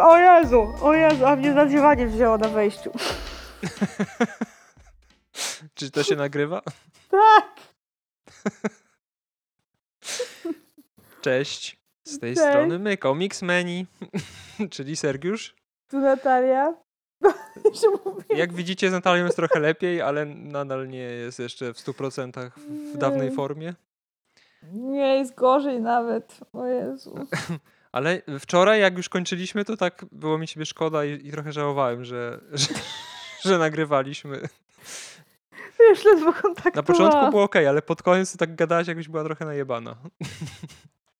o 0.00 0.18
Jezu, 0.18 0.74
o 0.82 0.94
Jezu, 0.94 1.26
a 1.26 1.36
mnie 1.36 1.52
zadziewanie 1.52 2.06
wzięło 2.06 2.38
na 2.38 2.48
wejściu. 2.48 2.90
Czy 5.74 5.90
to 5.90 6.02
się 6.02 6.16
nagrywa? 6.16 6.62
Tak. 7.10 7.46
Cześć. 11.20 11.78
Z 12.04 12.18
tej 12.18 12.34
Cześć. 12.34 12.48
strony 12.48 12.78
my, 12.78 12.96
Comics 12.96 13.42
Menu, 13.42 13.86
czyli 14.70 14.96
Sergiusz. 14.96 15.56
Tu 15.88 15.98
Natalia. 15.98 16.74
Jak 18.30 18.52
widzicie, 18.52 18.88
z 18.90 18.92
Natalią 18.92 19.24
jest 19.24 19.36
trochę 19.36 19.60
lepiej, 19.60 20.02
ale 20.02 20.24
nadal 20.26 20.88
nie 20.88 20.98
jest 20.98 21.38
jeszcze 21.38 21.74
w 21.74 21.76
100% 21.76 22.50
w 22.94 22.96
dawnej 22.98 23.30
formie. 23.30 23.74
Nie, 24.72 25.16
jest 25.16 25.34
gorzej 25.34 25.80
nawet. 25.80 26.40
O 26.52 26.66
Jezu. 26.66 27.26
Ale 27.92 28.22
wczoraj, 28.38 28.80
jak 28.80 28.96
już 28.96 29.08
kończyliśmy, 29.08 29.64
to 29.64 29.76
tak 29.76 30.04
było 30.12 30.38
mi 30.38 30.48
ciebie 30.48 30.66
szkoda 30.66 31.04
i, 31.04 31.26
i 31.26 31.30
trochę 31.30 31.52
żałowałem, 31.52 32.04
że, 32.04 32.40
że, 32.52 32.74
że 33.44 33.58
nagrywaliśmy. 33.58 34.40
Wiesz, 35.80 36.04
ledwo 36.04 36.32
kontaktowałam. 36.32 36.74
Na 36.74 36.82
początku 36.82 37.30
było 37.30 37.42
ok, 37.42 37.56
ale 37.56 37.82
pod 37.82 38.02
koniec 38.02 38.36
tak 38.36 38.54
gadałaś, 38.54 38.86
jakbyś 38.88 39.08
była 39.08 39.24
trochę 39.24 39.44
najebana. 39.44 39.96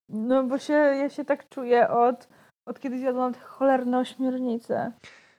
No 0.09 0.45
bo 0.45 0.59
się, 0.59 0.73
ja 0.73 1.11
się 1.11 1.25
tak 1.25 1.49
czuję 1.49 1.89
od, 1.89 2.29
od 2.67 2.81
kiedy 2.81 2.99
zjadłam 2.99 3.35
te 3.35 3.41
cholerne 3.41 3.99
ośmiornice. 3.99 4.93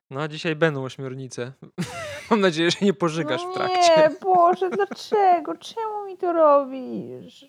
No 0.09 0.21
a 0.21 0.27
dzisiaj 0.27 0.55
będą 0.55 0.83
ośmiornice. 0.83 1.52
Mam 2.30 2.41
nadzieję, 2.41 2.71
że 2.71 2.77
nie 2.81 2.93
pożygasz 2.93 3.41
no 3.43 3.52
w 3.52 3.53
trakcie. 3.53 3.91
Nie, 3.97 4.09
Boże, 4.21 4.69
dlaczego? 4.69 5.57
Czemu 5.57 6.05
mi 6.05 6.17
to 6.17 6.33
robisz? 6.33 7.45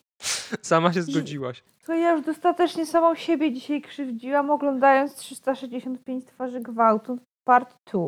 Sama 0.63 0.93
się 0.93 1.03
zgodziłaś. 1.03 1.63
To 1.87 1.95
ja 1.95 2.13
już 2.13 2.23
dostatecznie 2.23 2.87
samą 2.87 3.15
siebie 3.15 3.53
dzisiaj 3.53 3.83
krzywdziłam, 3.83 4.51
oglądając 4.51 5.15
365 5.15 6.25
twarzy 6.25 6.61
gwałtu, 6.61 7.19
part 7.45 7.75
2. 7.93 8.01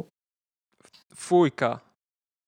Fujka. 1.15 1.81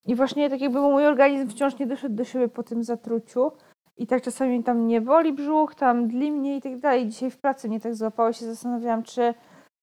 I 0.07 0.15
właśnie 0.15 0.51
tak 0.51 0.61
jakby 0.61 0.81
mój 0.81 1.07
organizm 1.07 1.49
wciąż 1.49 1.79
nie 1.79 1.87
doszedł 1.87 2.15
do 2.15 2.25
siebie 2.25 2.49
po 2.49 2.63
tym 2.63 2.85
zatruciu. 2.85 3.53
I 3.97 4.07
tak 4.07 4.23
czasami 4.23 4.65
tam 4.65 4.87
nie 4.87 5.01
boli 5.01 5.33
brzuch, 5.33 5.75
tam 5.75 6.09
dli 6.09 6.33
mnie 6.33 6.57
i 6.57 6.63
tak 6.63 6.79
dalej. 6.79 7.09
Dzisiaj 7.09 7.31
w 7.31 7.39
pracy 7.39 7.69
mnie 7.69 7.81
tak 7.81 7.95
złapało 7.95 8.33
się 8.33 8.47
zastanawiałam, 8.47 9.03
czy, 9.03 9.35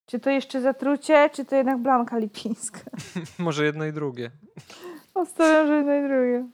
czy 0.10 0.20
to 0.20 0.30
jeszcze 0.30 0.62
zatrucie, 0.62 1.30
czy 1.34 1.46
to 1.46 1.56
jednak 1.56 1.78
blanka 1.78 2.18
lipińska. 2.18 2.80
Może 3.40 3.66
jedno 3.66 3.86
i 3.86 3.94
drugie. 3.94 4.32
Obstawiam, 5.14 5.68
że 5.68 5.76
jedno 5.78 5.94
i 5.96 6.04
drugie. 6.08 6.48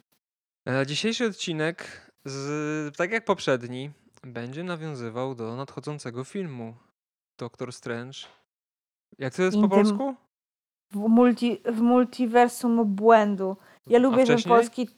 E, 0.67 0.85
Dzisiejszy 0.85 1.25
odcinek, 1.25 2.06
z, 2.29 2.97
tak 2.97 3.11
jak 3.11 3.25
poprzedni, 3.25 3.91
będzie 4.23 4.63
nawiązywał 4.63 5.35
do 5.35 5.55
nadchodzącego 5.55 6.23
filmu 6.23 6.73
Doctor 7.39 7.73
Strange. 7.73 8.19
Jak 9.17 9.35
to 9.35 9.43
jest 9.43 9.57
po 9.61 9.69
polsku? 9.69 10.15
W, 10.91 10.95
multi, 10.95 11.61
w 11.65 11.81
multiversum 11.81 12.85
błędu. 12.85 13.57
Ja 13.87 13.99
lubię 13.99 14.25
ten 14.25 14.41
polski 14.43 14.89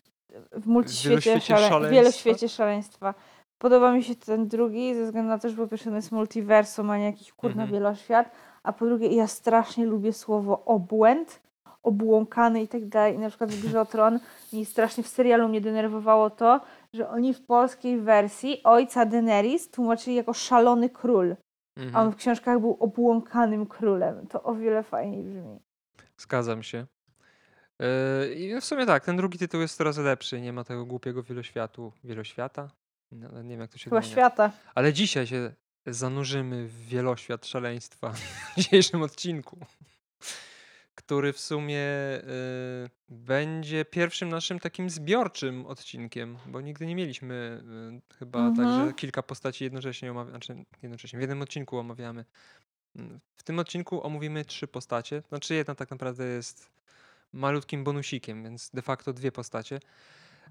w 0.52 0.68
multiświecie, 0.68 1.42
szale, 1.42 1.90
wieloświecie 1.90 2.50
szaleństwa. 2.50 3.14
Podoba 3.58 3.92
mi 3.92 4.04
się 4.04 4.16
ten 4.16 4.48
drugi, 4.48 4.96
ze 4.96 5.06
względu 5.06 5.30
na 5.30 5.40
to, 5.40 5.50
że 5.50 5.56
po 5.56 5.68
pierwsze 5.68 5.90
jest 5.92 6.12
multiversum, 6.12 6.90
a 6.90 6.98
nie 6.98 7.06
jakiś 7.06 7.34
kurna 7.34 7.64
Mhm. 7.64 7.72
wieloświat, 7.72 8.32
a 8.64 8.74
po 8.74 8.86
drugie 8.86 9.08
ja 9.08 9.28
strasznie 9.28 9.86
lubię 9.86 10.14
słowo 10.14 10.66
obłęd, 10.66 11.42
obłąkany 11.84 12.64
i 12.64 12.68
tak 12.68 12.88
dalej. 12.88 13.16
I 13.16 13.20
na 13.20 13.30
przykład 13.30 13.52
w 13.52 13.68
Grze 13.68 13.86
Tron 13.86 14.20
mi 14.54 14.66
strasznie 14.66 15.04
w 15.04 15.08
serialu 15.08 15.50
mnie 15.50 15.62
denerwowało 15.62 16.30
to, 16.30 16.62
że 16.94 17.10
oni 17.10 17.34
w 17.34 17.46
polskiej 17.46 18.02
wersji 18.02 18.64
ojca 18.64 19.06
Daenerys 19.06 19.72
tłumaczyli 19.72 20.16
jako 20.16 20.34
szalony 20.34 20.90
król, 20.90 21.36
a 21.78 21.82
on 21.82 21.88
Mhm. 21.88 22.12
w 22.12 22.16
książkach 22.16 22.60
był 22.60 22.78
obłąkanym 22.80 23.66
królem. 23.66 24.28
To 24.28 24.44
o 24.44 24.56
wiele 24.56 24.84
fajniej 24.84 25.24
brzmi. 25.24 25.60
Zgadzam 26.18 26.64
się. 26.64 26.86
E, 27.80 28.34
I 28.34 28.62
w 28.62 28.66
sumie 28.66 28.86
tak, 28.86 29.06
ten 29.06 29.18
drugi 29.18 29.40
tytuł 29.40 29.62
jest 29.62 29.78
coraz 29.78 29.98
lepszy. 29.98 30.42
Nie 30.42 30.54
ma 30.54 30.64
tego 30.64 30.86
głupiego 30.86 31.24
wieloświatu. 31.24 31.92
Wieloświata? 32.04 32.70
No, 33.12 33.42
nie 33.44 33.50
wiem, 33.50 33.60
jak 33.60 33.72
to 33.72 33.78
się 33.78 33.84
Chyba 33.84 33.98
odmienia. 33.98 34.12
świata. 34.16 34.52
Ale 34.76 34.94
dzisiaj 34.94 35.28
się 35.28 35.52
zanurzymy 35.86 36.68
w 36.68 36.86
wieloświat 36.88 37.46
szaleństwa 37.46 38.10
w 38.12 38.54
dzisiejszym 38.58 39.02
odcinku, 39.02 39.58
który 41.10 41.34
w 41.34 41.40
sumie 41.40 41.78
y, 41.78 42.90
będzie 43.10 43.86
pierwszym 43.86 44.30
naszym 44.30 44.60
takim 44.60 44.90
zbiorczym 44.90 45.66
odcinkiem, 45.66 46.38
bo 46.48 46.62
nigdy 46.62 46.86
nie 46.86 46.96
mieliśmy 46.96 47.64
y, 48.14 48.16
chyba 48.18 48.40
Mhm. 48.48 48.56
tak, 48.56 48.76
że 48.76 48.94
kilka 48.94 49.24
postaci 49.24 49.64
jednocześnie 49.64 50.12
omawiamy, 50.12 50.32
znaczy 50.32 50.66
jednocześnie 50.84 51.20
w 51.20 51.22
jednym 51.22 51.42
odcinku 51.42 51.78
omawiamy. 51.78 52.26
Mm, 52.96 53.20
W 53.38 53.44
tym 53.44 53.60
odcinku 53.60 54.04
omówimy 54.04 54.46
trzy 54.46 54.68
postacie, 54.68 55.24
znaczy 55.30 55.54
jedna 55.56 55.76
tak 55.76 55.92
naprawdę 55.92 56.26
jest 56.26 56.70
malutkim 57.34 57.84
bonusikiem, 57.84 58.44
więc 58.44 58.70
de 58.74 58.82
facto 58.82 59.14
dwie 59.14 59.32
postacie, 59.32 59.80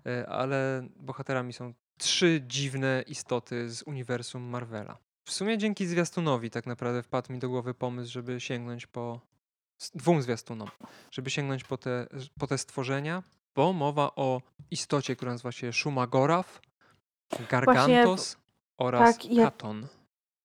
y, 0.06 0.28
ale 0.28 0.88
bohaterami 0.96 1.52
są 1.52 1.74
trzy 1.98 2.42
dziwne 2.46 3.04
istoty 3.06 3.70
z 3.70 3.82
uniwersum 3.82 4.42
Marvela. 4.42 4.98
W 5.24 5.32
sumie 5.32 5.58
dzięki 5.58 5.86
zwiastunowi 5.86 6.50
tak 6.50 6.66
naprawdę 6.66 7.02
wpadł 7.02 7.32
mi 7.32 7.38
do 7.38 7.48
głowy 7.48 7.74
pomysł, 7.74 8.12
żeby 8.12 8.40
sięgnąć 8.40 8.86
po 8.86 9.20
dwóm 9.94 10.22
zwiastunom, 10.22 10.68
żeby 11.10 11.30
sięgnąć 11.30 11.64
po 11.64 11.76
te, 11.76 12.06
po 12.38 12.46
te 12.46 12.58
stworzenia, 12.58 13.22
bo 13.54 13.72
mowa 13.72 14.14
o 14.16 14.42
istocie, 14.70 15.16
która 15.16 15.32
nazywa 15.32 15.52
się 15.52 15.72
Shumagorav, 15.72 16.60
Gargantos 17.50 18.36
oraz 18.78 19.16
tak, 19.16 19.32
ja- 19.32 19.44
Katon. 19.44 19.86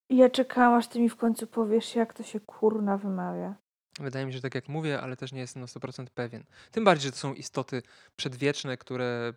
Ja 0.09 0.29
czekałam, 0.29 0.73
aż 0.73 0.88
ty 0.88 0.99
mi 0.99 1.09
w 1.09 1.16
końcu 1.16 1.47
powiesz, 1.47 1.95
jak 1.95 2.13
to 2.13 2.23
się 2.23 2.39
kurna 2.39 2.97
wymawia. 2.97 3.55
Wydaje 3.99 4.25
mi 4.25 4.31
się, 4.31 4.38
że 4.38 4.41
tak 4.41 4.55
jak 4.55 4.67
mówię, 4.69 5.01
ale 5.01 5.17
też 5.17 5.31
nie 5.31 5.39
jestem 5.39 5.61
na 5.61 5.67
100% 5.67 6.05
pewien. 6.13 6.44
Tym 6.71 6.83
bardziej, 6.83 7.05
że 7.05 7.11
to 7.11 7.17
są 7.17 7.33
istoty 7.33 7.81
przedwieczne, 8.15 8.77
które 8.77 9.33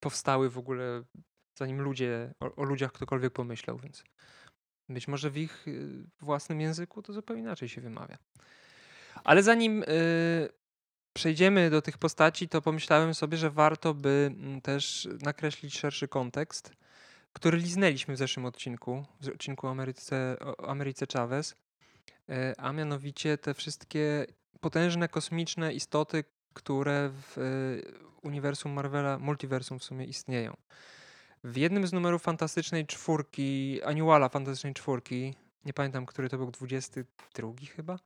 powstały 0.00 0.50
w 0.50 0.58
ogóle 0.58 1.02
zanim 1.58 1.80
ludzie, 1.80 2.34
o, 2.40 2.54
o 2.54 2.64
ludziach 2.64 2.92
ktokolwiek 2.92 3.32
pomyślał, 3.32 3.78
więc 3.78 4.04
być 4.88 5.08
może 5.08 5.30
w 5.30 5.36
ich 5.36 5.68
y, 5.68 6.04
własnym 6.20 6.60
języku 6.60 7.02
to 7.02 7.12
zupełnie 7.12 7.42
inaczej 7.42 7.68
się 7.68 7.80
wymawia. 7.80 8.18
Ale 9.24 9.42
zanim 9.42 9.82
y, 9.82 9.86
przejdziemy 11.12 11.70
do 11.70 11.82
tych 11.82 11.98
postaci, 11.98 12.48
to 12.48 12.62
pomyślałem 12.62 13.14
sobie, 13.14 13.38
że 13.38 13.50
warto 13.50 13.94
by 13.94 14.30
mm, 14.32 14.60
też 14.60 15.08
nakreślić 15.22 15.78
szerszy 15.78 16.08
kontekst, 16.08 16.72
który 17.32 17.58
liznęliśmy 17.58 18.14
w 18.14 18.18
zeszłym 18.18 18.46
odcinku, 18.46 19.04
w 19.20 19.28
odcinku 19.28 19.66
o 19.66 19.70
Ameryce, 19.70 20.36
o 20.40 20.68
Ameryce 20.68 21.06
Chavez, 21.12 21.56
e, 22.28 22.54
a 22.58 22.72
mianowicie 22.72 23.38
te 23.38 23.54
wszystkie 23.54 24.26
potężne 24.60 25.08
kosmiczne 25.08 25.74
istoty, 25.74 26.24
które 26.54 27.10
w 27.12 27.38
e, 27.38 27.42
uniwersum 28.22 28.72
Marvela, 28.72 29.18
multiversum 29.18 29.78
w 29.78 29.84
sumie 29.84 30.04
istnieją. 30.04 30.56
W 31.44 31.56
jednym 31.56 31.86
z 31.86 31.92
numerów 31.92 32.22
Fantastycznej 32.22 32.86
Czwórki, 32.86 33.80
Annuala 33.84 34.28
Fantastycznej 34.28 34.74
Czwórki, 34.74 35.34
nie 35.64 35.72
pamiętam, 35.72 36.06
który 36.06 36.28
to 36.28 36.38
był, 36.38 36.50
22 36.50 37.52
chyba? 37.76 37.98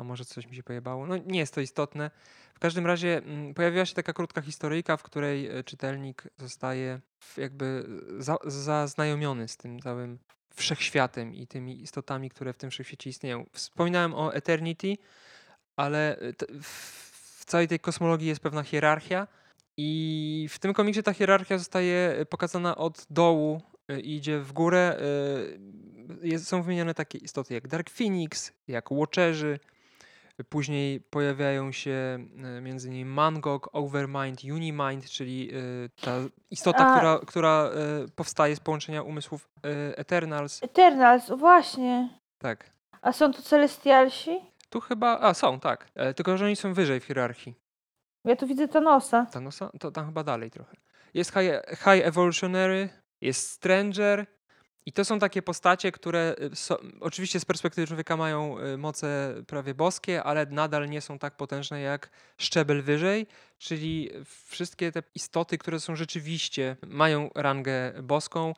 A 0.00 0.04
może 0.04 0.24
coś 0.24 0.46
mi 0.46 0.56
się 0.56 0.62
pojebało? 0.62 1.06
No 1.06 1.16
nie 1.16 1.38
jest 1.38 1.54
to 1.54 1.60
istotne. 1.60 2.10
W 2.54 2.58
każdym 2.58 2.86
razie 2.86 3.18
mm, 3.18 3.54
pojawiła 3.54 3.86
się 3.86 3.94
taka 3.94 4.12
krótka 4.12 4.40
historyjka, 4.40 4.96
w 4.96 5.02
której 5.02 5.46
e, 5.46 5.64
czytelnik 5.64 6.22
zostaje 6.38 7.00
jakby 7.36 7.86
za, 8.18 8.36
zaznajomiony 8.44 9.48
z 9.48 9.56
tym 9.56 9.80
całym 9.80 10.18
wszechświatem 10.54 11.34
i 11.34 11.46
tymi 11.46 11.82
istotami, 11.82 12.30
które 12.30 12.52
w 12.52 12.56
tym 12.56 12.70
wszechświecie 12.70 13.10
istnieją. 13.10 13.46
Wspominałem 13.52 14.14
o 14.14 14.34
Eternity, 14.34 14.96
ale 15.76 16.18
e, 16.18 16.32
w, 16.62 17.44
całej 17.44 17.68
tej 17.68 17.80
kosmologii 17.80 18.28
jest 18.28 18.40
pewna 18.40 18.62
hierarchia 18.62 19.26
i 19.76 20.48
w 20.50 20.58
tym 20.58 20.74
komiksie 20.74 21.02
ta 21.02 21.12
hierarchia 21.12 21.58
zostaje 21.58 22.16
e, 22.18 22.26
pokazana 22.26 22.76
od 22.76 23.06
dołu 23.10 23.62
e, 23.88 24.00
idzie 24.00 24.40
w 24.40 24.52
górę. 24.52 25.00
e, 26.32 26.38
są 26.38 26.62
wymienione 26.62 26.94
takie 26.94 27.18
istoty 27.18 27.54
jak 27.54 27.68
Dark 27.68 27.90
Phoenix, 27.90 28.52
jak 28.68 28.92
Watcherzy, 28.92 29.58
Później 30.48 31.00
pojawiają 31.00 31.72
się 31.72 32.18
e, 32.56 32.60
między 32.60 32.88
innymi 32.88 33.04
Mangog, 33.04 33.68
Overmind, 33.72 34.44
Unimind, 34.44 35.10
czyli 35.10 35.50
e, 35.54 35.88
ta 36.00 36.12
istota, 36.50 36.86
A. 36.86 36.96
która, 36.96 37.18
która 37.26 37.64
e, 37.64 37.70
powstaje 38.16 38.56
z 38.56 38.60
połączenia 38.60 39.02
umysłów 39.02 39.48
Eternals. 39.96 40.62
Eternals, 40.62 41.30
właśnie. 41.30 42.18
Tak. 42.38 42.70
A 43.02 43.12
są 43.12 43.32
to 43.32 43.42
Celestialsi? 43.42 44.40
Tu 44.70 44.80
chyba. 44.80 45.18
A, 45.20 45.34
są, 45.34 45.60
tak. 45.60 45.90
Tylko, 46.16 46.36
że 46.36 46.44
oni 46.44 46.56
są 46.56 46.74
wyżej 46.74 47.00
w 47.00 47.04
hierarchii. 47.04 47.54
Ja 48.24 48.36
tu 48.36 48.46
widzę 48.46 48.68
Thanosa. 48.68 49.26
Thanosa? 49.26 49.70
To 49.80 49.90
tam 49.90 50.06
chyba 50.06 50.24
dalej 50.24 50.50
trochę. 50.50 50.76
Jest 51.14 51.32
High, 51.32 51.78
high 51.78 52.06
Evolutionary, 52.06 52.88
jest 53.20 53.50
Stranger. 53.50 54.26
I 54.86 54.92
to 54.92 55.04
są 55.04 55.18
takie 55.18 55.42
postacie, 55.42 55.92
które 55.92 56.34
y, 56.70 57.00
oczywiście 57.00 57.40
z 57.40 57.44
perspektywy 57.44 57.86
człowieka 57.86 58.16
mają 58.16 58.58
y, 58.58 58.76
moce 58.76 59.34
prawie 59.46 59.74
boskie, 59.74 60.22
ale 60.22 60.46
nadal 60.46 60.88
nie 60.88 61.00
są 61.00 61.18
tak 61.18 61.36
potężne 61.36 61.80
jak 61.80 62.10
szczebel 62.38 62.82
wyżej, 62.82 63.26
czyli 63.58 64.10
wszystkie 64.46 64.92
te 64.92 65.02
istoty, 65.14 65.58
które 65.58 65.80
są 65.80 65.96
rzeczywiście, 65.96 66.76
mają 66.86 67.30
rangę 67.34 67.92
boską. 68.02 68.54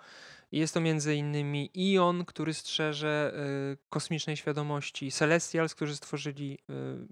Jest 0.53 0.75
to 0.75 0.81
między 0.81 1.15
innymi 1.15 1.71
Ion, 1.75 2.25
który 2.25 2.55
strzeże 2.55 3.35
y, 3.73 3.77
kosmicznej 3.91 4.37
świadomości, 4.37 5.13
Celestials, 5.13 5.75
którzy 5.75 5.97
stworzyli 5.97 6.59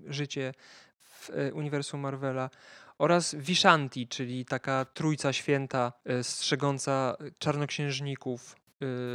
życie 0.07 0.55
w 1.03 1.31
uniwersum 1.53 2.01
Marvela 2.01 2.51
oraz 2.99 3.35
Vishanti, 3.35 4.09
czyli 4.09 4.45
taka 4.45 4.85
trójca 4.85 5.33
święta 5.33 5.93
strzegąca 6.23 7.17
czarnoksiężników 7.39 8.60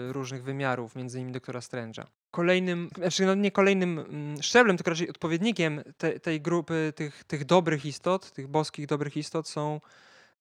różnych 0.10 0.44
wymiarów, 0.44 0.96
między 0.96 1.18
innymi 1.18 1.34
doktora 1.34 1.60
Strange'a. 1.60 2.06
Kolejnym, 2.32 2.90
znaczy 2.98 3.26
no 3.26 3.36
nie 3.36 3.52
kolejnym 3.52 4.00
mm, 4.00 4.44
szczeblem, 4.44 4.78
tylko 4.78 4.90
raczej 4.90 5.10
odpowiednikiem 5.10 5.84
te, 5.98 6.20
tej 6.20 6.42
grupy 6.42 6.94
tych, 6.96 7.24
tych 7.24 7.46
dobrych 7.46 7.86
istot, 7.86 8.32
tych 8.32 8.48
boskich 8.48 8.88
dobrych 8.88 9.18
istot 9.18 9.50
są 9.50 9.82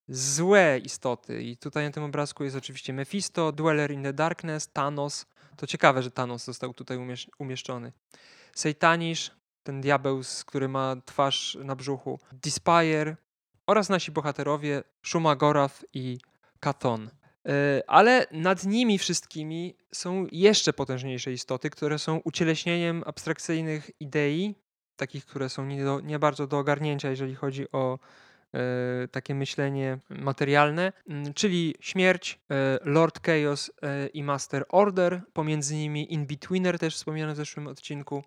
złe 0.09 0.79
istoty. 0.79 1.43
I 1.43 1.57
tutaj 1.57 1.85
na 1.85 1.91
tym 1.91 2.03
obrazku 2.03 2.45
jest 2.45 2.57
oczywiście 2.57 2.93
Mephisto, 2.93 3.53
Dweller 3.53 3.91
in 3.91 4.03
the 4.03 4.13
Darkness, 4.13 4.73
Thanos. 4.73 5.27
To 5.57 5.67
ciekawe, 5.67 6.03
że 6.03 6.11
Thanos 6.11 6.45
został 6.45 6.75
tutaj 6.75 6.97
umiesz 6.97 7.31
umieszczony. 7.39 7.93
Sejtanisz, 8.55 9.31
ten 9.63 9.81
diabeł, 9.81 10.23
który 10.47 10.69
ma 10.69 10.97
twarz 11.05 11.59
na 11.65 11.77
brzuchu, 11.77 12.21
Despire 12.33 13.17
oraz 13.67 13.89
nasi 13.89 14.13
bohaterowie 14.13 14.83
Shumagorath 15.03 15.85
i 15.93 16.19
Katon. 16.61 17.11
E, 17.49 17.83
ale 17.87 18.27
nad 18.33 18.65
nimi 18.65 18.99
wszystkimi 18.99 19.77
są 19.93 20.27
jeszcze 20.33 20.73
potężniejsze 20.73 21.33
istoty, 21.33 21.71
które 21.71 21.99
są 21.99 22.21
ucieleśnieniem 22.25 23.03
abstrakcyjnych 23.07 23.91
idei, 24.01 24.55
takich, 24.97 25.27
które 25.27 25.49
są 25.49 25.67
nie, 25.67 25.85
do, 25.85 26.01
nie 26.01 26.19
bardzo 26.19 26.47
do 26.47 26.59
ogarnięcia, 26.59 27.11
jeżeli 27.11 27.35
chodzi 27.35 27.73
o 27.73 27.99
e, 28.55 29.09
takie 29.09 29.35
myślenie 29.35 29.99
materialne, 30.11 30.93
mm, 31.09 31.35
czyli 31.35 31.75
śmierć, 31.81 32.41
e, 32.51 32.79
Lord 32.85 33.27
Chaos 33.27 33.71
i 34.15 34.23
Master 34.23 34.65
Order, 34.69 35.23
pomiędzy 35.33 35.77
nimi 35.77 36.13
In-Betweener, 36.13 36.79
też 36.79 36.95
wspomniany 36.95 37.33
w 37.33 37.37
zeszłym 37.37 37.67
odcinku, 37.67 38.25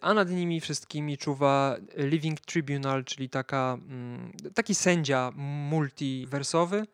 a 0.00 0.14
nad 0.14 0.30
nimi 0.30 0.60
wszystkimi 0.60 1.18
czuwa 1.18 1.76
Living 1.96 2.40
Tribunal, 2.40 3.04
czyli 3.04 3.28
taka, 3.28 3.78
mm, 3.88 4.32
taki 4.54 4.74
sędzia 4.74 5.32
multiwersowy. 5.36 6.86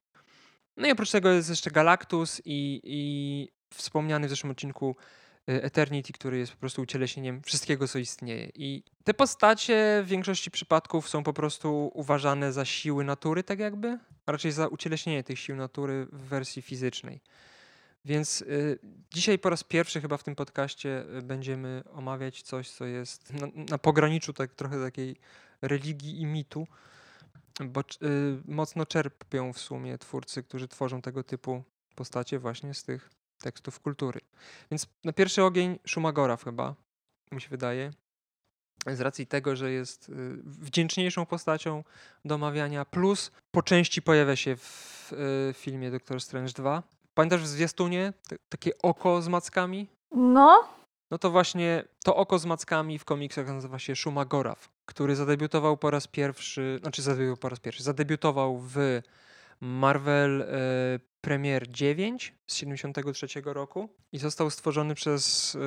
No 0.81 0.87
i 0.87 0.93
oprócz 0.93 1.11
tego 1.11 1.31
jest 1.31 1.50
jeszcze 1.50 1.71
Galactus 1.71 2.43
i, 2.44 2.81
i 2.85 3.49
wspomniany 3.75 4.27
w 4.27 4.31
zeszłym 4.31 4.50
odcinku 4.50 4.97
Y, 5.50 5.62
Eternity, 5.62 6.12
który 6.12 6.38
jest 6.38 6.53
po 6.53 6.59
prostu 6.59 6.82
ucieleśnieniem 6.82 7.43
wszystkiego, 7.43 7.88
co 7.88 7.99
istnieje. 7.99 8.50
I 8.55 8.82
te 9.05 9.15
postacie 9.15 10.03
w 10.05 10.09
większości 10.09 10.50
przypadków 10.50 11.09
są 11.09 11.23
po 11.23 11.32
prostu 11.32 11.91
uważane 11.94 12.53
za 12.53 12.65
siły 12.65 13.05
natury, 13.05 13.43
tak 13.43 13.59
jakby, 13.59 13.99
a 14.27 14.32
raczej 14.32 14.53
za 14.53 14.69
ucieleśnienie 14.69 15.25
tych 15.25 15.38
sił 15.38 15.56
natury 15.56 16.06
w 16.12 16.21
wersji 16.21 16.62
fizycznej. 16.62 17.21
Więc 18.05 18.43
y, 18.43 18.79
dzisiaj 19.15 19.38
po 19.38 19.50
raz 19.50 19.65
pierwszy 19.65 20.00
chyba 20.00 20.17
w 20.17 20.23
tym 20.23 20.35
podcaście 20.35 21.05
y, 21.19 21.23
będziemy 21.23 21.83
omawiać 21.93 22.43
coś, 22.43 22.71
co 22.71 22.85
jest 22.85 23.33
na, 23.33 23.47
na 23.71 23.79
pograniczu 23.79 24.33
tak, 24.33 24.55
trochę 24.55 24.85
takiej 24.85 25.17
religii 25.62 26.21
i 26.21 26.26
mitu, 26.26 26.67
bo 27.64 27.81
y, 27.81 27.85
mocno 28.44 28.87
czerpią 28.87 29.52
w 29.52 29.58
sumie 29.58 29.99
twórcy, 29.99 30.43
którzy 30.43 30.69
tworzą 30.69 31.02
tego 31.02 31.25
typu 31.25 31.62
postacie 31.94 32.38
właśnie 32.38 32.75
z 32.75 32.85
tych 32.85 33.11
tekstów 33.43 33.81
kultury. 33.81 34.20
Więc 34.70 34.87
na 35.05 35.12
pierwszy 35.12 35.44
ogień 35.44 35.79
Szumagora 35.87 36.37
chyba, 36.37 36.75
mi 37.32 37.41
się 37.41 37.49
wydaje. 37.49 37.93
Z 38.87 39.00
racji 39.00 39.26
tego, 39.26 39.56
że 39.56 39.73
jest 39.73 40.08
y, 40.08 40.12
wdzięczniejszą 40.44 41.26
postacią 41.26 41.85
do 42.25 42.35
omawiania, 42.35 42.85
plus 42.85 43.31
po 43.50 43.62
części 43.62 44.02
pojawia 44.02 44.37
się 44.37 44.56
w 44.56 45.12
y, 45.12 45.55
filmie 45.55 45.91
Doctor 45.91 46.20
Strange 46.20 46.52
2. 46.52 46.82
Pamiętasz 47.14 47.43
w 47.43 47.47
zwiastunie 47.47 48.12
takie 48.49 48.79
oko 48.82 49.23
z 49.23 49.29
mackami? 49.29 49.87
No. 50.11 50.69
No 51.11 51.19
to 51.19 51.31
właśnie 51.31 51.85
to 52.05 52.17
oko 52.17 52.38
z 52.38 52.47
mackami 52.47 52.99
w 52.99 53.05
komiksach 53.05 53.47
nazywa 53.47 53.79
się 53.79 53.97
Shumagoraw, 53.97 54.69
który 54.91 55.17
zadebiutował 55.17 55.77
po 55.77 55.91
raz 55.91 56.07
pierwszy, 56.07 56.79
znaczy 56.83 57.03
zadebiutował 57.03 57.37
po 57.37 57.49
raz 57.49 57.61
pierwszy, 57.61 57.83
zadebiutował 57.83 58.59
w 58.59 59.01
Marvel 59.61 60.43
y, 60.43 60.47
Premier 61.21 61.71
9 61.71 62.35
z 62.47 62.55
73 62.55 63.27
roku 63.45 63.89
i 64.13 64.19
został 64.19 64.51
stworzony 64.51 64.95
przez 64.95 65.55
y, 65.55 65.59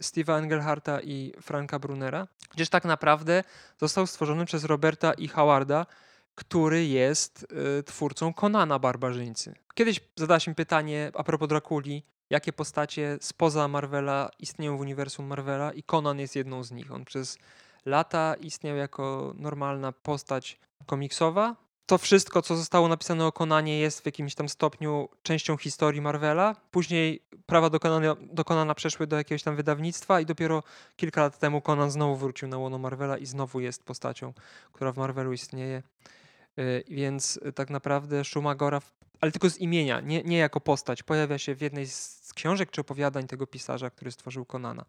Steve'a 0.00 0.38
Engelharta 0.38 1.00
i 1.00 1.32
Franka 1.42 1.78
Brunera, 1.78 2.28
gdzież 2.50 2.68
tak 2.68 2.84
naprawdę 2.84 3.44
został 3.78 4.06
stworzony 4.06 4.44
przez 4.44 4.64
Roberta 4.64 5.12
i 5.12 5.28
Howarda, 5.28 5.86
który 6.34 6.86
jest 6.86 7.46
twórcą 7.86 8.34
Konana 8.34 8.78
Barbarzyńcy. 8.78 9.54
Kiedyś 9.74 10.00
zadałeś 10.16 10.46
mi 10.46 10.54
pytanie 10.54 11.10
a 11.14 11.24
propos 11.24 11.48
Drakuli, 11.48 12.02
jakie 12.30 12.52
postacie 12.52 13.18
spoza 13.20 13.68
Marvela 13.68 14.30
istnieją 14.38 14.76
w 14.76 14.80
uniwersum 14.80 15.26
Marvela 15.26 15.72
i 15.72 15.82
Conan 15.82 16.18
jest 16.18 16.36
jedną 16.36 16.64
z 16.64 16.70
nich. 16.70 16.92
On 16.92 17.04
przez 17.04 17.38
lata 17.86 18.34
istniał 18.40 18.76
jako 18.76 19.34
normalna 19.36 19.92
postać 19.92 20.58
komiksowa, 20.86 21.56
to 21.92 21.98
wszystko, 21.98 22.42
co 22.42 22.56
zostało 22.56 22.88
napisane 22.88 23.26
o 23.26 23.32
Konanie, 23.32 23.78
jest 23.78 24.02
w 24.02 24.06
jakimś 24.06 24.34
tam 24.34 24.48
stopniu 24.48 25.08
częścią 25.22 25.56
historii 25.56 26.00
Marvela. 26.00 26.56
Później 26.70 27.22
prawa 27.46 27.70
do 27.70 27.80
Konana, 27.80 28.16
do 28.32 28.44
Konana 28.44 28.74
przeszły 28.74 29.06
do 29.06 29.16
jakiegoś 29.16 29.42
tam 29.42 29.56
wydawnictwa 29.56 30.20
i 30.20 30.26
dopiero 30.26 30.62
kilka 30.96 31.20
lat 31.20 31.38
temu 31.38 31.60
Conan 31.60 31.90
znowu 31.90 32.16
wrócił 32.16 32.48
na 32.48 32.58
łono 32.58 32.78
Marvela 32.78 33.18
i 33.18 33.26
znowu 33.26 33.60
jest 33.60 33.84
postacią, 33.84 34.32
która 34.72 34.92
w 34.92 34.96
Marvelu 34.96 35.32
istnieje. 35.32 35.82
Y, 36.58 36.84
więc 36.88 37.40
tak 37.54 37.70
naprawdę 37.70 38.24
Shumagora, 38.24 38.80
ale 39.20 39.32
tylko 39.32 39.50
z 39.50 39.58
imienia, 39.58 40.00
nie, 40.00 40.22
nie 40.22 40.38
jako 40.38 40.60
postać, 40.60 41.02
pojawia 41.02 41.38
się 41.38 41.54
w 41.54 41.60
jednej 41.60 41.86
z 41.86 42.32
książek 42.34 42.70
czy 42.70 42.80
opowiadań 42.80 43.26
tego 43.26 43.46
pisarza, 43.46 43.90
który 43.90 44.12
stworzył 44.12 44.44
Konana. 44.44 44.84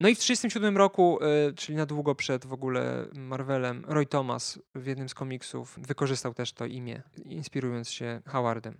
No 0.00 0.08
i 0.08 0.14
w 0.14 0.18
1937 0.18 0.76
roku, 0.76 1.18
y, 1.48 1.54
czyli 1.54 1.78
na 1.78 1.86
długo 1.86 2.14
przed 2.14 2.46
w 2.46 2.52
ogóle 2.52 3.06
Marvelem, 3.14 3.84
Roy 3.88 4.06
Thomas 4.06 4.58
w 4.74 4.86
jednym 4.86 5.08
z 5.08 5.14
komiksów 5.14 5.78
wykorzystał 5.78 6.34
też 6.34 6.52
to 6.52 6.66
imię, 6.66 7.02
inspirując 7.24 7.90
się 7.90 8.20
Howardem. 8.26 8.78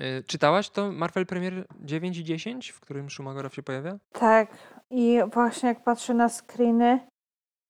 Y, 0.00 0.24
czytałaś 0.26 0.70
to 0.70 0.92
Marvel 0.92 1.26
Premier 1.26 1.66
9 1.80 2.18
i 2.18 2.24
10, 2.24 2.70
w 2.70 2.80
którym 2.80 3.10
Schumacher 3.10 3.54
się 3.54 3.62
pojawia? 3.62 3.98
Tak. 4.12 4.48
I 4.90 5.18
właśnie 5.34 5.68
jak 5.68 5.84
patrzę 5.84 6.14
na 6.14 6.28
screeny, 6.28 7.00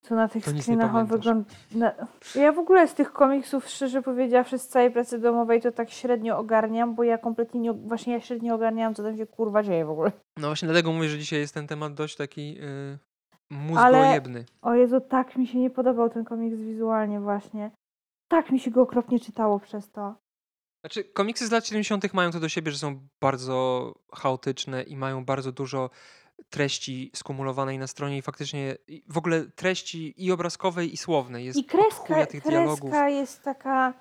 to 0.08 0.14
na 0.14 0.29
tych 0.29 0.44
to 0.44 0.50
screenach 0.50 0.94
on 0.94 1.06
wygląda... 1.06 1.50
Ja 2.35 2.52
w 2.52 2.58
ogóle 2.58 2.88
z 2.88 2.94
tych 2.94 3.12
komiksów, 3.12 3.69
szczerze 3.69 4.02
powiedziawszy, 4.02 4.58
z 4.58 4.69
całej 4.69 4.91
pracy 4.91 5.19
domowej 5.19 5.61
to 5.61 5.73
tak 5.73 5.91
średnio 5.91 6.38
ogarniam, 6.38 6.94
bo 6.94 7.05
ja 7.05 7.19
kompletnie 7.19 7.61
nie... 7.61 7.73
Właśnie 7.73 8.12
ja 8.12 8.20
średnio 8.20 8.55
ogarniam, 8.55 8.94
co 8.94 9.02
tam 9.02 9.17
się 9.17 9.26
kurwa 9.26 9.62
dzieje 9.62 9.85
w 9.85 9.91
ogóle. 9.91 10.12
No 10.37 10.47
właśnie 10.49 10.69
dlatego 10.69 10.92
mówię, 10.92 11.09
że 11.09 11.19
dzisiaj 11.19 11.38
jest 11.38 11.54
ten 11.54 11.66
temat 11.66 11.95
dość 11.95 12.16
taki 12.16 12.54
yy, 12.54 12.99
mózgojebny. 13.50 14.45
Ale, 14.62 14.75
o 14.75 14.78
Jezu, 14.78 15.00
tak 15.00 15.37
mi 15.37 15.47
się 15.47 15.59
nie 15.59 15.71
podobał 15.71 16.11
ten 16.11 16.25
komiks 16.25 16.59
wizualnie 16.59 17.21
właśnie. 17.21 17.71
Tak 18.28 18.50
mi 18.50 18.61
się 18.61 18.71
go 18.71 18.83
okropnie 18.83 19.21
czytało 19.21 19.61
przez 19.61 19.90
to. 19.90 20.14
Znaczy, 20.85 21.04
komiksy 21.04 21.47
z 21.47 21.50
lat 21.50 21.66
70. 21.66 22.14
mają 22.14 22.30
to 22.30 22.40
do 22.40 22.49
siebie, 22.49 22.73
że 22.73 22.78
są 22.78 23.00
bardzo 23.21 23.95
chaotyczne 24.14 24.83
i 24.83 24.97
mają 24.97 25.25
bardzo 25.25 25.52
dużo 25.52 25.90
treści 26.50 27.11
skumulowanej 27.14 27.78
na 27.78 27.87
stronie 27.87 28.18
i 28.18 28.23
faktycznie 28.23 28.76
w 29.09 29.18
ogóle 29.18 29.44
treści 29.44 30.25
i 30.25 30.32
obrazkowej 30.32 30.92
i 30.92 30.97
słownej. 30.97 31.44
Jest 31.44 31.59
I 31.59 31.64
kreska, 31.64 32.26
tych 32.26 32.42
dialogów. 32.42 32.80
kreska 32.80 33.09
jest 33.09 33.42
taka 33.42 33.94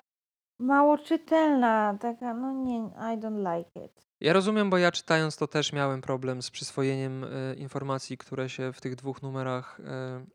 mało 0.60 0.98
czytelna, 0.98 1.98
taka 2.00 2.34
no 2.34 2.52
nie, 2.52 2.76
I 3.14 3.18
don't 3.18 3.56
like 3.56 3.86
it. 3.86 4.10
Ja 4.20 4.32
rozumiem, 4.32 4.70
bo 4.70 4.78
ja 4.78 4.92
czytając 4.92 5.36
to 5.36 5.46
też 5.46 5.72
miałem 5.72 6.00
problem 6.00 6.42
z 6.42 6.50
przyswojeniem 6.50 7.24
y, 7.24 7.54
informacji, 7.58 8.18
które 8.18 8.48
się 8.48 8.72
w 8.72 8.80
tych 8.80 8.94
dwóch 8.94 9.22
numerach 9.22 9.80
y, 9.80 9.82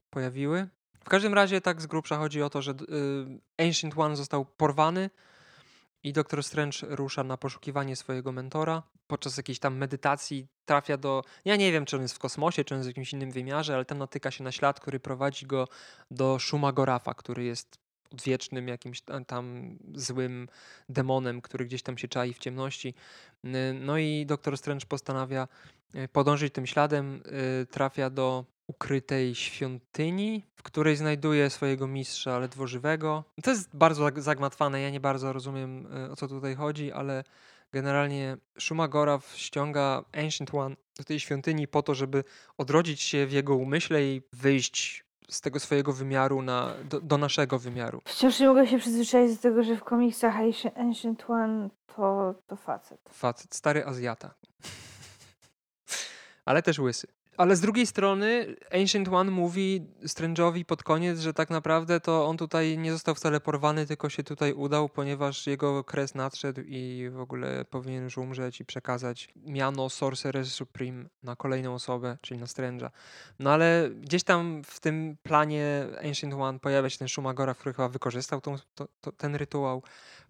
pojawiły. 0.09 0.67
W 0.99 1.09
każdym 1.09 1.33
razie 1.33 1.61
tak 1.61 1.81
z 1.81 1.87
grubsza 1.87 2.17
chodzi 2.17 2.41
o 2.41 2.49
to, 2.49 2.61
że 2.61 2.71
y, 2.71 3.65
Ancient 3.65 3.97
One 3.97 4.15
został 4.15 4.45
porwany 4.45 5.09
i 6.05 6.13
doktor 6.13 6.43
Strange 6.43 6.77
rusza 6.81 7.23
na 7.23 7.37
poszukiwanie 7.37 7.95
swojego 7.95 8.31
mentora. 8.31 8.83
Podczas 9.07 9.37
jakiejś 9.37 9.59
tam 9.59 9.77
medytacji 9.77 10.47
trafia 10.65 10.97
do. 10.97 11.21
Ja 11.45 11.55
nie 11.55 11.71
wiem, 11.71 11.85
czy 11.85 11.95
on 11.95 12.01
jest 12.01 12.15
w 12.15 12.19
kosmosie, 12.19 12.63
czy 12.63 12.73
on 12.73 12.79
jest 12.79 12.87
w 12.87 12.91
jakimś 12.91 13.13
innym 13.13 13.31
wymiarze, 13.31 13.75
ale 13.75 13.85
tam 13.85 13.97
natyka 13.97 14.31
się 14.31 14.43
na 14.43 14.51
ślad, 14.51 14.79
który 14.79 14.99
prowadzi 14.99 15.45
go 15.45 15.67
do 16.11 16.39
Shumagorafa, 16.39 17.13
który 17.13 17.43
jest 17.43 17.84
odwiecznym 18.13 18.67
jakimś 18.67 19.01
tam 19.27 19.77
złym 19.93 20.47
demonem, 20.89 21.41
który 21.41 21.65
gdzieś 21.65 21.83
tam 21.83 21.97
się 21.97 22.07
czai 22.07 22.33
w 22.33 22.39
ciemności. 22.39 22.93
No 23.73 23.97
i 23.97 24.25
doktor 24.25 24.57
Strange 24.57 24.85
postanawia 24.85 25.47
e, 25.93 26.07
podążyć 26.07 26.53
tym 26.53 26.67
śladem, 26.67 27.21
e, 27.61 27.65
trafia 27.65 28.09
do 28.09 28.45
ukrytej 28.67 29.35
świątyni, 29.35 30.43
w 30.55 30.63
której 30.63 30.95
znajduje 30.95 31.49
swojego 31.49 31.87
mistrza 31.87 32.39
ledwo 32.39 32.65
To 33.43 33.51
jest 33.51 33.69
bardzo 33.73 34.09
zagmatwane, 34.17 34.81
ja 34.81 34.89
nie 34.89 34.99
bardzo 34.99 35.33
rozumiem 35.33 35.87
e, 35.93 36.11
o 36.11 36.15
co 36.15 36.27
tutaj 36.27 36.55
chodzi, 36.55 36.91
ale 36.91 37.23
generalnie 37.71 38.37
Shumagoraw 38.59 39.33
ściąga 39.35 40.03
Ancient 40.13 40.53
One 40.53 40.75
do 40.97 41.03
tej 41.03 41.19
świątyni 41.19 41.67
po 41.67 41.83
to, 41.83 41.95
żeby 41.95 42.23
odrodzić 42.57 43.01
się 43.01 43.25
w 43.25 43.31
jego 43.31 43.55
umyśle 43.55 44.03
i 44.03 44.21
wyjść 44.33 45.04
z 45.29 45.41
tego 45.41 45.59
swojego 45.59 45.93
wymiaru 45.93 46.41
na, 46.41 46.73
do, 46.89 47.01
do 47.01 47.17
naszego 47.17 47.59
wymiaru. 47.59 48.01
Wciąż 48.05 48.39
nie 48.39 48.47
mogę 48.47 48.67
się 48.67 48.77
przyzwyczaić 48.79 49.35
do 49.35 49.41
tego, 49.41 49.63
że 49.63 49.75
w 49.75 49.83
komiksach 49.83 50.35
Ancient- 50.35 51.31
One 51.31 51.69
to, 51.95 52.35
to 52.47 52.55
facet. 52.55 52.99
Facet, 53.13 53.55
stary 53.55 53.85
Azjata. 53.85 54.33
Ale 56.45 56.61
też 56.63 56.79
łysy. 56.79 57.07
Ale 57.37 57.55
z 57.55 57.61
drugiej 57.61 57.87
strony 57.87 58.55
Ancient 58.71 59.07
One 59.07 59.31
mówi 59.31 59.87
Strange'owi 60.05 60.65
pod 60.65 60.83
koniec, 60.83 61.19
że 61.19 61.33
tak 61.33 61.49
naprawdę 61.49 61.99
to 61.99 62.25
on 62.25 62.37
tutaj 62.37 62.77
nie 62.77 62.91
został 62.91 63.15
wcale 63.15 63.39
porwany, 63.39 63.85
tylko 63.85 64.09
się 64.09 64.23
tutaj 64.23 64.53
udał, 64.53 64.89
ponieważ 64.89 65.47
jego 65.47 65.83
kres 65.83 66.15
nadszedł 66.15 66.61
i 66.65 67.09
w 67.11 67.19
ogóle 67.19 67.65
powinien 67.65 68.03
już 68.03 68.17
umrzeć 68.17 68.61
i 68.61 68.65
przekazać 68.65 69.29
miano 69.35 69.89
Sorcerer 69.89 70.45
Supreme 70.45 71.05
na 71.23 71.35
kolejną 71.35 71.73
osobę, 71.73 72.17
czyli 72.21 72.39
na 72.39 72.45
Strange'a. 72.45 72.89
No 73.39 73.51
ale 73.51 73.89
gdzieś 74.01 74.23
tam 74.23 74.63
w 74.63 74.79
tym 74.79 75.17
planie 75.23 75.85
Ancient 76.03 76.33
One 76.33 76.59
pojawia 76.59 76.89
się 76.89 76.97
ten 76.97 77.07
Shumagora, 77.07 77.53
który 77.53 77.73
chyba 77.73 77.89
wykorzystał 77.89 78.41
tą, 78.41 78.55
to, 78.75 78.87
to, 79.01 79.11
ten 79.11 79.35
rytuał 79.35 79.83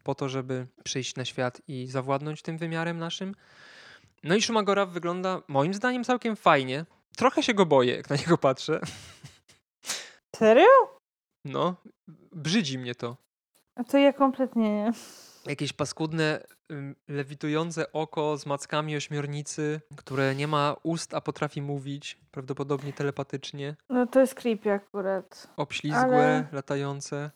po 0.03 0.15
to, 0.15 0.29
żeby 0.29 0.67
przyjść 0.83 1.15
na 1.15 1.25
świat 1.25 1.61
i 1.67 1.87
zawładnąć 1.87 2.41
tym 2.41 2.57
wymiarem 2.57 2.97
naszym. 2.97 3.35
No 4.23 4.35
i 4.35 4.41
Shumagora 4.41 4.85
wygląda 4.85 5.41
moim 5.47 5.73
zdaniem 5.73 6.03
całkiem 6.03 6.35
fajnie. 6.35 6.85
Trochę 7.17 7.43
się 7.43 7.53
go 7.53 7.65
boję, 7.65 7.95
jak 7.95 8.09
na 8.09 8.15
niego 8.15 8.37
patrzę. 8.37 8.79
Serio? 10.35 10.67
No, 11.45 11.75
brzydzi 12.31 12.77
mnie 12.79 12.95
to. 12.95 13.17
A 13.75 13.83
to 13.83 13.97
ja 13.97 14.13
kompletnie 14.13 14.75
nie. 14.75 14.91
Jakieś 15.45 15.73
paskudne, 15.73 16.43
lewitujące 17.07 17.91
oko 17.91 18.37
z 18.37 18.45
mackami 18.45 18.95
ośmiornicy, 18.95 19.81
które 19.95 20.35
nie 20.35 20.47
ma 20.47 20.75
ust, 20.83 21.13
a 21.13 21.21
potrafi 21.21 21.61
mówić, 21.61 22.19
prawdopodobnie 22.31 22.93
telepatycznie. 22.93 23.75
No 23.89 24.07
to 24.07 24.19
jest 24.19 24.35
creepy 24.35 24.71
akurat. 24.71 25.47
Obślizgłe, 25.57 26.03
Ale- 26.03 26.47
latające. 26.51 27.31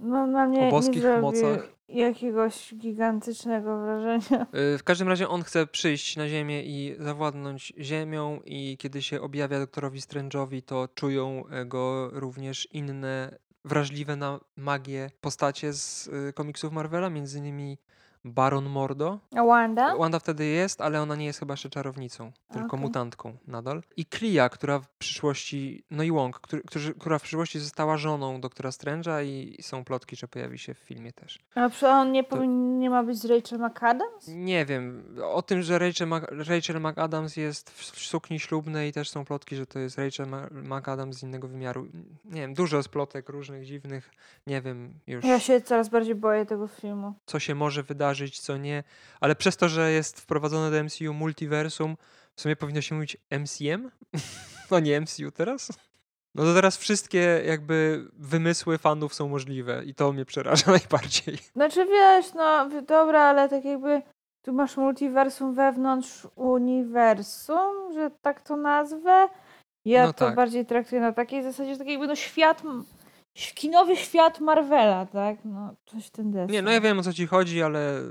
No 0.00 0.26
na 0.26 0.46
mnie 0.46 0.68
O 0.68 0.70
boskich 0.70 1.02
nie 1.02 1.18
mocach. 1.18 1.68
jakiegoś 1.88 2.74
gigantycznego 2.74 3.78
wrażenia. 3.80 4.46
Y, 4.74 4.78
W 4.78 4.84
każdym 4.84 5.08
razie 5.08 5.28
on 5.28 5.42
chce 5.42 5.66
przyjść 5.66 6.16
na 6.16 6.28
Ziemię 6.28 6.62
i 6.62 6.96
zawładnąć 6.98 7.72
Ziemią 7.78 8.40
i 8.44 8.76
kiedy 8.80 9.02
się 9.02 9.20
objawia 9.20 9.58
doktorowi 9.58 10.00
Strange'owi, 10.00 10.62
to 10.62 10.88
czują 10.94 11.44
e, 11.50 11.64
go 11.64 12.10
również 12.12 12.68
inne 12.72 13.38
wrażliwe 13.64 14.16
na 14.16 14.40
magię 14.56 15.10
postacie 15.20 15.72
z 15.72 16.06
y, 16.06 16.32
komiksów 16.32 16.72
Marvela, 16.72 17.10
między 17.10 17.38
innymi 17.38 17.78
Baron 18.26 18.64
Mordo. 18.68 19.18
A 19.36 19.44
Wanda? 19.44 19.96
Wanda 19.96 20.18
wtedy 20.18 20.44
jest, 20.46 20.80
ale 20.80 21.02
ona 21.02 21.16
nie 21.16 21.24
jest 21.26 21.38
chyba 21.38 21.52
jeszcze 21.52 21.70
czarownicą, 21.70 22.32
tylko 22.52 22.66
Okej. 22.66 22.80
mutantką 22.80 23.36
nadal. 23.46 23.82
I 23.96 24.06
Klia, 24.06 24.48
która 24.48 24.78
w 24.78 24.88
przyszłości, 24.88 25.84
no 25.90 26.02
i 26.02 26.10
Wong, 26.12 26.40
który, 26.40 26.62
którzy, 26.62 26.94
która 26.94 27.18
w 27.18 27.22
przyszłości 27.22 27.58
została 27.60 27.96
żoną 27.96 28.40
doktora 28.40 28.70
Strange'a 28.70 29.24
i 29.24 29.62
są 29.62 29.84
plotki, 29.84 30.16
że 30.16 30.28
pojawi 30.28 30.58
się 30.58 30.74
w 30.74 30.78
filmie 30.78 31.12
też. 31.12 31.38
A 31.54 31.70
on 32.00 32.12
nie, 32.12 32.24
powinien, 32.24 32.78
nie 32.78 32.90
ma 32.90 33.02
być 33.02 33.18
z 33.18 33.24
Rachel 33.24 33.58
McAdams? 33.58 34.28
Nie 34.28 34.64
wiem. 34.66 35.16
O 35.24 35.42
tym, 35.42 35.62
że 35.62 35.78
Rachel, 35.78 36.08
Mac, 36.08 36.24
Rachel 36.30 36.80
McAdams 36.80 37.36
jest 37.36 37.70
w, 37.70 37.80
w 37.92 37.98
sukni 37.98 38.40
ślubnej, 38.40 38.92
też 38.92 39.10
są 39.10 39.24
plotki, 39.24 39.56
że 39.56 39.66
to 39.66 39.78
jest 39.78 39.98
Rachel 39.98 40.26
Ma- 40.28 40.48
McAdams 40.78 41.16
z 41.16 41.22
innego 41.22 41.48
wymiaru. 41.48 41.86
Nie 42.24 42.40
wiem, 42.40 42.54
dużo 42.54 42.76
jest 42.76 42.88
plotek 42.88 43.28
różnych, 43.28 43.64
dziwnych. 43.66 44.10
Nie 44.46 44.62
wiem 44.62 44.94
już, 45.06 45.24
Ja 45.24 45.40
się 45.40 45.60
coraz 45.60 45.88
bardziej 45.88 46.14
boję 46.14 46.46
tego 46.46 46.66
filmu. 46.66 47.14
co 47.26 47.38
się 47.38 47.54
może 47.54 47.82
wydarzyć, 47.82 48.15
co 48.40 48.56
nie. 48.56 48.84
Ale 49.20 49.34
przez 49.36 49.56
to, 49.56 49.68
że 49.68 49.92
jest 49.92 50.20
wprowadzone 50.20 50.70
do 50.70 50.84
MCU 50.84 51.14
multiversum, 51.14 51.96
w 52.36 52.40
sumie 52.40 52.56
powinno 52.56 52.80
się 52.80 52.94
mówić 52.94 53.16
MCM? 53.30 53.90
no 54.70 54.80
nie 54.80 55.00
MCU 55.00 55.30
teraz? 55.30 55.72
No 56.34 56.44
to 56.44 56.54
teraz 56.54 56.76
wszystkie 56.76 57.42
jakby 57.46 58.04
wymysły 58.12 58.78
fanów 58.78 59.14
są 59.14 59.28
możliwe 59.28 59.84
i 59.84 59.94
to 59.94 60.12
mnie 60.12 60.24
przeraża 60.24 60.70
najbardziej. 60.80 61.38
Znaczy 61.52 61.86
wiesz, 61.86 62.34
no 62.34 62.68
dobra, 62.82 63.20
ale 63.20 63.48
tak 63.48 63.64
jakby 63.64 64.02
tu 64.42 64.52
masz 64.52 64.76
multiversum 64.76 65.54
wewnątrz 65.54 66.26
uniwersum, 66.34 67.92
że 67.94 68.10
tak 68.22 68.40
to 68.40 68.56
nazwę. 68.56 69.28
Ja 69.84 70.06
No 70.06 70.12
to 70.12 70.26
tak. 70.26 70.34
bardziej 70.34 70.66
traktuję 70.66 71.00
na 71.00 71.12
takiej 71.12 71.42
zasadzie, 71.42 71.72
że 71.72 71.78
tak 71.78 71.88
jakby 71.88 72.06
no 72.06 72.16
świat, 72.16 72.62
kinowy 73.36 73.96
świat 73.96 74.40
Marvela, 74.40 75.06
tak? 75.06 75.38
No 75.44 75.74
coś 75.86 76.10
ten 76.10 76.30
deseń. 76.30 76.52
Nie, 76.52 76.62
no 76.62 76.70
ja 76.70 76.80
wiem 76.80 76.98
o 76.98 77.02
co 77.02 77.12
ci 77.12 77.26
chodzi, 77.26 77.62
ale 77.62 78.02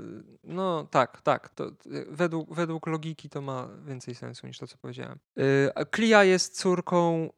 no 0.44 0.86
tak, 0.90 1.22
tak. 1.22 1.48
To, 1.48 1.70
według, 2.08 2.54
według 2.54 2.86
logiki 2.86 3.28
to 3.28 3.40
ma 3.40 3.68
więcej 3.86 4.14
sensu 4.14 4.46
niż 4.46 4.58
to, 4.58 4.66
co 4.66 4.78
powiedziałem. 4.78 5.18
Y, 5.38 5.70
a 5.74 5.84
Klia 5.84 6.24
jest 6.24 6.60
córką 6.60 7.30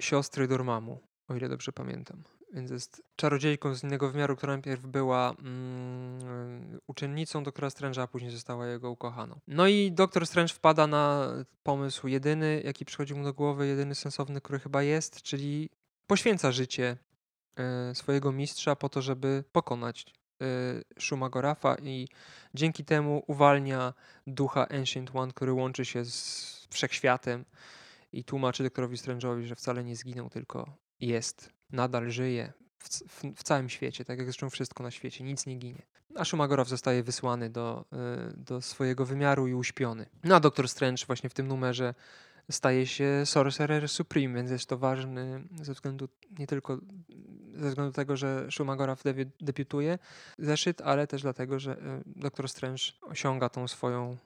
siostry 0.00 0.48
Dormammu, 0.48 1.00
o 1.28 1.34
ile 1.34 1.48
dobrze 1.48 1.72
pamiętam. 1.72 2.22
Więc 2.52 2.70
jest 2.70 3.02
czarodziejką 3.16 3.74
z 3.74 3.84
innego 3.84 4.10
wymiaru, 4.10 4.36
która 4.36 4.52
najpierw 4.52 4.86
była 4.86 5.34
mm, 5.38 6.80
uczennicą 6.86 7.42
doktora 7.42 7.68
Strange'a, 7.68 8.00
a 8.00 8.06
później 8.06 8.30
została 8.30 8.66
jego 8.66 8.90
ukochaną. 8.90 9.40
No 9.48 9.66
i 9.68 9.92
doktor 9.92 10.26
Strange 10.26 10.54
wpada 10.54 10.86
na 10.86 11.32
pomysł 11.62 12.08
jedyny, 12.08 12.62
jaki 12.64 12.84
przychodzi 12.84 13.14
mu 13.14 13.24
do 13.24 13.34
głowy, 13.34 13.66
jedyny 13.66 13.94
sensowny, 13.94 14.40
który 14.40 14.58
chyba 14.58 14.82
jest, 14.82 15.22
czyli 15.22 15.70
poświęca 16.06 16.52
życie 16.52 16.96
swojego 17.94 18.32
mistrza 18.32 18.76
po 18.76 18.88
to, 18.88 19.02
żeby 19.02 19.44
pokonać 19.52 20.06
e, 20.06 20.44
Shumagorafa 21.00 21.76
i 21.82 22.08
dzięki 22.54 22.84
temu 22.84 23.22
uwalnia 23.26 23.94
ducha 24.26 24.68
Ancient 24.68 25.10
One, 25.14 25.32
który 25.32 25.52
łączy 25.52 25.84
się 25.84 26.04
z 26.04 26.66
wszechświatem 26.70 27.44
i 28.12 28.24
tłumaczy 28.24 28.62
doktorowi 28.62 28.96
Strange'owi, 28.96 29.42
że 29.42 29.54
wcale 29.54 29.84
nie 29.84 29.96
zginął, 29.96 30.30
tylko 30.30 30.76
jest, 31.00 31.50
nadal 31.70 32.10
żyje 32.10 32.52
w, 32.78 32.88
w, 32.88 33.22
w 33.36 33.42
całym 33.42 33.68
świecie, 33.68 34.04
tak 34.04 34.18
jak 34.18 34.26
zresztą 34.26 34.50
wszystko 34.50 34.82
na 34.82 34.90
świecie, 34.90 35.24
nic 35.24 35.46
nie 35.46 35.56
ginie. 35.56 35.82
A 36.14 36.24
Shumagoraf 36.24 36.68
zostaje 36.68 37.02
wysłany 37.02 37.50
do, 37.50 37.84
e, 37.92 38.32
do 38.36 38.60
swojego 38.60 39.06
wymiaru 39.06 39.48
i 39.48 39.54
uśpiony. 39.54 40.06
No 40.24 40.36
a 40.36 40.40
doktor 40.40 40.68
Strange 40.68 41.06
właśnie 41.06 41.30
w 41.30 41.34
tym 41.34 41.48
numerze 41.48 41.94
staje 42.50 42.86
się 42.86 43.22
Sorcerer 43.24 43.88
Supreme, 43.88 44.34
więc 44.34 44.50
jest 44.50 44.68
to 44.68 44.78
ważny 44.78 45.44
ze 45.62 45.72
względu 45.72 46.08
nie 46.38 46.46
tylko 46.46 46.78
ze 47.54 47.68
względu 47.68 47.92
tego, 47.92 48.16
że 48.16 48.46
Shumagoraf 48.50 49.04
debi- 49.04 49.30
debiutuje 49.40 49.98
zeszyt, 50.38 50.80
ale 50.80 51.06
też 51.06 51.22
dlatego, 51.22 51.58
że 51.58 51.72
e, 51.72 52.02
Doktor 52.06 52.48
Strange 52.48 52.82
osiąga 53.02 53.48
tą 53.48 53.68
swoją 53.68 54.16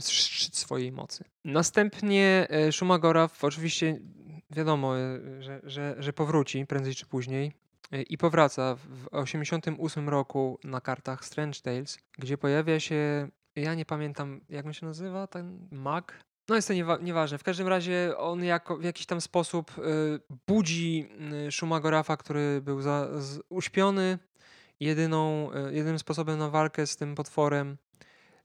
szczyt 0.00 0.56
swojej 0.56 0.92
mocy. 0.92 1.24
Następnie 1.44 2.46
e, 2.50 2.72
Shumagoraf 2.72 3.44
oczywiście 3.44 4.00
wiadomo, 4.50 4.98
e, 4.98 5.20
że, 5.42 5.60
że, 5.64 5.96
że 5.98 6.12
powróci 6.12 6.66
prędzej 6.66 6.94
czy 6.94 7.06
później 7.06 7.52
i 8.08 8.18
powraca 8.18 8.74
w 8.74 9.08
88 9.10 10.08
roku 10.08 10.58
na 10.64 10.80
kartach 10.80 11.24
Strange 11.24 11.60
Tales, 11.60 11.98
gdzie 12.18 12.38
pojawia 12.38 12.80
się 12.80 13.28
ja 13.62 13.74
nie 13.74 13.84
pamiętam, 13.84 14.40
jak 14.48 14.66
on 14.66 14.72
się 14.72 14.86
nazywa, 14.86 15.26
ten 15.26 15.68
mag. 15.70 16.24
No 16.48 16.56
jest 16.56 16.68
to 16.68 16.74
niewa- 16.74 17.02
nieważne. 17.02 17.38
W 17.38 17.42
każdym 17.42 17.68
razie 17.68 18.14
on 18.18 18.44
jako, 18.44 18.76
w 18.76 18.84
jakiś 18.84 19.06
tam 19.06 19.20
sposób 19.20 19.78
y, 19.78 19.82
budzi 20.46 21.08
y, 21.48 22.16
który 22.18 22.60
był 22.60 22.80
za, 22.80 23.20
z, 23.20 23.40
uśpiony. 23.48 24.18
Jedyną, 24.80 25.50
y, 25.52 25.74
jedynym 25.74 25.98
sposobem 25.98 26.38
na 26.38 26.50
walkę 26.50 26.86
z 26.86 26.96
tym 26.96 27.14
potworem 27.14 27.76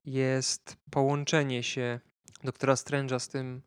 jest 0.06 0.78
połączenie 0.92 1.64
się 1.64 2.00
doktora 2.44 2.74
Strange'a 2.74 3.20
z 3.20 3.28
tym, 3.28 3.62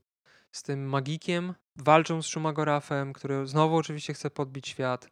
z 0.53 0.63
tym 0.63 0.89
magikiem. 0.89 1.55
Walczą 1.77 2.23
z 2.23 2.27
Shumagorafem, 2.27 3.13
który 3.13 3.47
znowu 3.47 3.77
oczywiście 3.77 4.15
chce 4.15 4.31
podbić 4.31 4.69
świat 4.69 5.09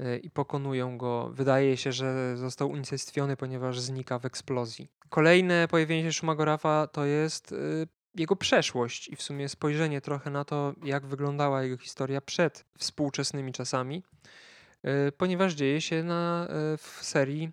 y, 0.00 0.18
i 0.18 0.30
pokonują 0.30 0.98
go. 0.98 1.30
Wydaje 1.32 1.76
się, 1.76 1.92
że 1.92 2.36
został 2.36 2.70
unicestwiony, 2.70 3.36
ponieważ 3.36 3.80
znika 3.80 4.18
w 4.18 4.24
eksplozji. 4.24 4.88
Kolejne 5.08 5.68
pojawienie 5.68 6.12
się 6.12 6.12
Shumagorafa 6.12 6.86
to 6.86 7.04
jest 7.04 7.52
y, 7.52 7.86
jego 8.14 8.36
przeszłość 8.36 9.08
i 9.08 9.16
w 9.16 9.22
sumie 9.22 9.48
spojrzenie 9.48 10.00
trochę 10.00 10.30
na 10.30 10.44
to, 10.44 10.72
jak 10.84 11.06
wyglądała 11.06 11.62
jego 11.62 11.76
historia 11.76 12.20
przed 12.20 12.64
współczesnymi 12.78 13.52
czasami, 13.52 14.02
y, 15.08 15.12
ponieważ 15.12 15.52
dzieje 15.54 15.80
się 15.80 16.02
na, 16.02 16.48
y, 16.74 16.76
w 16.76 16.98
serii 17.02 17.50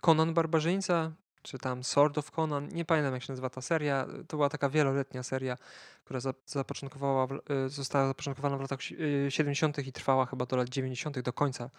Conan 0.00 0.34
Barbarzyńca, 0.34 1.12
czy 1.42 1.58
tam 1.58 1.84
Sword 1.84 2.18
of 2.18 2.30
Conan, 2.30 2.68
nie 2.68 2.84
pamiętam 2.84 3.14
jak 3.14 3.22
się 3.22 3.32
nazywa 3.32 3.50
ta 3.50 3.60
seria, 3.60 4.06
to 4.28 4.36
była 4.36 4.48
taka 4.48 4.68
wieloletnia 4.68 5.22
seria, 5.22 5.56
która 6.04 6.20
za- 6.20 6.34
zapoczątkowała, 6.46 7.28
y, 7.66 7.68
została 7.68 8.06
zapoczątkowana 8.06 8.56
w 8.56 8.60
latach 8.60 8.82
si- 8.82 8.96
y, 9.26 9.30
70. 9.30 9.86
i 9.86 9.92
trwała 9.92 10.26
chyba 10.26 10.46
do 10.46 10.56
lat 10.56 10.68
90. 10.68 11.22
do 11.22 11.32
końca. 11.32 11.70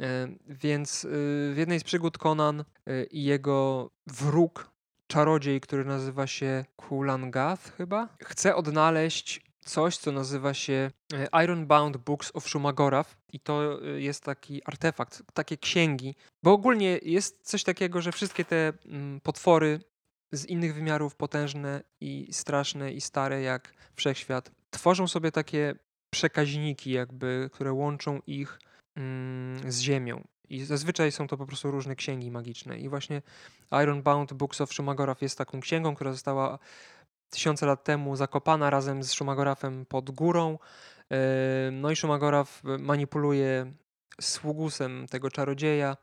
E, 0.00 0.28
Więc 0.48 1.06
w 1.52 1.54
jednej 1.56 1.80
z 1.80 1.84
przygód 1.84 2.18
Conan 2.18 2.64
i 3.10 3.24
jego 3.24 3.90
wróg, 4.06 4.70
czarodziej, 5.06 5.60
który 5.60 5.84
nazywa 5.84 6.26
się 6.26 6.64
Kulangath 6.76 7.76
chyba, 7.76 8.08
chce 8.22 8.56
odnaleźć 8.56 9.46
coś, 9.66 9.96
co 9.96 10.12
nazywa 10.12 10.54
się 10.54 10.90
e, 11.14 11.44
Ironbound 11.44 11.96
Books 11.96 12.30
of 12.34 12.48
Shumagorath 12.48 13.16
i 13.32 13.40
to 13.40 13.84
y, 13.84 14.00
jest 14.02 14.24
taki 14.24 14.62
artefakt, 14.64 15.22
takie 15.34 15.56
księgi, 15.56 16.14
bo 16.42 16.52
ogólnie 16.52 16.98
jest 17.02 17.38
coś 17.42 17.64
takiego, 17.64 18.00
że 18.02 18.12
wszystkie 18.12 18.44
te 18.44 18.72
mm, 18.86 19.20
potwory 19.20 19.80
z 20.32 20.44
innych 20.46 20.74
wymiarów 20.74 21.14
potężne 21.14 21.82
i 22.00 22.28
straszne 22.32 22.92
i 22.92 23.00
stare 23.00 23.42
jak 23.42 23.72
wszechświat 23.96 24.50
tworzą 24.70 25.08
sobie 25.08 25.32
takie 25.32 25.74
przekaźniki 26.10 26.90
jakby, 26.90 27.50
które 27.52 27.72
łączą 27.72 28.20
ich 28.26 28.58
mm, 28.96 29.72
z 29.72 29.80
ziemią. 29.80 30.24
I 30.50 30.64
zazwyczaj 30.64 31.12
są 31.12 31.26
to 31.26 31.36
po 31.36 31.46
prostu 31.46 31.70
różne 31.70 31.96
księgi 31.96 32.30
magiczne. 32.30 32.78
I 32.78 32.88
właśnie 32.88 33.22
Ironbound 33.82 34.32
Books 34.32 34.60
of 34.60 34.72
Shumagorath 34.72 35.22
jest 35.22 35.38
taką 35.38 35.60
księgą, 35.60 35.94
która 35.94 36.12
została 36.12 36.58
tysiące 37.30 37.66
lat 37.66 37.84
temu 37.84 38.16
zakopana 38.16 38.70
razem 38.70 39.02
z 39.02 39.12
Shumagorafem 39.12 39.86
pod 39.86 40.10
górą. 40.10 40.58
No 41.72 41.90
i 41.90 41.96
Shumagorath 41.96 42.62
manipuluje 42.78 43.72
sługusem 44.20 45.06
tego 45.10 45.30
czarodzieja, 45.30 45.96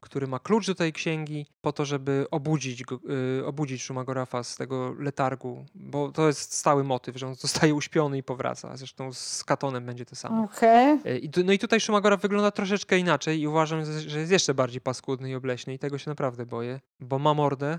który 0.00 0.26
ma 0.26 0.38
klucz 0.38 0.66
do 0.66 0.74
tej 0.74 0.92
księgi, 0.92 1.46
po 1.60 1.72
to, 1.72 1.84
żeby 1.84 2.26
obudzić, 2.30 2.84
go, 2.84 3.00
y, 3.40 3.46
obudzić 3.46 3.82
Shumagorafa 3.82 4.42
z 4.42 4.56
tego 4.56 4.94
letargu, 4.98 5.64
bo 5.74 6.12
to 6.12 6.26
jest 6.26 6.54
stały 6.54 6.84
motyw, 6.84 7.16
że 7.16 7.26
on 7.26 7.34
zostaje 7.34 7.74
uśpiony 7.74 8.18
i 8.18 8.22
powraca. 8.22 8.76
Zresztą 8.76 9.12
z 9.12 9.44
Katonem 9.44 9.86
będzie 9.86 10.04
to 10.04 10.16
samo. 10.16 10.44
Okay. 10.44 10.98
no 11.44 11.52
i 11.52 11.58
tutaj 11.58 11.80
Shumagoraf 11.80 12.20
wygląda 12.20 12.50
troszeczkę 12.50 12.98
inaczej 12.98 13.40
i 13.40 13.46
uważam, 13.46 13.84
że 14.06 14.18
jest 14.18 14.32
jeszcze 14.32 14.54
bardziej 14.54 14.80
paskudny 14.80 15.30
i 15.30 15.34
obleśny 15.34 15.74
i 15.74 15.78
tego 15.78 15.98
się 15.98 16.10
naprawdę 16.10 16.46
boję, 16.46 16.80
bo 17.00 17.18
ma 17.18 17.34
mordę, 17.34 17.78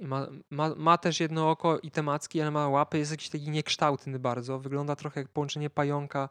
ma, 0.00 0.26
ma, 0.50 0.74
ma 0.76 0.98
też 0.98 1.20
jedno 1.20 1.50
oko 1.50 1.78
i 1.78 1.90
temacki, 1.90 2.40
ale 2.40 2.50
ma 2.50 2.68
łapy, 2.68 2.98
jest 2.98 3.10
jakiś 3.10 3.28
taki 3.28 3.50
niekształtny 3.50 4.18
bardzo. 4.18 4.58
Wygląda 4.58 4.96
trochę 4.96 5.20
jak 5.20 5.28
połączenie 5.28 5.70
pająka, 5.70 6.28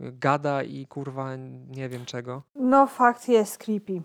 gada 0.00 0.62
i 0.62 0.86
kurwa 0.86 1.36
nie 1.68 1.88
wiem 1.88 2.04
czego. 2.04 2.42
No 2.54 2.86
fakt 2.86 3.28
jest 3.28 3.58
creepy. 3.58 4.02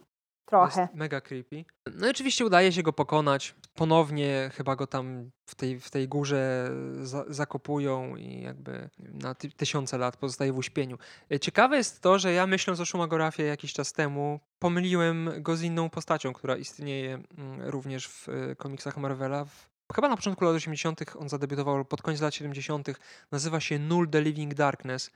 Trochę. 0.50 0.82
Jest 0.82 0.94
mega 0.94 1.22
creepy. 1.22 1.66
No 1.96 2.08
i 2.08 2.10
oczywiście 2.10 2.46
udaje 2.46 2.72
się 2.72 2.84
go 2.84 2.94
pokonać. 2.94 3.56
Ponownie 3.76 4.52
chyba 4.54 4.76
go 4.76 4.88
tam 4.88 5.32
w 5.46 5.56
tej, 5.56 5.80
w 5.80 5.92
tej 5.92 6.08
górze 6.08 6.72
za, 7.02 7.26
zakopują 7.28 8.16
i 8.16 8.42
jakby 8.42 8.90
na 9.00 9.36
ty, 9.36 9.50
tysiące 9.50 9.98
lat 9.98 10.18
pozostaje 10.18 10.54
w 10.54 10.58
uśpieniu. 10.58 10.98
E, 11.32 11.40
ciekawe 11.40 11.78
jest 11.78 12.02
to, 12.02 12.20
że 12.20 12.34
ja 12.34 12.48
myśląc 12.48 12.80
o 12.80 12.86
Shumagorafie 12.86 13.44
jakiś 13.44 13.74
czas 13.74 13.94
temu, 13.94 14.40
pomyliłem 14.60 15.30
go 15.38 15.56
z 15.56 15.62
inną 15.62 15.90
postacią, 15.90 16.34
która 16.34 16.58
istnieje 16.58 17.14
mm, 17.14 17.62
również 17.70 18.08
w 18.08 18.30
e, 18.30 18.56
komiksach 18.56 18.98
Marvela. 18.98 19.46
Chyba 19.96 20.10
na 20.10 20.16
początku 20.16 20.46
lat 20.46 20.56
80. 20.56 21.02
on 21.20 21.30
zadebiutował 21.30 21.86
pod 21.86 22.02
koniec 22.02 22.22
lat 22.22 22.34
70. 22.34 22.88
Nazywa 23.32 23.60
się 23.60 23.80
Null 23.80 24.10
the 24.10 24.22
Living 24.22 24.54
Darkness 24.54 25.12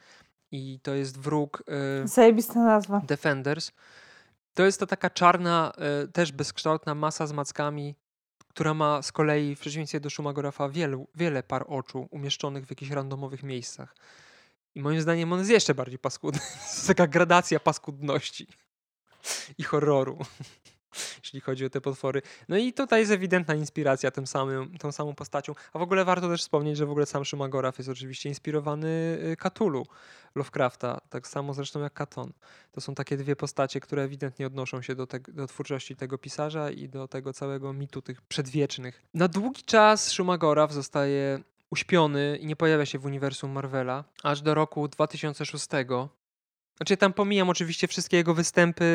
i 0.52 0.80
to 0.84 0.94
jest 0.94 1.20
wróg. 1.20 1.64
Yy, 2.02 2.08
Zajebista 2.08 2.64
nazwa. 2.64 3.02
Defenders. 3.08 3.72
To 4.54 4.66
jest 4.66 4.80
to 4.80 4.88
taka 4.88 5.10
czarna, 5.10 5.72
e, 5.78 6.08
też 6.08 6.32
bezkształtna 6.32 6.96
masa 6.96 7.28
z 7.28 7.32
mackami, 7.32 7.96
która 8.48 8.74
ma 8.74 9.02
z 9.02 9.12
kolei 9.12 9.56
w 9.56 9.60
przeciwieństwie 9.60 10.00
do 10.00 10.10
Shumagorafa 10.10 10.70
wiele, 10.70 11.06
wiele 11.16 11.44
par 11.44 11.66
oczu 11.68 12.08
umieszczonych 12.12 12.66
w 12.66 12.70
jakichś 12.70 12.92
randomowych 12.92 13.44
miejscach. 13.44 13.96
I 14.76 14.82
moim 14.82 15.02
zdaniem 15.02 15.34
on 15.34 15.40
jest 15.40 15.52
jeszcze 15.52 15.76
bardziej 15.76 16.00
paskudny. 16.00 16.40
To 16.64 16.76
jest 16.76 16.88
taka 16.88 17.08
gradacja 17.08 17.60
paskudności 17.60 18.48
i 19.58 19.64
horroru 19.64 20.18
jeśli 21.24 21.42
chodzi 21.42 21.66
o 21.66 21.70
te 21.70 21.82
potwory. 21.82 22.22
No 22.50 22.58
i 22.58 22.74
tutaj 22.74 23.00
jest 23.00 23.12
ewidentna 23.12 23.56
inspiracja 23.56 24.12
tym 24.12 24.28
samym, 24.28 24.78
tą 24.78 24.92
samą 24.92 25.16
postacią. 25.16 25.56
A 25.74 25.80
w 25.80 25.82
ogóle 25.82 26.06
warto 26.06 26.30
też 26.30 26.42
wspomnieć, 26.42 26.78
że 26.78 26.86
w 26.86 26.92
ogóle 26.92 27.06
sam 27.06 27.26
Shumagoraf 27.26 27.78
jest 27.78 27.90
oczywiście 27.90 28.30
inspirowany 28.30 28.88
y, 29.32 29.38
Cthulhu 29.38 29.86
Lovecrafta, 30.36 31.02
tak 31.10 31.28
samo 31.28 31.54
zresztą 31.54 31.80
jak 31.80 31.94
Katon. 31.94 32.34
To 32.72 32.82
są 32.82 32.96
takie 32.96 33.18
dwie 33.18 33.36
postacie, 33.36 33.80
które 33.80 34.04
ewidentnie 34.04 34.48
odnoszą 34.48 34.82
się 34.82 34.96
do, 34.96 35.08
te, 35.08 35.20
do 35.20 35.48
twórczości 35.48 35.96
tego 35.96 36.18
pisarza 36.18 36.72
i 36.72 36.90
do 36.90 37.08
tego 37.08 37.34
całego 37.34 37.74
mitu 37.74 38.02
tych 38.02 38.22
przedwiecznych. 38.22 39.02
Na 39.14 39.28
długi 39.28 39.64
czas 39.64 40.12
Shumagoraf 40.12 40.74
zostaje 40.74 41.44
uśpiony 41.70 42.38
i 42.42 42.46
nie 42.46 42.56
pojawia 42.56 42.86
się 42.86 43.00
w 43.00 43.06
uniwersum 43.06 43.52
Marvela, 43.52 44.04
aż 44.24 44.42
do 44.42 44.54
roku 44.54 44.88
2006, 44.88 45.68
znaczy 46.78 46.98
tam 46.98 47.14
pomijam 47.14 47.50
oczywiście 47.50 47.88
wszystkie 47.88 48.18
jego 48.18 48.34
występy 48.34 48.86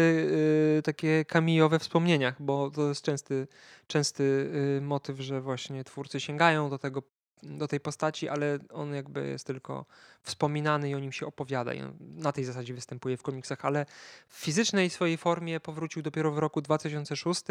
yy, 0.76 0.82
takie 0.82 1.24
cameo 1.24 1.68
we 1.68 1.78
wspomnieniach, 1.78 2.42
bo 2.42 2.70
to 2.70 2.88
jest 2.88 3.02
częsty, 3.02 3.46
częsty 3.86 4.50
yy, 4.74 4.80
motyw, 4.80 5.20
że 5.20 5.40
właśnie 5.40 5.84
twórcy 5.84 6.20
sięgają 6.20 6.70
do 6.70 6.78
tego 6.78 7.02
do 7.42 7.68
tej 7.68 7.80
postaci, 7.80 8.28
ale 8.28 8.58
on 8.72 8.94
jakby 8.94 9.28
jest 9.28 9.46
tylko 9.46 9.86
wspominany 10.22 10.90
i 10.90 10.94
o 10.94 10.98
nim 10.98 11.12
się 11.12 11.26
opowiada. 11.26 11.74
I 11.74 11.82
na 12.00 12.32
tej 12.32 12.44
zasadzie 12.44 12.74
występuje 12.74 13.16
w 13.16 13.22
komiksach, 13.22 13.64
ale 13.64 13.86
w 14.28 14.36
fizycznej 14.36 14.90
swojej 14.90 15.16
formie 15.16 15.60
powrócił 15.60 16.02
dopiero 16.02 16.32
w 16.32 16.38
roku 16.38 16.62
2006. 16.62 17.42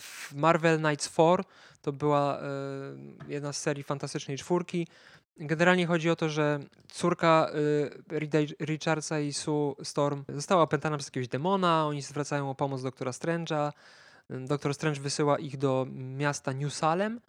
W 0.00 0.34
Marvel 0.34 0.78
Knights 0.78 1.12
4 1.12 1.42
to 1.82 1.92
była 1.92 2.40
y, 2.40 2.42
jedna 3.28 3.52
z 3.52 3.58
serii 3.58 3.84
Fantastycznej 3.84 4.38
Czwórki. 4.38 4.86
Generalnie 5.36 5.86
chodzi 5.86 6.10
o 6.10 6.16
to, 6.16 6.28
że 6.28 6.60
córka 6.88 7.50
y, 8.12 8.56
Richardsa 8.60 9.20
i 9.20 9.32
Sue 9.32 9.76
Storm 9.82 10.24
została 10.28 10.62
opętana 10.62 10.96
przez 10.96 11.08
jakiegoś 11.08 11.28
demona, 11.28 11.86
oni 11.86 12.02
zwracają 12.02 12.50
o 12.50 12.54
pomoc 12.54 12.82
doktora 12.82 13.10
Strange'a. 13.10 13.72
Doktor 14.30 14.74
Strange 14.74 15.00
wysyła 15.00 15.38
ich 15.38 15.56
do 15.58 15.86
miasta 15.92 16.52
New 16.52 16.74
Salem, 16.74 17.20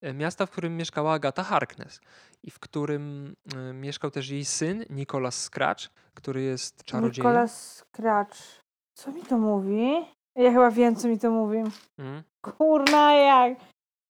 e, 0.00 0.14
miasta, 0.14 0.46
w 0.46 0.50
którym 0.50 0.76
mieszkała 0.76 1.12
Agata 1.12 1.42
Harkness 1.42 2.00
i 2.42 2.50
w 2.50 2.58
którym 2.58 3.34
y, 3.70 3.72
mieszkał 3.72 4.10
też 4.10 4.30
jej 4.30 4.44
syn, 4.44 4.84
Nicholas 4.90 5.44
Scratch, 5.44 5.88
który 6.14 6.42
jest 6.42 6.84
czarodziejem. 6.84 7.30
Nicholas 7.30 7.76
Scratch. 7.76 8.38
Co 8.94 9.12
mi 9.12 9.22
to 9.22 9.38
mówi? 9.38 10.06
Ja 10.36 10.50
chyba 10.52 10.70
wiem, 10.70 10.96
co 10.96 11.08
mi 11.08 11.18
to 11.18 11.30
mówi. 11.30 11.58
Mm. 11.98 12.22
Kurna 12.40 13.14
jak! 13.14 13.58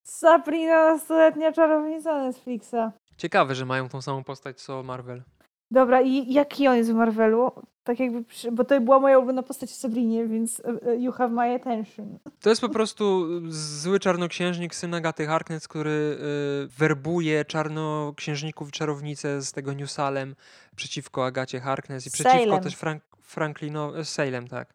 Sabrina, 0.02 0.92
nastoletnia 0.92 1.52
czarownica 1.52 2.18
Netflixa. 2.18 2.92
Ciekawe, 3.18 3.54
że 3.54 3.64
mają 3.64 3.88
tą 3.88 4.02
samą 4.02 4.24
postać 4.24 4.60
co 4.60 4.82
Marvel. 4.82 5.22
Dobra, 5.70 6.02
i 6.02 6.32
jaki 6.32 6.68
on 6.68 6.76
jest 6.76 6.90
w 6.90 6.94
Marvelu? 6.94 7.52
Tak 7.84 8.00
jakby, 8.00 8.24
bo 8.52 8.64
to 8.64 8.80
była 8.80 9.00
moja 9.00 9.18
ulubiona 9.18 9.42
postać 9.42 9.70
w 9.70 9.74
Sabrinie, 9.74 10.26
więc 10.26 10.60
e, 10.60 10.88
e, 10.88 10.96
you 10.96 11.12
have 11.12 11.28
my 11.28 11.54
attention. 11.54 12.18
To 12.40 12.50
jest 12.50 12.60
po 12.60 12.68
prostu 12.68 13.28
zły 13.50 14.00
czarnoksiężnik, 14.00 14.74
syn 14.74 14.94
Agaty 14.94 15.26
Harkness, 15.26 15.68
który 15.68 15.90
y, 15.90 16.68
werbuje 16.78 17.44
czarnoksiężników 17.44 18.68
i 18.68 18.72
czarownice 18.72 19.42
z 19.42 19.52
tego 19.52 19.74
New 19.74 19.90
Salem 19.90 20.36
przeciwko 20.76 21.26
Agacie 21.26 21.60
Harkness 21.60 22.06
i 22.06 22.10
przeciwko 22.10 22.38
Salem. 22.38 22.62
też 22.62 22.74
Frank, 22.74 23.02
Franklinowi, 23.22 24.04
Salem, 24.04 24.48
tak. 24.48 24.72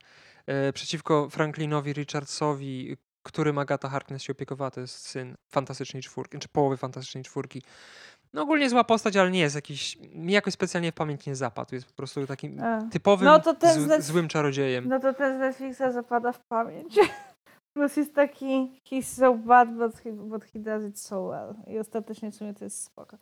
Y, 0.70 0.74
przeciwko 0.74 1.30
Franklinowi 1.30 1.94
Richardsowi, 1.94 2.98
którym 3.24 3.58
Agata 3.58 3.90
Harkness 3.90 4.24
się 4.24 4.32
opiekowała, 4.32 4.72
to 4.72 4.82
jest 4.82 4.96
syn 4.96 5.36
Fantastycznej 5.50 6.04
Czwórki, 6.04 6.40
czy 6.40 6.48
połowy 6.48 6.78
Fantastycznej 6.78 7.24
Czwórki. 7.24 7.62
No 8.34 8.42
ogólnie 8.42 8.70
zła 8.70 8.84
postać, 8.84 9.18
ale 9.18 9.32
nie 9.32 9.40
jest 9.40 9.56
jakiś, 9.56 9.98
mi 10.16 10.34
jakoś 10.34 10.54
specjalnie 10.54 10.92
w 10.92 10.96
pamięć 10.96 11.26
nie 11.26 11.36
zapadł. 11.36 11.76
Jest 11.76 11.88
po 11.88 11.94
prostu 11.94 12.28
takim 12.28 12.64
A. 12.64 12.82
typowym 12.92 13.26
no 13.26 13.42
z, 14.00 14.06
złym 14.06 14.28
czarodziejem. 14.28 14.88
No 14.88 15.00
to 15.00 15.14
ten 15.14 15.38
z 15.38 15.40
Netflixa 15.40 15.94
zapada 15.94 16.32
w 16.32 16.40
pamięć. 16.40 17.00
Plus 17.74 17.98
jest 17.98 18.16
taki 18.16 18.82
he's 18.92 19.04
so 19.04 19.34
bad, 19.34 19.78
but 19.78 19.96
he, 19.96 20.12
but 20.12 20.46
he 20.46 20.60
does 20.60 20.84
it 20.84 21.00
so 21.00 21.28
well. 21.28 21.74
I 21.76 21.80
ostatecznie 21.80 22.32
w 22.32 22.36
sumie 22.36 22.54
to 22.54 22.64
jest 22.64 22.84
spoko. 22.84 23.18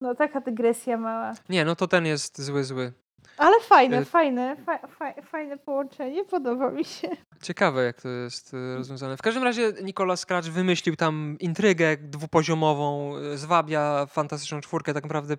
No 0.00 0.14
taka 0.14 0.40
dygresja 0.40 0.96
mała. 0.96 1.34
Nie, 1.48 1.64
no 1.64 1.76
to 1.76 1.88
ten 1.88 2.06
jest 2.06 2.42
zły, 2.42 2.64
zły. 2.64 2.92
Ale 3.38 3.60
fajne, 3.60 4.00
y, 4.00 4.04
fajne, 4.04 4.56
fa, 4.56 4.78
fa, 4.78 5.12
fajne 5.22 5.58
połączenie, 5.58 6.24
podoba 6.24 6.70
mi 6.70 6.84
się. 6.84 7.08
Ciekawe, 7.42 7.84
jak 7.84 8.02
to 8.02 8.08
jest 8.08 8.54
y, 8.54 8.76
rozwiązane. 8.76 9.16
W 9.16 9.22
każdym 9.22 9.44
razie 9.44 9.72
Nicolas 9.82 10.20
Scratch 10.20 10.48
wymyślił 10.48 10.96
tam 10.96 11.36
intrygę 11.40 11.96
dwupoziomową, 11.96 13.16
y, 13.16 13.38
zwabia 13.38 14.06
fantastyczną 14.06 14.60
czwórkę, 14.60 14.94
tak 14.94 15.04
naprawdę 15.04 15.36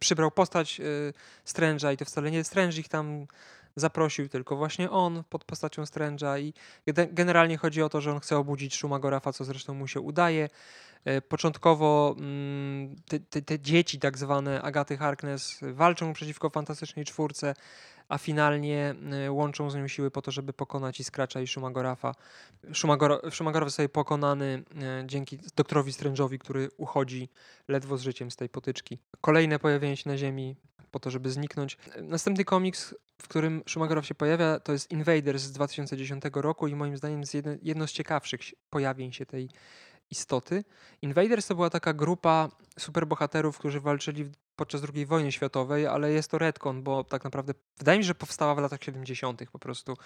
przybrał 0.00 0.30
postać 0.30 0.80
Strange'a 1.46 1.94
i 1.94 1.96
to 1.96 2.04
wcale 2.04 2.30
nie 2.30 2.44
Strange 2.44 2.80
ich 2.80 2.88
tam 2.88 3.26
zaprosił, 3.76 4.28
tylko 4.28 4.56
właśnie 4.56 4.90
on 4.90 5.24
pod 5.30 5.44
postacią 5.44 5.82
Strange'a 5.82 6.40
i 6.40 6.52
generalnie 7.12 7.56
chodzi 7.56 7.82
o 7.82 7.88
to, 7.88 8.00
że 8.00 8.12
on 8.12 8.20
chce 8.20 8.36
obudzić 8.36 8.76
Shumagorafa, 8.76 9.32
co 9.32 9.44
zresztą 9.44 9.74
mu 9.74 9.86
się 9.86 10.00
udaje. 10.00 10.48
E, 11.04 11.20
początkowo 11.20 12.14
mm, 12.18 12.96
te, 13.08 13.20
te, 13.20 13.42
te, 13.42 13.58
dzieci, 13.58 13.98
tak 13.98 14.18
zwane 14.18 14.62
Agaty 14.62 14.96
Harkness, 14.96 15.58
walczą 15.62 16.12
przeciwko 16.12 16.50
Fantastycznej 16.50 17.04
Czwórce, 17.04 17.54
a 18.10 18.18
finalnie 18.18 18.94
e, 19.26 19.32
łączą 19.32 19.70
z 19.70 19.74
nią 19.74 19.88
siły 19.88 20.10
po 20.10 20.22
to, 20.22 20.30
żeby 20.30 20.52
pokonać 20.52 21.00
Iskracza 21.00 21.40
i 21.40 21.46
Shumagorafa. 21.46 22.14
Shumagor 22.72 23.20
Shumagoraf 23.32 23.68
zostaje 23.68 23.88
pokonany 23.88 24.62
e, 24.82 25.04
dzięki 25.06 25.38
doktorowi 25.56 25.92
Strange'owi, 25.92 26.38
który 26.38 26.68
uchodzi 26.76 27.28
ledwo 27.68 27.96
z 27.96 28.02
życiem 28.02 28.30
z 28.30 28.36
tej 28.36 28.48
potyczki. 28.48 28.98
Kolejne 29.20 29.58
pojawienie 29.58 29.96
się 29.96 30.10
na 30.10 30.18
Ziemi 30.18 30.56
po 30.90 31.00
to, 31.00 31.10
żeby 31.10 31.30
zniknąć. 31.30 31.78
Następny 32.02 32.44
komiks, 32.44 32.94
w 33.22 33.28
którym 33.28 33.62
Shumagorow 33.66 34.06
się 34.06 34.14
pojawia, 34.14 34.60
to 34.60 34.72
jest 34.72 34.90
Invaders 34.90 35.42
z 35.42 35.52
2010 35.52 36.24
roku 36.34 36.66
i 36.66 36.74
moim 36.74 36.96
zdaniem 36.96 37.20
jest 37.20 37.34
jedno, 37.34 37.52
jedno 37.62 37.86
z 37.86 37.92
ciekawszych 37.92 38.40
pojawień 38.70 39.12
się 39.12 39.26
tej 39.26 39.48
istoty. 40.10 40.64
Invaders 41.02 41.46
to 41.46 41.54
była 41.54 41.70
taka 41.70 41.92
grupa 41.92 42.48
superbohaterów, 42.78 43.58
którzy 43.58 43.80
walczyli 43.80 44.30
podczas 44.60 44.82
II 44.94 45.06
wojny 45.06 45.32
światowej, 45.32 45.86
ale 45.86 46.12
jest 46.12 46.30
to 46.30 46.38
retcon, 46.38 46.82
bo 46.82 47.04
tak 47.04 47.24
naprawdę 47.24 47.54
wydaje 47.78 47.98
mi 47.98 48.04
się, 48.04 48.08
że 48.08 48.14
powstała 48.14 48.54
w 48.54 48.58
latach 48.58 48.84
70. 48.84 49.42
Po 49.52 49.58
prostu 49.58 49.96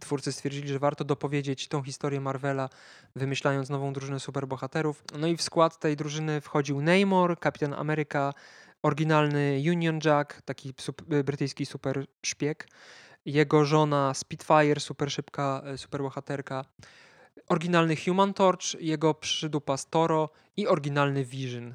twórcy 0.00 0.32
stwierdzili, 0.32 0.68
że 0.68 0.78
warto 0.78 1.04
dopowiedzieć 1.04 1.68
tą 1.68 1.82
historię 1.82 2.20
Marvela, 2.20 2.68
wymyślając 3.16 3.70
nową 3.70 3.92
drużynę 3.92 4.20
superbohaterów. 4.20 5.04
No 5.18 5.26
i 5.26 5.36
w 5.36 5.42
skład 5.42 5.78
tej 5.78 5.96
drużyny 5.96 6.40
wchodził 6.40 6.82
Namor, 6.82 7.38
Kapitan 7.38 7.74
Ameryka, 7.74 8.32
oryginalny 8.82 9.62
Union 9.66 10.00
Jack, 10.04 10.42
taki 10.42 10.74
y, 11.12 11.24
brytyjski 11.24 11.66
super 11.66 12.06
szpieg, 12.26 12.68
jego 13.24 13.64
żona 13.64 14.14
Spitfire, 14.14 14.80
super 14.80 15.12
szybka, 15.12 15.62
y, 15.74 15.78
super 15.78 16.02
bohaterka, 16.02 16.64
oryginalny 17.48 17.96
Human 17.96 18.34
Torch, 18.34 18.74
jego 18.80 19.14
przydupa 19.14 19.76
Toro 19.90 20.30
i 20.56 20.66
oryginalny 20.66 21.24
Vision, 21.24 21.74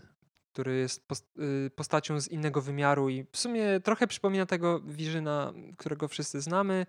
który 0.57 0.77
jest 0.77 1.03
y, 1.39 1.69
postacią 1.75 2.21
z 2.21 2.27
innego 2.27 2.61
wymiaru 2.61 3.09
i 3.09 3.25
w 3.31 3.37
sumie 3.37 3.79
trochę 3.79 4.07
przypomina 4.07 4.45
tego 4.45 4.79
Visiona, 4.79 5.53
którego 5.77 6.07
wszyscy 6.07 6.41
znamy. 6.41 6.85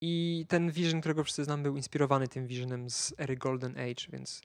I 0.00 0.44
ten 0.48 0.70
Vision, 0.70 1.00
którego 1.00 1.24
wszyscy 1.24 1.44
znamy, 1.44 1.62
był 1.62 1.76
inspirowany 1.76 2.28
tym 2.28 2.46
Visionem 2.46 2.90
z 2.90 3.14
ery 3.18 3.36
Golden 3.36 3.78
Age, 3.78 4.04
więc 4.12 4.42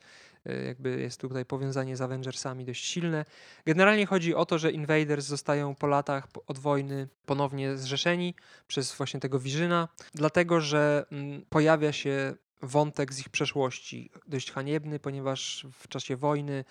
y, 0.50 0.64
jakby 0.68 1.02
jest 1.02 1.22
tutaj 1.22 1.46
powiązanie 1.46 1.98
z 1.98 2.02
Avengersami 2.02 2.66
dość 2.66 2.86
silne. 2.86 3.26
Generalnie 3.66 4.06
chodzi 4.06 4.36
o 4.36 4.46
to, 4.46 4.58
że 4.58 4.72
Invaders 4.72 5.26
zostają 5.26 5.76
po 5.76 5.88
latach 5.88 6.28
od 6.48 6.60
wojny 6.60 7.08
ponownie 7.26 7.78
zrzeszeni 7.78 8.36
przez 8.68 8.96
właśnie 8.96 9.20
tego 9.20 9.40
Visiona, 9.40 9.88
dlatego 10.14 10.62
że 10.62 11.06
mm, 11.12 11.46
pojawia 11.50 11.92
się 11.92 12.36
wątek 12.62 13.14
z 13.14 13.20
ich 13.20 13.30
przeszłości, 13.30 14.10
dość 14.28 14.52
haniebny, 14.52 15.00
ponieważ 15.00 15.66
w 15.80 15.88
czasie 15.88 16.18
wojny 16.18 16.66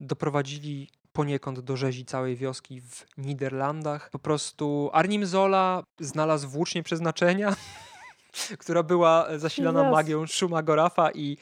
doprowadzili 0.00 0.88
poniekąd 1.16 1.60
do 1.60 1.76
rzezi 1.76 2.04
całej 2.04 2.36
wioski 2.36 2.80
w 2.80 3.04
Niderlandach. 3.18 4.10
Po 4.10 4.18
prostu 4.18 4.90
Arnim 4.92 5.26
Zola 5.26 5.82
znalazł 6.00 6.48
włócznie 6.48 6.82
przeznaczenia, 6.82 7.56
która 8.60 8.82
była 8.82 9.38
zasilana 9.38 9.82
yes. 9.82 9.92
magią 9.92 10.26
Shumagorafa 10.26 11.10
i 11.10 11.36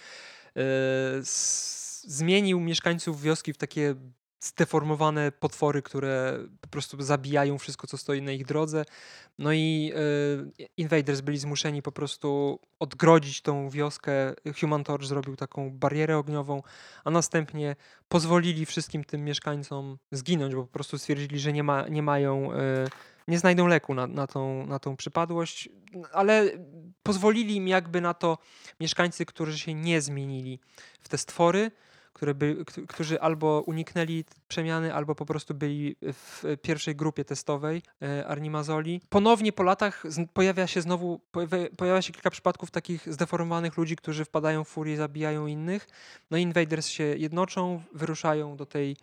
e, 0.56 0.60
zmienił 2.06 2.60
mieszkańców 2.60 3.22
wioski 3.22 3.52
w 3.52 3.56
takie 3.56 3.94
zdeformowane 4.44 5.32
potwory, 5.32 5.82
które 5.82 6.38
po 6.60 6.68
prostu 6.68 7.02
zabijają 7.02 7.58
wszystko, 7.58 7.86
co 7.86 7.98
stoi 7.98 8.22
na 8.22 8.32
ich 8.32 8.44
drodze. 8.44 8.84
No 9.38 9.52
i 9.52 9.92
y, 10.58 10.68
Invaders 10.76 11.20
byli 11.20 11.38
zmuszeni 11.38 11.82
po 11.82 11.92
prostu 11.92 12.58
odgrodzić 12.78 13.42
tą 13.42 13.70
wioskę. 13.70 14.34
Human 14.60 14.84
Torch 14.84 15.04
zrobił 15.04 15.36
taką 15.36 15.70
barierę 15.70 16.18
ogniową, 16.18 16.62
a 17.04 17.10
następnie 17.10 17.76
pozwolili 18.08 18.66
wszystkim 18.66 19.04
tym 19.04 19.24
mieszkańcom 19.24 19.98
zginąć, 20.12 20.54
bo 20.54 20.62
po 20.62 20.72
prostu 20.72 20.98
stwierdzili, 20.98 21.38
że 21.38 21.52
nie, 21.52 21.62
ma, 21.62 21.88
nie 21.88 22.02
mają, 22.02 22.52
y, 22.52 22.56
nie 23.28 23.38
znajdą 23.38 23.66
leku 23.66 23.94
na, 23.94 24.06
na, 24.06 24.26
tą, 24.26 24.66
na 24.66 24.78
tą 24.78 24.96
przypadłość, 24.96 25.68
ale 26.12 26.50
pozwolili 27.02 27.56
im 27.56 27.68
jakby 27.68 28.00
na 28.00 28.14
to 28.14 28.38
mieszkańcy, 28.80 29.26
którzy 29.26 29.58
się 29.58 29.74
nie 29.74 30.00
zmienili 30.00 30.60
w 31.00 31.08
te 31.08 31.18
stwory, 31.18 31.70
które 32.14 32.34
by, 32.34 32.64
którzy 32.88 33.20
albo 33.20 33.62
uniknęli 33.66 34.24
przemiany, 34.48 34.94
albo 34.94 35.14
po 35.14 35.26
prostu 35.26 35.54
byli 35.54 35.96
w 36.02 36.44
pierwszej 36.62 36.96
grupie 36.96 37.24
testowej 37.24 37.82
e, 38.02 38.26
Arnimazoli. 38.26 39.00
Ponownie 39.08 39.52
po 39.52 39.62
latach 39.62 40.02
pojawia 40.32 40.66
się 40.66 40.80
znowu, 40.80 41.20
pojawia 41.76 42.02
się 42.02 42.12
kilka 42.12 42.30
przypadków 42.30 42.70
takich 42.70 43.12
zdeformowanych 43.12 43.76
ludzi, 43.76 43.96
którzy 43.96 44.24
wpadają 44.24 44.64
w 44.64 44.68
furię, 44.68 44.96
zabijają 44.96 45.46
innych. 45.46 45.88
No 46.30 46.38
Invaders 46.38 46.86
się 46.86 47.04
jednoczą, 47.04 47.82
wyruszają 47.92 48.56
do 48.56 48.66
tej, 48.66 48.96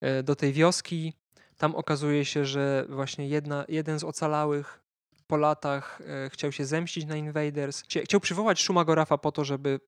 e, 0.00 0.22
do 0.22 0.36
tej 0.36 0.52
wioski. 0.52 1.12
Tam 1.58 1.74
okazuje 1.74 2.24
się, 2.24 2.44
że 2.44 2.86
właśnie 2.88 3.28
jedna, 3.28 3.64
jeden 3.68 3.98
z 3.98 4.04
ocalałych 4.04 4.80
po 5.26 5.36
latach 5.36 6.00
e, 6.26 6.30
chciał 6.30 6.52
się 6.52 6.66
zemścić 6.66 7.04
na 7.04 7.16
Invaders. 7.16 7.82
Chciał 8.04 8.20
przywołać 8.20 8.62
Shumagorafa 8.62 9.18
po 9.18 9.32
to, 9.32 9.44
żeby 9.44 9.80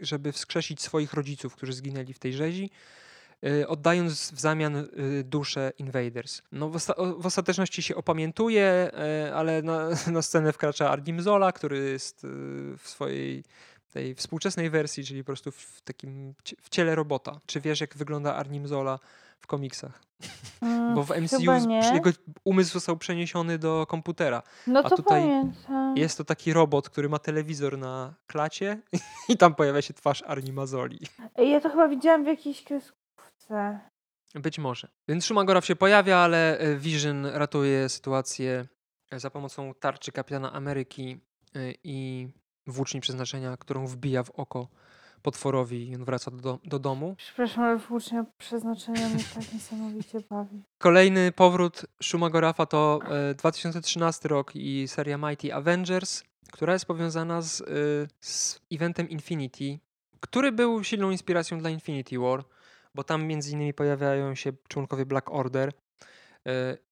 żeby 0.00 0.32
wskrzesić 0.32 0.82
swoich 0.82 1.12
rodziców, 1.12 1.56
którzy 1.56 1.72
zginęli 1.72 2.12
w 2.12 2.18
tej 2.18 2.32
rzezi, 2.32 2.70
y, 3.44 3.68
oddając 3.68 4.32
w 4.32 4.40
zamian 4.40 4.76
y, 4.76 4.88
duszę 5.24 5.72
Invaders. 5.78 6.42
No, 6.52 6.68
w, 6.68 6.76
osta 6.76 6.94
w 7.18 7.26
ostateczności 7.26 7.82
się 7.82 7.96
opamiętuje, 7.96 8.90
y, 9.28 9.34
ale 9.34 9.62
na, 9.62 9.88
na 10.16 10.22
scenę 10.22 10.52
wkracza 10.52 10.90
Ardim 10.90 11.22
Zola, 11.22 11.52
który 11.52 11.78
jest 11.78 12.26
w 12.78 12.88
swojej 12.88 13.44
tej 13.92 14.14
współczesnej 14.14 14.70
wersji, 14.70 15.04
czyli 15.04 15.22
po 15.22 15.26
prostu 15.26 15.52
w 15.52 15.80
takim 15.84 16.34
w 16.62 16.68
ciele 16.68 16.94
robota. 16.94 17.40
Czy 17.46 17.60
wiesz, 17.60 17.80
jak 17.80 17.96
wygląda 17.96 18.34
Arnim 18.34 18.68
Zola 18.68 18.98
w 19.40 19.46
komiksach? 19.46 20.02
Mm, 20.62 20.94
Bo 20.94 21.02
w 21.04 21.10
MCU 21.10 21.42
jego 21.94 22.10
umysł 22.44 22.72
został 22.72 22.96
przeniesiony 22.96 23.58
do 23.58 23.86
komputera. 23.86 24.42
No 24.66 24.82
to 24.82 24.86
a 24.86 24.96
tutaj 24.96 25.22
pamiętam. 25.22 25.96
jest 25.96 26.18
to 26.18 26.24
taki 26.24 26.52
robot, 26.52 26.88
który 26.90 27.08
ma 27.08 27.18
telewizor 27.18 27.78
na 27.78 28.14
klacie 28.26 28.80
i 29.28 29.36
tam 29.36 29.54
pojawia 29.54 29.82
się 29.82 29.94
twarz 29.94 30.22
Arni 30.26 30.52
Mazoli. 30.52 30.98
Ja 31.38 31.60
to 31.60 31.70
chyba 31.70 31.88
widziałam 31.88 32.24
w 32.24 32.26
jakiejś 32.26 32.64
kreskówce. 32.64 33.80
Być 34.34 34.58
może. 34.58 34.88
Więc 35.08 35.24
Shumagoraw 35.24 35.66
się 35.66 35.76
pojawia, 35.76 36.16
ale 36.16 36.58
e, 36.58 36.76
Vision 36.76 37.26
ratuje 37.26 37.88
sytuację 37.88 38.66
e, 39.10 39.20
za 39.20 39.30
pomocą 39.30 39.74
tarczy 39.74 40.12
Kapitana 40.12 40.52
Ameryki 40.52 41.20
e, 41.54 41.72
i 41.84 42.28
włóczni 42.66 43.00
przeznaczenia, 43.00 43.56
którą 43.56 43.86
wbija 43.86 44.22
w 44.22 44.30
oko 44.30 44.68
potworowi 45.28 45.88
i 45.90 45.94
on 45.94 46.04
wraca 46.04 46.30
do, 46.30 46.58
do 46.64 46.78
domu. 46.78 47.14
Przepraszam, 47.18 47.64
ale 47.64 47.78
włócznia 47.78 48.24
przeznaczenia 48.38 49.08
mnie 49.08 49.24
tak 49.34 49.44
niesamowicie 49.54 50.20
bawi. 50.30 50.62
Kolejny 50.78 51.32
powrót 51.32 51.86
Shumagorafa 52.02 52.66
to 52.66 53.00
e, 53.30 53.34
2013 53.34 54.28
rok 54.28 54.56
i 54.56 54.88
seria 54.88 55.18
Mighty 55.18 55.54
Avengers, 55.54 56.22
która 56.52 56.72
jest 56.72 56.86
powiązana 56.86 57.42
z, 57.42 57.60
e, 57.60 57.64
z 58.20 58.60
eventem 58.72 59.08
Infinity, 59.08 59.78
który 60.20 60.52
był 60.52 60.84
silną 60.84 61.10
inspiracją 61.10 61.58
dla 61.58 61.70
Infinity 61.70 62.18
War, 62.18 62.44
bo 62.94 63.04
tam 63.04 63.26
między 63.26 63.50
innymi 63.52 63.74
pojawiają 63.74 64.34
się 64.34 64.52
członkowie 64.68 65.06
Black 65.06 65.30
Order, 65.30 65.72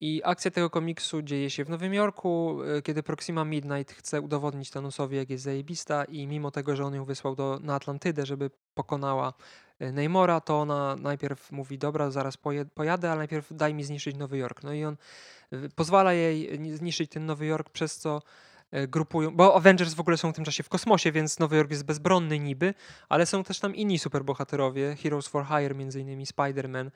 I 0.00 0.22
akcja 0.24 0.50
tego 0.50 0.70
komiksu 0.70 1.22
dzieje 1.22 1.50
się 1.50 1.64
w 1.64 1.70
Nowym 1.70 1.94
Jorku, 1.94 2.58
e, 2.62 2.82
kiedy 2.82 3.02
Proxima 3.02 3.44
Midnight 3.44 3.92
chce 3.92 4.20
udowodnić 4.20 4.70
Thanosowi, 4.70 5.16
jak 5.16 5.30
jest 5.30 5.44
zajebista 5.44 6.04
i 6.04 6.26
mimo 6.26 6.50
tego, 6.50 6.76
że 6.76 6.84
on 6.84 6.94
ją 6.94 7.04
wysłał 7.04 7.36
do, 7.36 7.58
na 7.62 7.74
Atlantydę, 7.74 8.26
żeby 8.26 8.50
pokonała 8.74 9.32
e, 9.78 9.92
Neymora, 9.92 10.40
to 10.40 10.60
ona 10.60 10.96
najpierw 10.96 11.52
mówi, 11.52 11.78
dobra, 11.78 12.10
zaraz 12.10 12.36
pojadę, 12.74 13.10
ale 13.10 13.18
najpierw 13.18 13.52
daj 13.56 13.74
mi 13.74 13.84
zniszczyć 13.84 14.16
Nowy 14.16 14.38
Jork. 14.38 14.62
No 14.62 14.72
i 14.72 14.84
on 14.84 14.96
pozwala 15.74 16.12
jej 16.12 16.60
zniszczyć 16.76 17.10
ten 17.10 17.26
Nowy 17.26 17.46
Jork, 17.46 17.70
przez 17.70 17.98
co 17.98 18.20
E, 18.20 18.55
grupują, 18.88 19.36
bo 19.36 19.56
Avengers 19.56 19.94
w 19.94 20.00
ogóle 20.00 20.16
są 20.16 20.32
w 20.32 20.34
tym 20.34 20.44
czasie 20.44 20.62
w 20.62 20.68
kosmosie, 20.68 21.12
więc 21.12 21.38
Nowy 21.38 21.56
Jork 21.56 21.70
jest 21.70 21.84
bezbronny 21.84 22.38
niby, 22.38 22.74
ale 23.08 23.26
są 23.26 23.44
też 23.44 23.60
tam 23.60 23.74
inni 23.74 23.98
superbohaterowie, 23.98 24.96
Heroes 25.02 25.28
for 25.28 25.46
Hire, 25.46 25.74
między 25.74 26.00
innymi 26.00 26.26
Spider-Man 26.26 26.90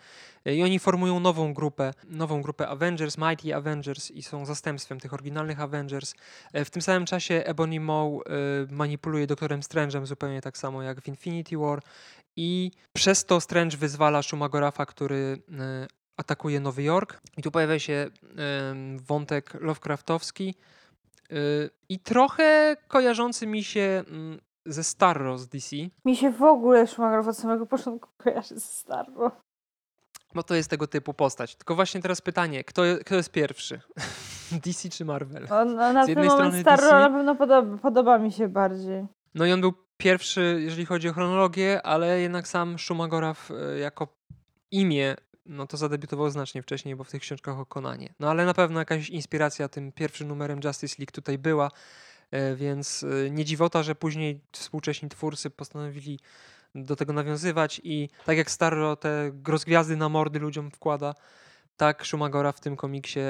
e, 0.45 0.55
i 0.55 0.63
oni 0.63 0.79
formują 0.79 1.21
nową 1.21 1.55
grupę, 1.55 1.95
nową 2.09 2.43
grupę 2.43 2.69
Avengers, 2.69 3.19
Mighty 3.19 3.55
Avengers 3.55 4.11
i 4.11 4.23
są 4.23 4.47
zastępstwem 4.47 5.01
tych 5.01 5.15
oryginalnych 5.15 5.61
Avengers. 5.61 6.15
E, 6.53 6.65
w 6.65 6.71
tym 6.71 6.83
samym 6.83 7.07
czasie 7.07 7.43
Ebony 7.45 7.81
Maw 7.81 8.11
manipuluje 8.71 9.27
doktorem 9.27 9.61
Strange'em 9.61 10.07
zupełnie 10.07 10.41
tak 10.41 10.59
samo 10.59 10.83
jak 10.83 11.01
w 11.01 11.09
Infinity 11.09 11.59
War 11.59 11.83
i 12.37 12.71
przez 12.93 13.25
to 13.25 13.41
Strange 13.41 13.77
wyzwala 13.77 14.23
Shumagorafa, 14.23 14.87
który 14.87 15.43
atakuje 16.17 16.61
Nowy 16.61 16.83
Jork 16.83 17.21
i 17.37 17.43
tu 17.43 17.51
pojawia 17.51 17.79
się 17.79 18.11
wątek 18.97 19.55
Lovecraftowski, 19.61 20.55
i 21.89 21.99
trochę 21.99 22.77
kojarzący 22.89 23.47
mi 23.47 23.65
się 23.65 24.05
mm, 24.07 24.41
ze 24.67 24.85
Starro 24.85 25.39
z 25.39 25.49
DC. 25.49 25.77
Mi 26.05 26.17
się 26.17 26.31
w 26.31 26.43
ogóle 26.43 26.87
Schumacher 26.87 27.29
od 27.29 27.37
samego 27.37 27.67
początku 27.67 28.09
kojarzy 28.17 28.55
ze 28.55 28.61
Starro. 28.61 29.31
Bo 30.35 30.43
to 30.43 30.55
jest 30.55 30.71
tego 30.71 30.87
typu 30.87 31.15
postać. 31.15 31.57
Tylko 31.57 31.75
właśnie 31.75 32.03
teraz 32.03 32.21
pytanie, 32.21 32.65
kto, 32.65 32.83
kto 33.05 33.15
jest 33.15 33.31
pierwszy? 33.31 33.81
DC 34.65 34.89
czy 34.89 35.05
Marvel? 35.05 35.47
No, 35.51 35.65
no, 35.65 35.93
na 35.93 36.05
z 36.05 36.09
jednej 36.09 36.31
strony 36.31 36.61
Starro 36.61 36.83
DC, 36.83 37.01
na 37.01 37.11
pewno 37.11 37.35
podoba, 37.35 37.79
podoba 37.79 38.19
mi 38.19 38.33
się 38.33 38.49
bardziej. 38.49 39.07
No 39.35 39.47
i 39.47 39.53
on 39.53 39.61
był 39.61 39.73
pierwszy, 39.97 40.59
jeżeli 40.61 40.87
chodzi 40.87 41.09
o 41.09 41.13
chronologię, 41.13 41.83
ale 41.83 42.21
jednak 42.21 42.49
sam 42.49 42.79
Schumagoraw 42.79 43.51
e, 43.51 43.79
jako 43.79 44.09
imię 44.71 45.17
no 45.47 45.67
to 45.67 45.77
zadebiutował 45.77 46.31
znacznie 46.31 46.63
wcześniej, 46.63 46.97
bo 46.97 47.05
w 47.05 47.11
tych 47.11 47.23
książkach 47.23 47.59
o 47.59 47.67
Konanie. 47.67 48.15
No 48.21 48.31
ale 48.31 48.45
na 48.45 48.55
pewno 48.55 48.79
jakaś 48.79 49.09
inspiracja 49.09 49.69
tym 49.69 49.93
pierwszym 49.93 50.29
numerem 50.29 50.61
Justice 50.65 50.97
League 50.99 51.13
tutaj 51.13 51.39
była, 51.39 51.71
e, 52.31 52.57
więc 52.57 53.03
e, 53.27 53.31
nie 53.31 53.45
dziwota, 53.45 53.83
że 53.83 53.95
później 53.95 54.41
współcześni 54.53 55.09
twórcy 55.09 55.51
postanowili 55.51 56.21
do 56.75 56.97
tego 56.97 57.13
nawiązywać 57.13 57.81
i 57.85 58.09
tak 58.27 58.37
jak 58.37 58.51
Starro 58.51 58.97
te 58.97 59.33
rozgwiazdy 59.49 59.97
na 59.97 60.09
mordy 60.09 60.39
ludziom 60.39 60.71
wkłada, 60.71 61.15
tak 61.77 62.05
Shumagora 62.05 62.53
w 62.53 62.61
tym 62.61 62.77
komiksie 62.77 63.21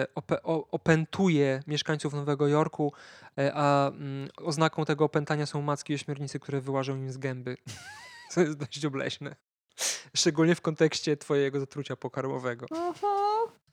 opętuje 0.70 1.62
mieszkańców 1.66 2.14
Nowego 2.14 2.48
Jorku, 2.48 2.92
e, 3.38 3.52
a 3.54 3.88
mm, 3.88 4.28
oznaką 4.36 4.84
tego 4.84 5.04
opętania 5.04 5.46
są 5.46 5.62
macki 5.62 5.94
ośmiornicy, 5.94 6.40
które 6.40 6.60
wyłażą 6.60 6.96
im 6.96 7.12
z 7.12 7.18
gęby. 7.18 7.56
Co 8.30 8.40
jest 8.40 8.56
dość 8.58 8.84
obleśne. 8.84 9.36
Szczególnie 10.16 10.54
w 10.54 10.60
kontekście 10.60 11.16
twojego 11.16 11.60
zatrucia 11.60 11.96
pokarmowego. 11.96 12.66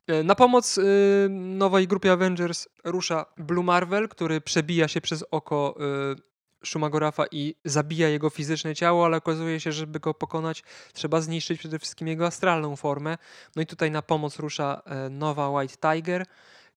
E, 0.08 0.24
na 0.24 0.36
pomoc 0.36 0.78
y, 0.78 1.28
nowej 1.30 1.88
grupie 1.88 2.12
Avengers 2.12 2.68
rusza 2.84 3.26
Blue 3.38 3.64
Marvel, 3.64 4.10
który 4.10 4.42
przebija 4.42 4.88
się 4.88 5.02
przez 5.02 5.26
oko 5.32 5.76
y, 6.14 6.28
Shumagorafa 6.66 7.26
i 7.32 7.56
zabija 7.66 8.08
jego 8.08 8.30
fizyczne 8.30 8.76
ciało, 8.76 9.06
ale 9.06 9.18
okazuje 9.18 9.60
się, 9.60 9.72
że 9.72 9.80
żeby 9.80 10.00
go 10.00 10.14
pokonać, 10.14 10.64
trzeba 10.94 11.22
zniszczyć 11.22 11.60
przede 11.60 11.80
wszystkim 11.80 12.08
jego 12.08 12.26
astralną 12.26 12.76
formę. 12.76 13.18
No 13.56 13.62
i 13.62 13.66
tutaj 13.66 13.92
na 13.92 14.02
pomoc 14.02 14.40
rusza 14.40 14.82
e, 14.86 15.10
nowa 15.10 15.50
White 15.50 15.76
Tiger, 15.78 16.26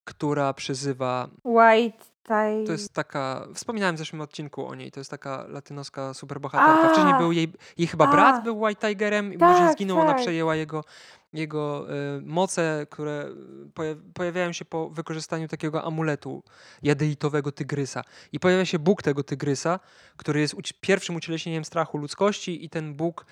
która 0.04 0.54
przyzywa 0.54 1.28
White 1.44 2.04
Tiger. 2.22 2.66
To 2.66 2.72
jest 2.72 2.92
taka, 2.92 3.46
wspominałem 3.54 3.96
w 3.96 3.98
zeszłym 3.98 4.20
odcinku 4.20 4.66
o 4.66 4.74
niej, 4.74 4.90
to 4.92 5.00
jest 5.00 5.10
taka 5.10 5.44
latynoska 5.48 6.14
superbohaterka. 6.14 6.88
Wcześniej 6.92 7.14
A! 7.14 7.18
był 7.18 7.32
jej, 7.32 7.52
jej 7.78 7.88
chyba 7.88 8.08
A! 8.08 8.10
brat 8.12 8.44
był 8.44 8.60
White 8.60 8.88
Tigerem 8.88 9.34
i 9.34 9.38
Tak, 9.38 9.52
później 9.52 9.72
zginął, 9.72 9.98
ona 9.98 10.12
tak. 10.12 10.20
przejęła 10.20 10.56
jego, 10.56 10.84
jego 11.32 11.86
y, 12.18 12.20
moce, 12.22 12.86
które 12.90 13.26
poja- 13.74 13.96
pojawiają 14.14 14.52
się 14.52 14.64
po 14.64 14.90
wykorzystaniu 14.90 15.48
takiego 15.48 15.84
amuletu 15.84 16.42
jadeitowego 16.82 17.52
tygrysa. 17.52 18.02
I 18.32 18.40
pojawia 18.40 18.64
się 18.64 18.78
Bóg 18.78 19.02
tego 19.02 19.22
tygrysa, 19.24 19.80
który 20.16 20.40
jest 20.40 20.54
uci- 20.54 20.74
pierwszym 20.80 21.16
ucieleśnieniem 21.16 21.64
strachu 21.64 21.98
ludzkości 21.98 22.64
i 22.64 22.70
ten 22.70 22.94
Bóg 22.94 23.26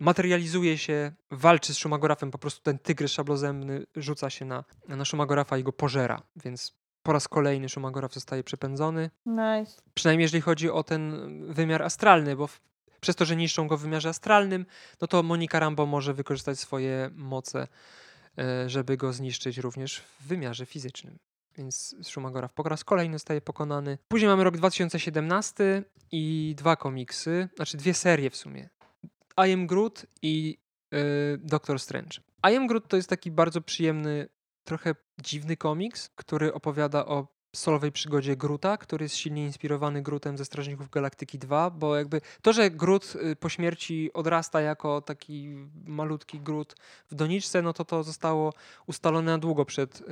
materializuje 0.00 0.78
się, 0.78 1.12
walczy 1.30 1.74
z 1.74 1.78
Shumagorafem, 1.78 2.30
po 2.30 2.38
prostu 2.38 2.62
ten 2.62 2.78
tygrys 2.78 3.12
szablozemny 3.12 3.86
rzuca 3.96 4.30
się 4.30 4.44
na, 4.44 4.64
na 4.88 5.04
Shumagorafa 5.04 5.58
i 5.58 5.62
go 5.62 5.72
pożera, 5.72 6.22
więc 6.36 6.74
po 7.06 7.12
raz 7.12 7.28
kolejny 7.28 7.68
Shumagoraf 7.68 8.14
zostaje 8.14 8.44
przepędzony. 8.44 9.10
Nice. 9.26 9.82
Przynajmniej 9.94 10.24
jeżeli 10.24 10.40
chodzi 10.40 10.70
o 10.70 10.82
ten 10.82 11.12
wymiar 11.52 11.82
astralny, 11.82 12.36
bo 12.36 12.46
w, 12.46 12.60
przez 13.00 13.16
to, 13.16 13.24
że 13.24 13.36
niszczą 13.36 13.68
go 13.68 13.76
w 13.76 13.80
wymiarze 13.80 14.08
astralnym, 14.08 14.66
no 15.00 15.06
to 15.06 15.22
Monika 15.22 15.60
Rambo 15.60 15.86
może 15.86 16.14
wykorzystać 16.14 16.58
swoje 16.58 17.10
moce, 17.14 17.68
e, 18.38 18.68
żeby 18.70 18.96
go 18.96 19.12
zniszczyć 19.12 19.58
również 19.58 20.00
w 20.00 20.26
wymiarze 20.26 20.66
fizycznym. 20.66 21.18
Więc 21.58 21.96
Shumagoraf 22.08 22.52
po 22.52 22.62
raz 22.62 22.84
kolejny 22.84 23.14
zostaje 23.14 23.40
pokonany. 23.40 23.98
Później 24.08 24.28
mamy 24.28 24.44
rok 24.44 24.56
2017 24.56 25.82
i 26.12 26.54
dwa 26.56 26.76
komiksy, 26.76 27.48
znaczy 27.56 27.76
dwie 27.76 27.94
serie 27.94 28.30
w 28.30 28.36
sumie. 28.36 28.68
I 29.46 29.52
Am 29.52 29.66
Groot 29.66 30.06
i 30.22 30.58
y, 30.94 30.98
Doctor 31.38 31.80
Strange. 31.80 32.20
I 32.50 32.56
Am 32.56 32.66
Groot 32.66 32.88
to 32.88 32.96
jest 32.96 33.08
taki 33.08 33.30
bardzo 33.30 33.60
przyjemny, 33.60 34.28
trochę 34.66 34.94
dziwny 35.18 35.56
komiks, 35.56 36.10
który 36.16 36.54
opowiada 36.54 37.06
o 37.06 37.36
solowej 37.56 37.92
przygodzie 37.92 38.36
Groota, 38.36 38.76
który 38.76 39.04
jest 39.04 39.16
silnie 39.16 39.44
inspirowany 39.44 40.02
Grootem 40.02 40.38
ze 40.38 40.44
Strażników 40.44 40.90
Galaktyki 40.90 41.38
2, 41.38 41.70
bo 41.70 41.96
jakby 41.96 42.20
to, 42.42 42.52
że 42.52 42.70
Groot 42.70 43.16
y, 43.32 43.36
po 43.36 43.48
śmierci 43.48 44.10
odrasta 44.12 44.60
jako 44.60 45.00
taki 45.00 45.56
malutki 45.86 46.40
Groot 46.40 46.76
w 47.10 47.14
doniczce, 47.14 47.62
no 47.62 47.72
to 47.72 47.84
to 47.84 48.02
zostało 48.02 48.52
ustalone 48.86 49.32
na 49.32 49.38
długo 49.38 49.64
przed 49.64 50.00
y, 50.00 50.04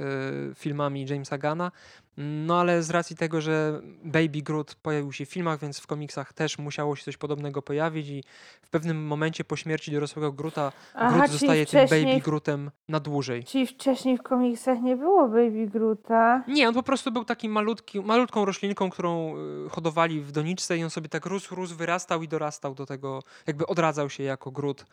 filmami 0.55 1.07
Jamesa 1.07 1.39
Gana. 1.39 1.73
No 2.17 2.61
ale 2.61 2.83
z 2.83 2.91
racji 2.91 3.17
tego, 3.17 3.41
że 3.41 3.81
Baby 4.05 4.43
Groot 4.43 4.75
pojawił 4.75 5.13
się 5.13 5.27
w 5.27 5.29
filmach, 5.29 5.61
więc 5.61 5.81
w 5.81 5.87
komiksach 5.87 6.33
też 6.33 6.59
musiało 6.59 6.97
się 6.97 7.05
coś 7.05 7.17
podobnego 7.17 7.63
pojawić 7.63 8.09
i 8.09 8.25
w 8.63 8.71
pewnym 8.71 9.07
momencie 9.07 9.45
po 9.45 9.57
śmierci 9.57 9.93
dorosłego 9.93 10.33
Groota 10.33 10.73
Aha, 10.95 11.17
Groot 11.17 11.31
zostaje 11.31 11.67
tym 11.67 11.81
Baby 11.89 12.21
Grootem 12.21 12.71
na 12.89 13.01
dłużej. 13.01 13.45
czyli 13.45 13.67
wcześniej 13.67 14.19
w 14.19 14.23
komiksach 14.23 14.81
nie 14.83 14.97
było 14.97 15.29
Baby 15.29 15.67
Groota. 15.67 16.45
Nie, 16.49 16.69
on 16.69 16.75
po 16.75 16.83
prostu 16.83 17.13
był 17.13 17.25
takim 17.25 17.53
malutki, 17.53 18.01
malutką 18.01 18.45
roślinką, 18.45 18.91
którą 18.91 19.35
y, 19.67 19.71
hodowali 19.71 20.21
w 20.21 20.33
doniczce 20.33 20.79
i 20.79 20.85
on 20.85 20.91
sobie 20.91 21.09
tak 21.09 21.27
rósł, 21.27 21.55
rósł, 21.55 21.77
wyrastał 21.77 22.23
i 22.23 22.29
dorastał 22.29 22.75
do 22.75 22.87
tego, 22.87 23.23
jakby 23.47 23.67
odradzał 23.67 24.11
się 24.11 24.23
jako 24.23 24.51
Groot 24.51 24.85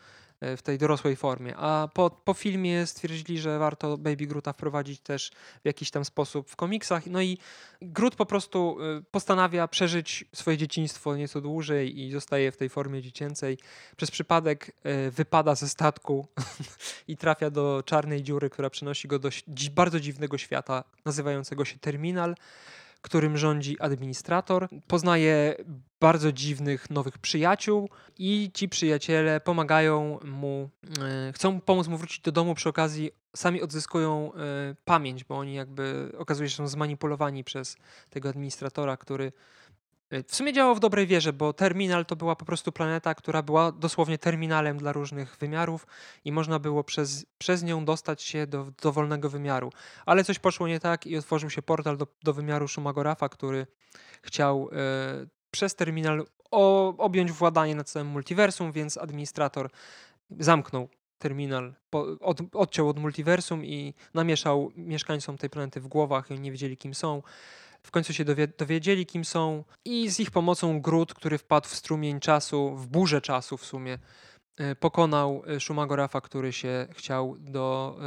y, 0.43 0.57
w 0.57 0.61
tej 0.61 0.77
dorosłej 0.77 1.15
formie. 1.15 1.53
A 1.57 1.87
po, 1.93 2.09
po 2.09 2.33
filmie 2.33 2.85
stwierdzili, 2.85 3.39
że 3.39 3.59
warto 3.59 3.97
Baby 3.97 4.27
Groota 4.27 4.53
wprowadzić 4.53 4.99
też 4.99 5.31
w 5.61 5.65
jakiś 5.65 5.91
tam 5.91 6.05
sposób 6.05 6.49
w 6.49 6.55
komiksach. 6.55 7.07
No 7.11 7.21
i 7.21 7.37
Groot 7.81 8.15
po 8.15 8.25
prostu 8.25 8.77
y, 8.99 9.03
postanawia 9.11 9.67
przeżyć 9.67 10.25
swoje 10.33 10.57
dzieciństwo 10.57 11.15
nieco 11.15 11.41
dłużej 11.41 11.99
i 11.99 12.11
zostaje 12.11 12.51
w 12.51 12.57
tej 12.57 12.69
formie 12.69 13.01
dziecięcej. 13.01 13.57
Przez 13.97 14.11
przypadek 14.11 14.71
y, 15.07 15.11
wypada 15.11 15.55
ze 15.55 15.69
statku 15.69 16.27
i 17.07 17.17
trafia 17.17 17.49
do 17.49 17.83
czarnej 17.85 18.23
dziury, 18.23 18.49
która 18.49 18.69
przenosi 18.69 19.07
go 19.07 19.19
do 19.19 19.29
bardzo 19.71 19.99
dziwnego 19.99 20.37
świata, 20.37 20.83
nazywającego 21.05 21.65
się 21.65 21.79
Terminal, 21.79 22.35
którym 23.01 23.37
rządzi 23.37 23.79
administrator. 23.79 24.67
Poznaje 24.87 25.55
bardzo 25.99 26.31
dziwnych 26.31 26.89
nowych 26.89 27.17
przyjaciół 27.17 27.89
i 28.17 28.51
ci 28.53 28.69
przyjaciele 28.69 29.39
pomagają 29.39 30.19
mu, 30.23 30.69
e, 31.01 31.33
chcą 31.33 31.61
pomóc 31.61 31.87
mu 31.87 31.97
wrócić 31.97 32.19
do 32.19 32.31
domu, 32.31 32.55
przy 32.55 32.69
okazji 32.69 33.11
sami 33.35 33.61
odzyskują 33.61 34.33
e, 34.33 34.37
pamięć, 34.85 35.23
bo 35.23 35.37
oni 35.37 35.53
jakby 35.53 36.11
okazuje 36.17 36.49
się, 36.49 36.55
są 36.55 36.67
zmanipulowani 36.67 37.43
przez 37.43 37.77
tego 38.09 38.29
administratora, 38.29 38.97
który 38.97 39.31
w 40.27 40.35
sumie 40.35 40.53
działał 40.53 40.75
w 40.75 40.79
dobrej 40.79 41.07
wierze, 41.07 41.33
bo 41.33 41.53
terminal 41.53 42.05
to 42.05 42.15
była 42.15 42.35
po 42.35 42.45
prostu 42.45 42.71
planeta, 42.71 43.15
która 43.15 43.41
była 43.41 43.71
dosłownie 43.71 44.17
terminalem 44.17 44.77
dla 44.77 44.91
różnych 44.91 45.37
wymiarów 45.37 45.87
i 46.25 46.31
można 46.31 46.59
było 46.59 46.83
przez, 46.83 47.25
przez 47.37 47.63
nią 47.63 47.85
dostać 47.85 48.21
się 48.21 48.47
do 48.47 48.71
dowolnego 48.81 49.29
wymiaru. 49.29 49.71
Ale 50.05 50.23
coś 50.23 50.39
poszło 50.39 50.67
nie 50.67 50.79
tak 50.79 51.07
i 51.07 51.17
otworzył 51.17 51.49
się 51.49 51.61
portal 51.61 51.97
do, 51.97 52.07
do 52.23 52.33
wymiaru 52.33 52.67
Shumagorafa, 52.67 53.29
który 53.29 53.67
chciał 54.21 54.69
e, 54.71 54.75
przez 55.51 55.75
terminal 55.75 56.25
o, 56.51 56.87
objąć 56.97 57.31
władanie 57.31 57.75
nad 57.75 57.89
całym 57.89 58.07
multiversum, 58.07 58.71
więc 58.71 58.97
administrator 58.97 59.69
zamknął 60.39 60.89
terminal, 61.17 61.73
po, 61.89 62.05
od, 62.21 62.39
odciął 62.53 62.89
od 62.89 62.99
multiversum 62.99 63.65
i 63.65 63.93
namieszał 64.13 64.71
mieszkańcom 64.75 65.37
tej 65.37 65.49
planety 65.49 65.81
w 65.81 65.87
głowach 65.87 66.31
i 66.31 66.39
nie 66.39 66.51
wiedzieli 66.51 66.77
kim 66.77 66.93
są. 66.93 67.21
W 67.83 67.91
końcu 67.91 68.13
się 68.13 68.25
dowie, 68.25 68.47
dowiedzieli, 68.47 69.05
kim 69.05 69.25
są, 69.25 69.63
i 69.85 70.09
z 70.09 70.19
ich 70.19 70.31
pomocą 70.31 70.81
Groot, 70.81 71.13
który 71.13 71.37
wpadł 71.37 71.67
w 71.67 71.75
strumień 71.75 72.19
czasu, 72.19 72.75
w 72.75 72.87
burzę 72.87 73.21
czasu 73.21 73.57
w 73.57 73.65
sumie, 73.65 73.99
e, 74.57 74.75
pokonał 74.75 75.43
e, 75.47 75.59
Shumagorafa, 75.59 76.21
który 76.21 76.53
się 76.53 76.87
chciał 76.91 77.35
do, 77.39 77.97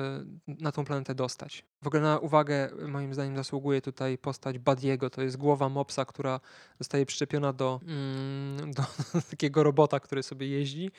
e, 0.48 0.54
na 0.62 0.72
tą 0.72 0.84
planetę 0.84 1.14
dostać. 1.14 1.64
W 1.82 1.86
ogóle 1.86 2.02
na 2.02 2.18
uwagę, 2.18 2.70
moim 2.88 3.14
zdaniem, 3.14 3.36
zasługuje 3.36 3.82
tutaj 3.82 4.18
postać 4.18 4.58
Badiego. 4.58 5.10
To 5.10 5.22
jest 5.22 5.36
głowa 5.36 5.68
mopsa, 5.68 6.04
która 6.04 6.40
zostaje 6.78 7.06
przyczepiona 7.06 7.52
do, 7.52 7.80
mm, 7.86 8.72
do 8.72 8.82
takiego 9.30 9.62
robota, 9.62 10.00
który 10.00 10.22
sobie 10.22 10.48
jeździ. 10.48 10.90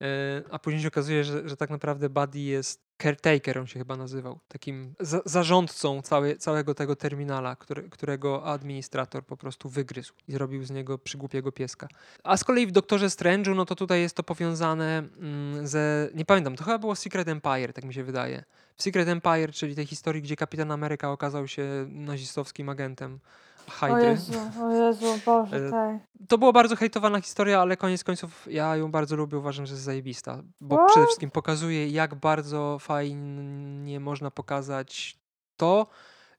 E, 0.00 0.42
A 0.50 0.58
później 0.58 0.82
się 0.82 0.88
okazuje, 0.88 1.24
że, 1.24 1.48
że 1.48 1.56
tak 1.56 1.70
naprawdę 1.70 2.08
Buddy 2.08 2.40
jest 2.40 2.84
caretaker, 3.02 3.58
on 3.58 3.66
się 3.66 3.78
chyba 3.78 3.96
nazywał, 3.96 4.38
takim 4.48 4.94
za, 5.00 5.20
zarządcą 5.24 6.02
całe, 6.02 6.36
całego 6.36 6.74
tego 6.74 6.96
terminala, 6.96 7.56
który, 7.56 7.90
którego 7.90 8.44
administrator 8.44 9.26
po 9.26 9.36
prostu 9.36 9.68
wygryzł 9.68 10.14
i 10.28 10.32
zrobił 10.32 10.64
z 10.64 10.70
niego 10.70 10.98
przygłupiego 10.98 11.52
pieska. 11.52 11.88
A 12.24 12.36
z 12.36 12.44
kolei 12.44 12.66
w 12.66 12.72
Doktorze 12.72 13.06
Strange'u, 13.06 13.56
no 13.56 13.64
to 13.64 13.74
tutaj 13.74 14.00
jest 14.00 14.16
to 14.16 14.22
powiązane 14.22 14.98
mm, 14.98 15.66
ze, 15.66 16.08
nie 16.14 16.24
pamiętam, 16.24 16.56
to 16.56 16.64
chyba 16.64 16.78
było 16.78 16.96
Secret 16.96 17.28
Empire, 17.28 17.72
tak 17.72 17.84
mi 17.84 17.94
się 17.94 18.04
wydaje. 18.04 18.44
W 18.76 18.82
Secret 18.82 19.08
Empire, 19.08 19.52
czyli 19.52 19.74
tej 19.74 19.86
historii, 19.86 20.22
gdzie 20.22 20.36
Kapitan 20.36 20.70
Ameryka 20.70 21.10
okazał 21.12 21.48
się 21.48 21.86
nazistowskim 21.88 22.68
agentem 22.68 23.20
O 23.68 23.70
Hydry. 23.70 24.04
Jezu, 24.04 24.32
o 24.62 24.70
Jezu, 24.72 25.06
Boże, 25.26 25.70
tak. 25.70 25.96
To 26.28 26.38
była 26.38 26.52
bardzo 26.52 26.76
hejtowana 26.76 27.20
historia, 27.20 27.60
ale 27.60 27.76
koniec 27.76 28.04
końców 28.04 28.46
ja 28.50 28.76
ją 28.76 28.90
bardzo 28.90 29.16
lubię, 29.16 29.38
uważam, 29.38 29.66
że 29.66 29.72
jest 29.74 29.84
zajebista, 29.84 30.42
bo 30.60 30.76
What? 30.76 30.90
przede 30.90 31.06
wszystkim 31.06 31.30
pokazuje, 31.30 31.88
jak 31.88 32.14
bardzo 32.14 32.78
fajnie 32.80 34.00
można 34.00 34.30
pokazać 34.30 35.18
to, 35.56 35.86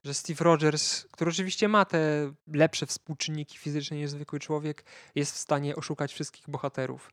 że 0.04 0.14
Steve 0.14 0.44
Rogers, 0.46 1.06
który 1.12 1.30
oczywiście 1.32 1.68
ma 1.68 1.86
te 1.86 2.32
lepsze 2.54 2.86
współczynniki 2.86 3.58
fizyczne 3.58 3.98
niż 3.98 4.10
zwykły 4.10 4.40
człowiek, 4.40 4.84
jest 5.16 5.34
w 5.34 5.38
stanie 5.38 5.76
oszukać 5.76 6.14
wszystkich 6.14 6.50
bohaterów. 6.50 7.12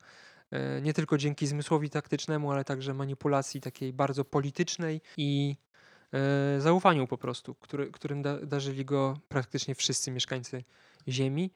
E, 0.50 0.80
Nie 0.80 0.94
tylko 0.94 1.18
dzięki 1.18 1.46
zmysłowi 1.46 1.90
taktycznemu, 1.90 2.52
ale 2.52 2.64
także 2.64 2.94
manipulacji 2.94 3.60
takiej 3.60 3.92
bardzo 3.92 4.24
politycznej 4.24 5.00
i 5.16 5.56
zaufaniu 6.58 7.06
po 7.06 7.18
prostu, 7.18 7.54
który, 7.54 7.90
którym 7.90 8.22
da, 8.22 8.38
darzyli 8.38 8.84
go 8.84 9.18
praktycznie 9.28 9.74
wszyscy 9.74 10.10
mieszkańcy 10.10 10.64
Ziemi. 11.08 11.50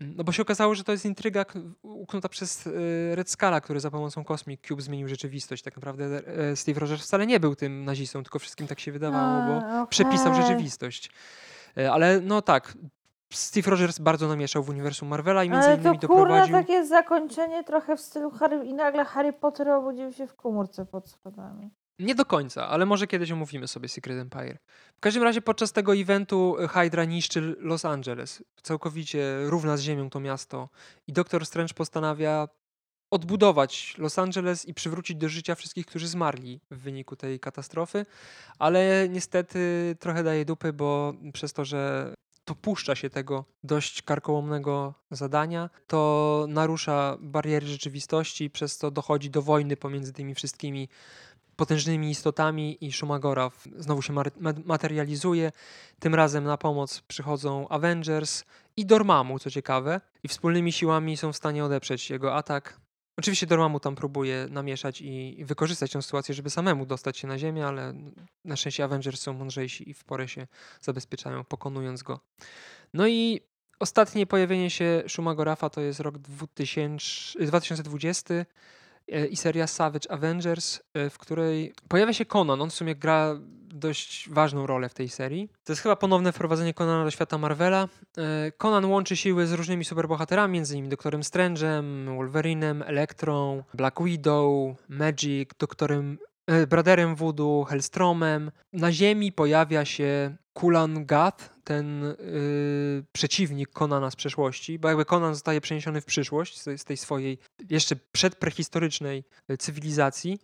No 0.00 0.24
bo 0.24 0.32
się 0.32 0.42
okazało, 0.42 0.74
że 0.74 0.84
to 0.84 0.92
jest 0.92 1.04
intryga 1.04 1.44
uknuta 1.82 2.28
przez 2.28 2.66
e, 2.66 2.70
Red 3.14 3.30
Scala, 3.30 3.60
który 3.60 3.80
za 3.80 3.90
pomocą 3.90 4.24
Cosmic 4.24 4.60
Cube 4.68 4.82
zmienił 4.82 5.08
rzeczywistość. 5.08 5.62
Tak 5.62 5.76
naprawdę 5.76 6.04
e, 6.26 6.56
Steve 6.56 6.80
Rogers 6.80 7.02
wcale 7.02 7.26
nie 7.26 7.40
był 7.40 7.56
tym 7.56 7.84
nazistą, 7.84 8.22
tylko 8.22 8.38
wszystkim 8.38 8.66
tak 8.66 8.80
się 8.80 8.92
wydawało, 8.92 9.46
bo 9.46 9.66
A, 9.66 9.86
przepisał 9.86 10.34
rzeczywistość. 10.34 11.10
E, 11.76 11.92
Ale 11.92 12.20
no 12.20 12.42
tak, 12.42 12.74
Steve 13.32 13.70
Rogers 13.70 13.98
bardzo 13.98 14.28
namieszał 14.28 14.62
w 14.62 14.68
uniwersum 14.68 15.08
Marvela 15.08 15.44
i 15.44 15.50
między 15.50 15.68
Ale 15.68 15.76
to 15.76 15.82
innymi 15.82 15.98
kurna 15.98 16.14
doprowadził... 16.14 16.56
takie 16.56 16.86
zakończenie 16.86 17.64
trochę 17.64 17.96
w 17.96 18.00
stylu 18.00 18.30
Harry 18.30 18.64
i 18.64 18.74
nagle 18.74 19.04
Harry 19.04 19.32
Potter 19.32 19.68
obudził 19.68 20.12
się 20.12 20.26
w 20.26 20.34
komórce 20.34 20.86
pod 20.86 21.10
schodami. 21.10 21.70
Nie 21.98 22.14
do 22.14 22.24
końca, 22.24 22.68
ale 22.68 22.86
może 22.86 23.06
kiedyś 23.06 23.30
omówimy 23.30 23.68
sobie 23.68 23.88
Secret 23.88 24.18
Empire. 24.18 24.58
W 24.96 25.00
każdym 25.00 25.22
razie 25.22 25.42
podczas 25.42 25.72
tego 25.72 25.94
eventu 25.94 26.56
Hydra 26.70 27.04
niszczy 27.04 27.56
Los 27.58 27.84
Angeles. 27.84 28.42
Całkowicie 28.62 29.38
równa 29.44 29.76
z 29.76 29.80
ziemią 29.80 30.10
to 30.10 30.20
miasto. 30.20 30.68
I 31.06 31.12
Doktor 31.12 31.46
Strange 31.46 31.74
postanawia 31.74 32.48
odbudować 33.10 33.94
Los 33.98 34.18
Angeles 34.18 34.64
i 34.64 34.74
przywrócić 34.74 35.16
do 35.16 35.28
życia 35.28 35.54
wszystkich, 35.54 35.86
którzy 35.86 36.08
zmarli 36.08 36.60
w 36.70 36.78
wyniku 36.78 37.16
tej 37.16 37.40
katastrofy. 37.40 38.06
Ale 38.58 39.08
niestety 39.08 39.96
trochę 40.00 40.22
daje 40.22 40.44
dupy, 40.44 40.72
bo 40.72 41.14
przez 41.32 41.52
to, 41.52 41.64
że 41.64 42.14
dopuszcza 42.46 42.94
się 42.94 43.10
tego 43.10 43.44
dość 43.64 44.02
karkołomnego 44.02 44.94
zadania, 45.10 45.70
to 45.86 46.46
narusza 46.48 47.16
bariery 47.20 47.66
rzeczywistości, 47.66 48.50
przez 48.50 48.76
co 48.76 48.90
dochodzi 48.90 49.30
do 49.30 49.42
wojny 49.42 49.76
pomiędzy 49.76 50.12
tymi 50.12 50.34
wszystkimi 50.34 50.88
potężnymi 51.58 52.10
istotami 52.10 52.84
i 52.84 52.92
Shumagora 52.92 53.50
znowu 53.76 54.02
się 54.02 54.14
materializuje. 54.64 55.52
Tym 55.98 56.14
razem 56.14 56.44
na 56.44 56.56
pomoc 56.56 57.00
przychodzą 57.00 57.68
Avengers 57.68 58.44
i 58.76 58.86
Dormammu, 58.86 59.38
co 59.38 59.50
ciekawe, 59.50 60.00
i 60.22 60.28
wspólnymi 60.28 60.72
siłami 60.72 61.16
są 61.16 61.32
w 61.32 61.36
stanie 61.36 61.64
odeprzeć 61.64 62.10
jego 62.10 62.34
atak. 62.34 62.80
Oczywiście 63.16 63.46
Dormammu 63.46 63.80
tam 63.80 63.94
próbuje 63.94 64.46
namieszać 64.50 65.00
i 65.00 65.44
wykorzystać 65.44 65.92
tę 65.92 66.02
sytuację, 66.02 66.34
żeby 66.34 66.50
samemu 66.50 66.86
dostać 66.86 67.18
się 67.18 67.28
na 67.28 67.38
ziemię, 67.38 67.66
ale 67.66 67.94
na 68.44 68.56
szczęście 68.56 68.84
Avengers 68.84 69.20
są 69.20 69.32
mądrzejsi 69.32 69.90
i 69.90 69.94
w 69.94 70.04
porę 70.04 70.28
się 70.28 70.46
zabezpieczają, 70.80 71.44
pokonując 71.44 72.02
go. 72.02 72.20
No 72.94 73.08
i 73.08 73.40
ostatnie 73.80 74.26
pojawienie 74.26 74.70
się 74.70 75.02
Shumagorafa 75.08 75.70
to 75.70 75.80
jest 75.80 76.00
rok 76.00 76.18
2000, 76.18 77.46
2020 77.46 78.34
e, 78.34 78.46
i 79.30 79.36
seria 79.36 79.66
Savage 79.66 80.10
Avengers, 80.10 80.80
e, 80.94 81.10
w 81.10 81.18
której 81.18 81.72
pojawia 81.88 82.12
się 82.12 82.24
Conan. 82.24 82.62
On 82.62 82.70
w 82.70 82.74
sumie 82.74 82.94
gra 82.94 83.34
dość 83.74 84.30
ważną 84.30 84.66
rolę 84.66 84.88
w 84.88 84.94
tej 84.94 85.08
serii. 85.08 85.48
To 85.64 85.72
jest 85.72 85.82
chyba 85.82 85.96
ponowne 85.96 86.32
wprowadzenie 86.32 86.74
Conana 86.74 87.04
do 87.04 87.10
świata 87.10 87.38
Marvela. 87.38 87.88
E, 88.18 88.52
Conan 88.52 88.84
łączy 88.84 89.16
siły 89.16 89.46
z 89.46 89.52
różnymi 89.52 89.84
superbohaterami, 89.84 90.58
m.in. 90.58 90.88
Doktorem 90.88 91.20
Strange'em, 91.20 92.16
Wolverinem, 92.16 92.82
Elektrą, 92.82 93.62
Black 93.74 94.02
Widow, 94.04 94.76
Magic, 94.88 95.50
Doktorem 95.58 96.18
e, 96.46 96.66
Braderem 96.66 97.14
Voodoo, 97.14 97.64
Hellstromem. 97.64 98.50
Na 98.72 98.92
Ziemi 98.92 99.32
pojawia 99.32 99.84
się 99.84 100.36
Kulan 100.52 101.06
Gath, 101.06 101.57
ten 101.68 102.02
yy, 102.02 103.04
przeciwnik 103.12 103.70
Konana 103.70 104.10
z 104.10 104.16
przeszłości, 104.16 104.78
bo 104.78 104.88
jakby 104.88 105.04
Konan 105.04 105.34
zostaje 105.34 105.60
przeniesiony 105.60 106.00
w 106.00 106.04
przyszłość 106.04 106.60
z, 106.60 106.80
z 106.80 106.84
tej 106.84 106.96
swojej 106.96 107.38
jeszcze 107.70 107.96
przedprehistorycznej 108.12 109.24
cywilizacji. 109.58 110.38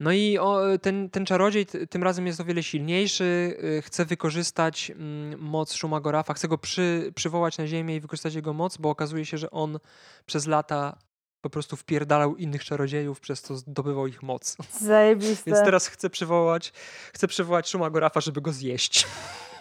No 0.00 0.12
i 0.12 0.38
ten, 0.82 1.10
ten 1.10 1.26
czarodziej 1.26 1.66
tym 1.66 2.02
razem 2.02 2.26
jest 2.26 2.40
o 2.40 2.44
wiele 2.44 2.62
silniejszy, 2.62 3.56
y, 3.78 3.82
chce 3.82 4.04
wykorzystać 4.04 4.90
mm, 4.90 5.40
moc 5.40 5.74
Shumagorafa, 5.74 6.34
chce 6.34 6.48
go 6.48 6.58
przy, 6.58 7.12
przywołać 7.14 7.58
na 7.58 7.66
ziemię 7.66 7.96
i 7.96 8.00
wykorzystać 8.00 8.34
jego 8.34 8.52
moc, 8.52 8.76
bo 8.76 8.90
okazuje 8.90 9.26
się, 9.26 9.38
że 9.38 9.50
on 9.50 9.78
przez 10.26 10.46
lata 10.46 10.98
po 11.40 11.50
prostu 11.50 11.76
wpierdalał 11.76 12.36
innych 12.36 12.64
czarodziejów, 12.64 13.20
przez 13.20 13.42
co 13.42 13.56
zdobywał 13.56 14.06
ich 14.06 14.22
moc. 14.22 14.56
Zajebiste. 14.80 15.44
Więc 15.50 15.64
teraz 15.64 15.86
chce 15.86 16.10
przywołać, 16.10 16.72
chce 17.12 17.28
przywołać 17.28 17.70
Shumagorafa, 17.70 18.20
żeby 18.20 18.40
go 18.40 18.52
zjeść. 18.52 19.06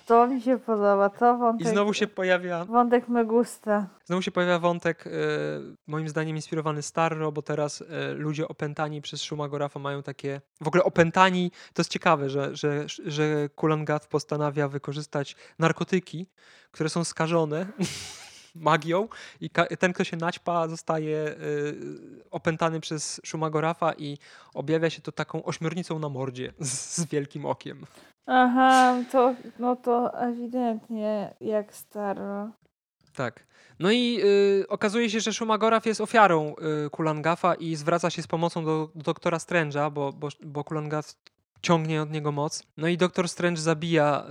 To 0.05 0.27
mi 0.27 0.41
się 0.41 0.59
podoba, 0.59 1.09
to 1.09 1.37
wątek. 1.37 1.67
I 1.67 1.69
znowu 1.69 1.93
się 1.93 2.07
pojawia. 2.07 2.65
Wątek 2.65 3.07
Megusta. 3.07 3.87
Znowu 4.05 4.21
się 4.21 4.31
pojawia 4.31 4.59
wątek, 4.59 5.07
e, 5.07 5.09
moim 5.87 6.09
zdaniem, 6.09 6.35
inspirowany 6.35 6.81
Starro, 6.81 7.31
bo 7.31 7.41
teraz 7.41 7.81
e, 7.81 8.13
ludzie 8.13 8.47
opętani 8.47 9.01
przez 9.01 9.23
Shumagorafa 9.23 9.79
mają 9.79 10.03
takie. 10.03 10.41
W 10.61 10.67
ogóle 10.67 10.83
opętani, 10.83 11.51
to 11.73 11.81
jest 11.81 11.91
ciekawe, 11.91 12.29
że, 12.29 12.55
że, 12.55 12.85
że 13.05 13.49
Kulangath 13.55 14.07
postanawia 14.07 14.67
wykorzystać 14.67 15.35
narkotyki, 15.59 16.27
które 16.71 16.89
są 16.89 17.03
skażone. 17.03 17.65
magią 18.55 19.07
i 19.41 19.49
ten, 19.79 19.93
kto 19.93 20.03
się 20.03 20.17
naćpa, 20.17 20.67
zostaje 20.67 21.27
y, 21.27 21.75
opętany 22.31 22.79
przez 22.79 23.21
Shumagorafa 23.25 23.93
i 23.93 24.17
objawia 24.53 24.89
się 24.89 25.01
to 25.01 25.11
taką 25.11 25.43
ośmiornicą 25.43 25.99
na 25.99 26.09
mordzie 26.09 26.53
z, 26.59 26.97
z 26.97 27.05
wielkim 27.05 27.45
okiem. 27.45 27.85
Aha, 28.25 29.03
to, 29.11 29.35
no 29.59 29.75
to 29.75 30.19
ewidentnie 30.19 31.35
jak 31.41 31.75
staro. 31.75 32.51
Tak. 33.13 33.47
No 33.79 33.91
i 33.91 34.19
y, 34.61 34.67
okazuje 34.67 35.09
się, 35.09 35.19
że 35.19 35.33
Shumagoraf 35.33 35.85
jest 35.85 36.01
ofiarą 36.01 36.55
y, 36.85 36.89
Kulangafa 36.89 37.55
i 37.55 37.75
zwraca 37.75 38.09
się 38.09 38.21
z 38.21 38.27
pomocą 38.27 38.65
do, 38.65 38.89
do 38.95 39.03
doktora 39.03 39.37
Strange'a, 39.37 39.91
bo, 39.91 40.13
bo, 40.13 40.27
bo 40.43 40.63
Kulangaf 40.63 41.15
ciągnie 41.61 42.01
od 42.01 42.11
niego 42.11 42.31
moc. 42.31 42.63
No 42.77 42.87
i 42.87 42.97
doktor 42.97 43.29
Strange 43.29 43.61
zabija 43.61 44.25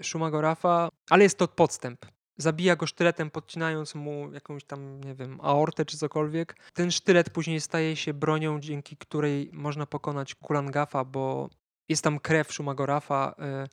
y, 0.00 0.04
Shumagorafa, 0.04 0.88
ale 1.10 1.22
jest 1.22 1.38
to 1.38 1.48
podstęp. 1.48 2.06
Zabija 2.36 2.76
go 2.76 2.86
sztyletem, 2.86 3.30
podcinając 3.30 3.94
mu 3.94 4.32
jakąś 4.32 4.64
tam, 4.64 5.00
nie 5.00 5.14
wiem, 5.14 5.38
aortę 5.42 5.84
czy 5.84 5.98
cokolwiek. 5.98 6.56
Ten 6.74 6.90
sztylet 6.90 7.30
później 7.30 7.60
staje 7.60 7.96
się 7.96 8.14
bronią, 8.14 8.60
dzięki 8.60 8.96
której 8.96 9.50
można 9.52 9.86
pokonać 9.86 10.34
Kulangafa, 10.34 11.04
bo 11.04 11.48
jest 11.88 12.04
tam 12.04 12.18
krew 12.18 12.52
Shumagorafa. 12.52 13.34
E, 13.38 13.66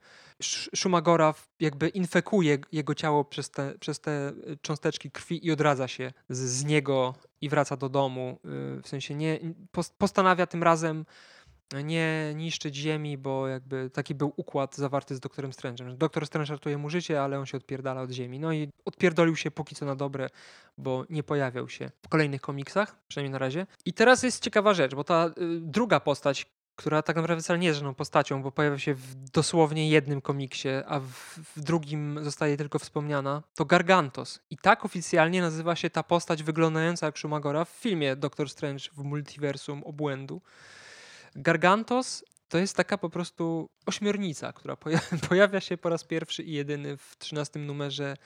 Shumagoraf 0.76 1.50
jakby 1.60 1.90
infekuje 1.90 2.58
jego 2.72 2.96
ciało 2.96 3.26
przez 3.26 3.50
te, 3.52 3.74
przez 3.80 4.00
te 4.00 4.32
cząsteczki 4.62 5.12
krwi 5.12 5.46
i 5.48 5.52
odradza 5.52 5.88
się 5.88 6.12
z, 6.30 6.38
z 6.38 6.66
niego 6.66 7.16
i 7.42 7.50
wraca 7.50 7.78
do 7.78 7.90
domu. 7.90 8.40
E, 8.78 8.82
w 8.82 8.88
sensie 8.88 9.16
nie, 9.16 9.40
postanawia 9.98 10.48
tym 10.48 10.64
razem 10.64 11.06
nie 11.84 12.34
niszczyć 12.36 12.76
ziemi, 12.76 13.18
bo 13.18 13.48
jakby 13.48 13.90
taki 13.90 14.16
był 14.16 14.34
układ 14.38 14.76
zawarty 14.76 15.16
z 15.16 15.20
doktorem 15.20 15.52
Strange'em. 15.52 15.98
Doktor 15.98 16.28
Strange 16.28 16.54
ratuje 16.54 16.78
mu 16.78 16.90
życie, 16.90 17.22
ale 17.22 17.40
on 17.40 17.46
się 17.46 17.58
odpierdala 17.58 18.02
od 18.02 18.12
ziemi. 18.12 18.40
No 18.40 18.54
i 18.54 18.70
odpierdolił 18.86 19.36
się 19.36 19.52
póki 19.52 19.76
co 19.76 19.86
na 19.86 19.96
dobre, 19.96 20.30
bo 20.78 21.06
nie 21.10 21.24
pojawiał 21.24 21.70
się 21.70 21.92
w 22.06 22.10
kolejnych 22.10 22.42
komiksach, 22.42 22.96
przynajmniej 23.08 23.32
na 23.32 23.38
razie. 23.38 23.68
I 23.86 23.94
teraz 23.94 24.24
jest 24.24 24.44
ciekawa 24.44 24.74
rzecz, 24.74 24.96
bo 24.96 25.04
ta 25.04 25.28
y, 25.28 25.32
druga 25.62 26.00
postać, 26.00 26.46
która 26.80 27.02
tak 27.02 27.16
naprawdę 27.16 27.44
wcale 27.44 27.60
nie 27.60 27.68
jest 27.68 27.80
żadną 27.80 27.96
postacią, 27.96 28.44
bo 28.44 28.52
pojawia 28.52 28.80
się 28.80 28.94
w 28.94 29.16
dosłownie 29.16 29.90
jednym 29.90 30.22
komiksie, 30.22 30.70
a 30.88 31.00
w, 31.00 31.06
w, 31.56 31.60
drugim 31.62 32.20
zostaje 32.24 32.58
tylko 32.58 32.80
wspomniana, 32.80 33.44
to 33.56 33.66
Gargantos. 33.66 34.40
I 34.50 34.58
tak 34.58 34.86
oficjalnie 34.86 35.42
nazywa 35.42 35.76
się 35.76 35.90
ta 35.90 36.04
postać 36.04 36.44
wyglądająca 36.44 37.06
jak 37.06 37.18
Shumagora 37.18 37.66
w 37.66 37.70
filmie 37.70 38.16
Doctor 38.16 38.50
Strange 38.50 38.84
w 38.98 39.04
multiversum 39.04 39.84
obłędu. 39.84 40.42
Gargantos 41.36 42.26
to 42.50 42.58
jest 42.58 42.76
taka 42.76 42.98
po 42.98 43.10
prostu 43.10 43.70
ośmiornica, 43.86 44.54
która 44.54 44.78
pojawia 45.30 45.60
się 45.60 45.78
po 45.78 45.90
raz 45.90 46.04
pierwszy 46.04 46.44
i 46.44 46.54
jedyny 46.54 46.98
w 46.98 47.18
13 47.18 47.60
numerze 47.60 48.18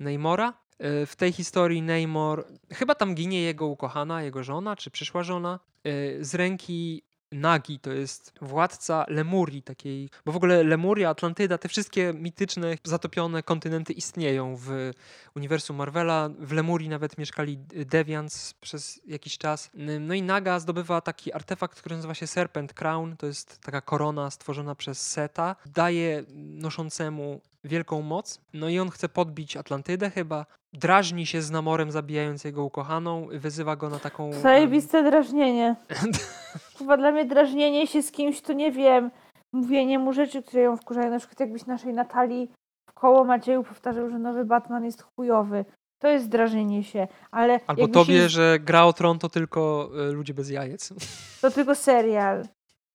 Neymora. 0.00 0.52
E, 0.78 1.06
w 1.06 1.16
tej 1.16 1.32
historii 1.32 1.82
Neymor, 1.82 2.46
chyba 2.72 2.94
tam 2.94 3.14
ginie 3.14 3.42
jego 3.42 3.66
ukochana, 3.66 4.22
jego 4.22 4.42
żona, 4.44 4.76
czy 4.76 4.90
przyszła 4.90 5.22
żona, 5.22 5.60
e, 5.84 6.24
z 6.24 6.34
ręki 6.34 7.02
Nagi 7.32 7.78
to 7.78 7.92
jest 7.92 8.32
władca 8.40 9.04
Lemurii 9.08 9.62
takiej, 9.62 10.10
bo 10.24 10.32
w 10.32 10.36
ogóle 10.36 10.64
Lemuria, 10.64 11.10
Atlantyda, 11.10 11.58
te 11.58 11.68
wszystkie 11.68 12.12
mityczne, 12.14 12.76
zatopione 12.84 13.42
kontynenty 13.42 13.92
istnieją 13.92 14.56
w 14.56 14.90
uniwersum 15.36 15.76
Marvela. 15.76 16.30
W 16.38 16.52
Lemurii 16.52 16.88
nawet 16.88 17.18
mieszkali 17.18 17.58
Deviants 17.86 18.54
przez 18.54 19.00
jakiś 19.06 19.38
czas. 19.38 19.70
No 20.00 20.14
i 20.14 20.22
Naga 20.22 20.60
zdobywa 20.60 21.00
taki 21.00 21.32
artefakt, 21.32 21.78
który 21.78 21.96
nazywa 21.96 22.14
się 22.14 22.26
Serpent 22.26 22.74
Crown. 22.74 23.16
To 23.16 23.26
jest 23.26 23.60
taka 23.60 23.80
korona 23.80 24.30
stworzona 24.30 24.74
przez 24.74 25.10
Seta. 25.10 25.56
Daje 25.66 26.24
noszącemu 26.34 27.40
wielką 27.64 28.02
moc. 28.02 28.40
No 28.52 28.68
i 28.68 28.78
on 28.78 28.90
chce 28.90 29.08
podbić 29.08 29.56
Atlantydę 29.56 30.10
chyba. 30.10 30.46
Drażni 30.72 31.26
się 31.26 31.42
z 31.42 31.50
Namorem, 31.50 31.90
zabijając 31.90 32.44
jego 32.44 32.64
ukochaną. 32.64 33.28
Wyzywa 33.32 33.76
go 33.76 33.88
na 33.88 33.98
taką... 33.98 34.32
Zajebiste 34.32 35.02
drażnienie. 35.02 35.76
Chyba 36.78 36.96
dla 36.96 37.12
mnie 37.12 37.24
drażnienie 37.24 37.86
się 37.86 38.02
z 38.02 38.12
kimś, 38.12 38.40
to 38.40 38.52
nie 38.52 38.72
wiem, 38.72 39.10
mówienie 39.52 39.98
mu 39.98 40.12
rzeczy, 40.12 40.42
które 40.42 40.62
ją 40.62 40.76
wkurzają. 40.76 41.10
Na 41.10 41.18
przykład 41.18 41.40
jakbyś 41.40 41.66
naszej 41.66 41.94
Natalii 41.94 42.50
w 42.90 42.92
koło 42.92 43.24
Macieju 43.24 43.64
powtarzał, 43.64 44.10
że 44.10 44.18
nowy 44.18 44.44
Batman 44.44 44.84
jest 44.84 45.02
chujowy. 45.02 45.64
To 46.02 46.08
jest 46.08 46.28
drażnienie 46.28 46.84
się, 46.84 47.08
ale... 47.30 47.60
Albo 47.66 47.88
tobie, 47.88 48.14
się... 48.14 48.28
że 48.28 48.58
gra 48.60 48.84
o 48.84 48.92
tron 48.92 49.18
to 49.18 49.28
tylko 49.28 49.90
y, 50.10 50.12
ludzie 50.12 50.34
bez 50.34 50.50
jajec. 50.50 50.94
To 51.40 51.50
tylko 51.50 51.74
serial. 51.74 52.44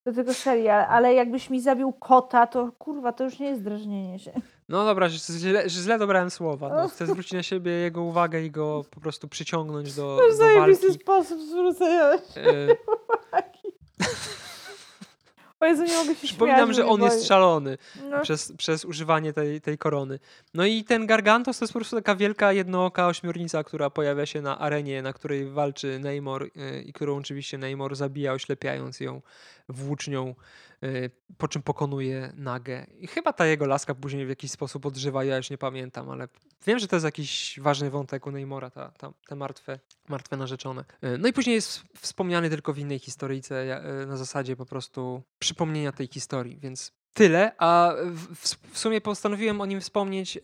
To 0.08 0.13
tylko 0.13 0.34
serial, 0.34 0.86
ale 0.89 1.13
jakbyś 1.13 1.50
mi 1.50 1.62
zabił 1.62 1.93
kota, 1.93 2.48
to 2.48 2.72
kurwa, 2.80 3.13
to 3.13 3.24
już 3.24 3.39
nie 3.39 3.50
jest 3.50 3.63
drażnienie 3.63 4.20
się. 4.20 4.32
No 4.70 4.86
dobra, 4.86 5.10
że 5.10 5.39
źle, 5.39 5.70
że 5.70 5.82
źle 5.82 6.00
dobrałem 6.00 6.30
słowa. 6.30 6.70
No, 6.70 6.88
chcę 6.88 7.06
zwrócić 7.06 7.34
na 7.34 7.43
siebie 7.43 7.72
jego 7.72 8.02
uwagę 8.02 8.41
i 8.41 8.52
go 8.52 8.86
po 8.91 9.00
prostu 9.00 9.28
przyciągnąć 9.28 9.93
do, 9.93 10.17
to 10.17 10.38
do 10.38 10.60
walki. 10.60 10.93
sposób 10.93 11.41
zwrócenia 11.41 12.04
e... 12.04 12.17
uwagi. 13.28 13.74
O 15.60 15.65
Jezu, 15.65 15.84
nie 15.84 15.98
mogę 15.98 16.15
się 16.15 16.28
Przypominam, 16.28 16.74
że 16.74 16.86
on 16.86 17.02
jest 17.02 17.28
szalony 17.28 17.78
no. 18.10 18.22
przez, 18.22 18.54
przez 18.58 18.86
używanie 18.86 19.34
tej, 19.34 19.62
tej 19.62 19.78
korony. 19.78 20.20
No 20.54 20.65
i 20.65 20.84
ten 20.84 21.06
Gargantos 21.06 21.60
to 21.60 21.65
jest 21.65 21.74
po 21.74 21.80
prostu 21.80 21.96
taka 21.96 22.15
wielka 22.15 22.54
jednooka 22.54 23.08
ośmiornica, 23.08 23.63
która 23.63 23.89
pojawia 23.89 24.26
się 24.26 24.41
na 24.41 24.60
arenie, 24.60 25.01
na 25.01 25.14
której 25.14 25.49
walczy 25.49 25.99
Neymor 25.99 26.49
yy, 26.55 26.82
i 26.82 26.93
którą 26.93 27.18
oczywiście 27.18 27.58
Neymor 27.58 27.95
zabija, 27.95 28.34
oślepiając 28.34 28.99
ją 28.99 29.22
włócznią 29.70 30.36
Y, 30.66 30.66
po 31.38 31.47
czym 31.47 31.61
pokonuje 31.61 32.34
Nagę. 32.36 32.86
I 32.99 33.07
chyba 33.07 33.34
ta 33.34 33.45
jego 33.45 33.65
laska 33.65 33.95
później 33.95 34.25
w 34.25 34.30
jakiś 34.30 34.51
sposób 34.51 34.86
odżywa, 34.86 35.23
ja 35.23 35.38
już 35.38 35.49
nie 35.49 35.57
pamiętam, 35.57 36.09
ale 36.09 36.28
wiem, 36.65 36.80
że 36.80 36.88
to 36.88 36.95
jest 36.95 37.05
jakiś 37.05 37.59
ważny 37.61 37.89
wątek 37.89 38.28
u 38.28 38.32
Neymora, 38.32 38.69
ta, 38.69 38.91
ta, 38.91 39.13
te 39.28 39.36
martwe, 39.36 39.80
martwe 40.09 40.38
narzeczone. 40.38 40.86
Y, 41.03 41.17
no 41.17 41.28
i 41.28 41.34
później 41.34 41.55
jest 41.55 41.84
wspomniany 41.97 42.49
tylko 42.49 42.73
w 42.73 42.80
innej 42.80 42.99
historyjce, 42.99 43.82
y, 44.03 44.05
na 44.05 44.17
zasadzie 44.17 44.55
po 44.55 44.65
prostu 44.65 45.23
przypomnienia 45.39 45.91
tej 45.91 46.07
historii, 46.07 46.57
więc 46.57 46.91
tyle, 47.13 47.51
a 47.57 47.93
w, 48.11 48.55
w 48.73 48.80
sumie 48.80 49.01
postanowiłem 49.01 49.61
o 49.61 49.65
nim 49.65 49.82
wspomnieć, 49.82 50.36
yy, 50.36 50.41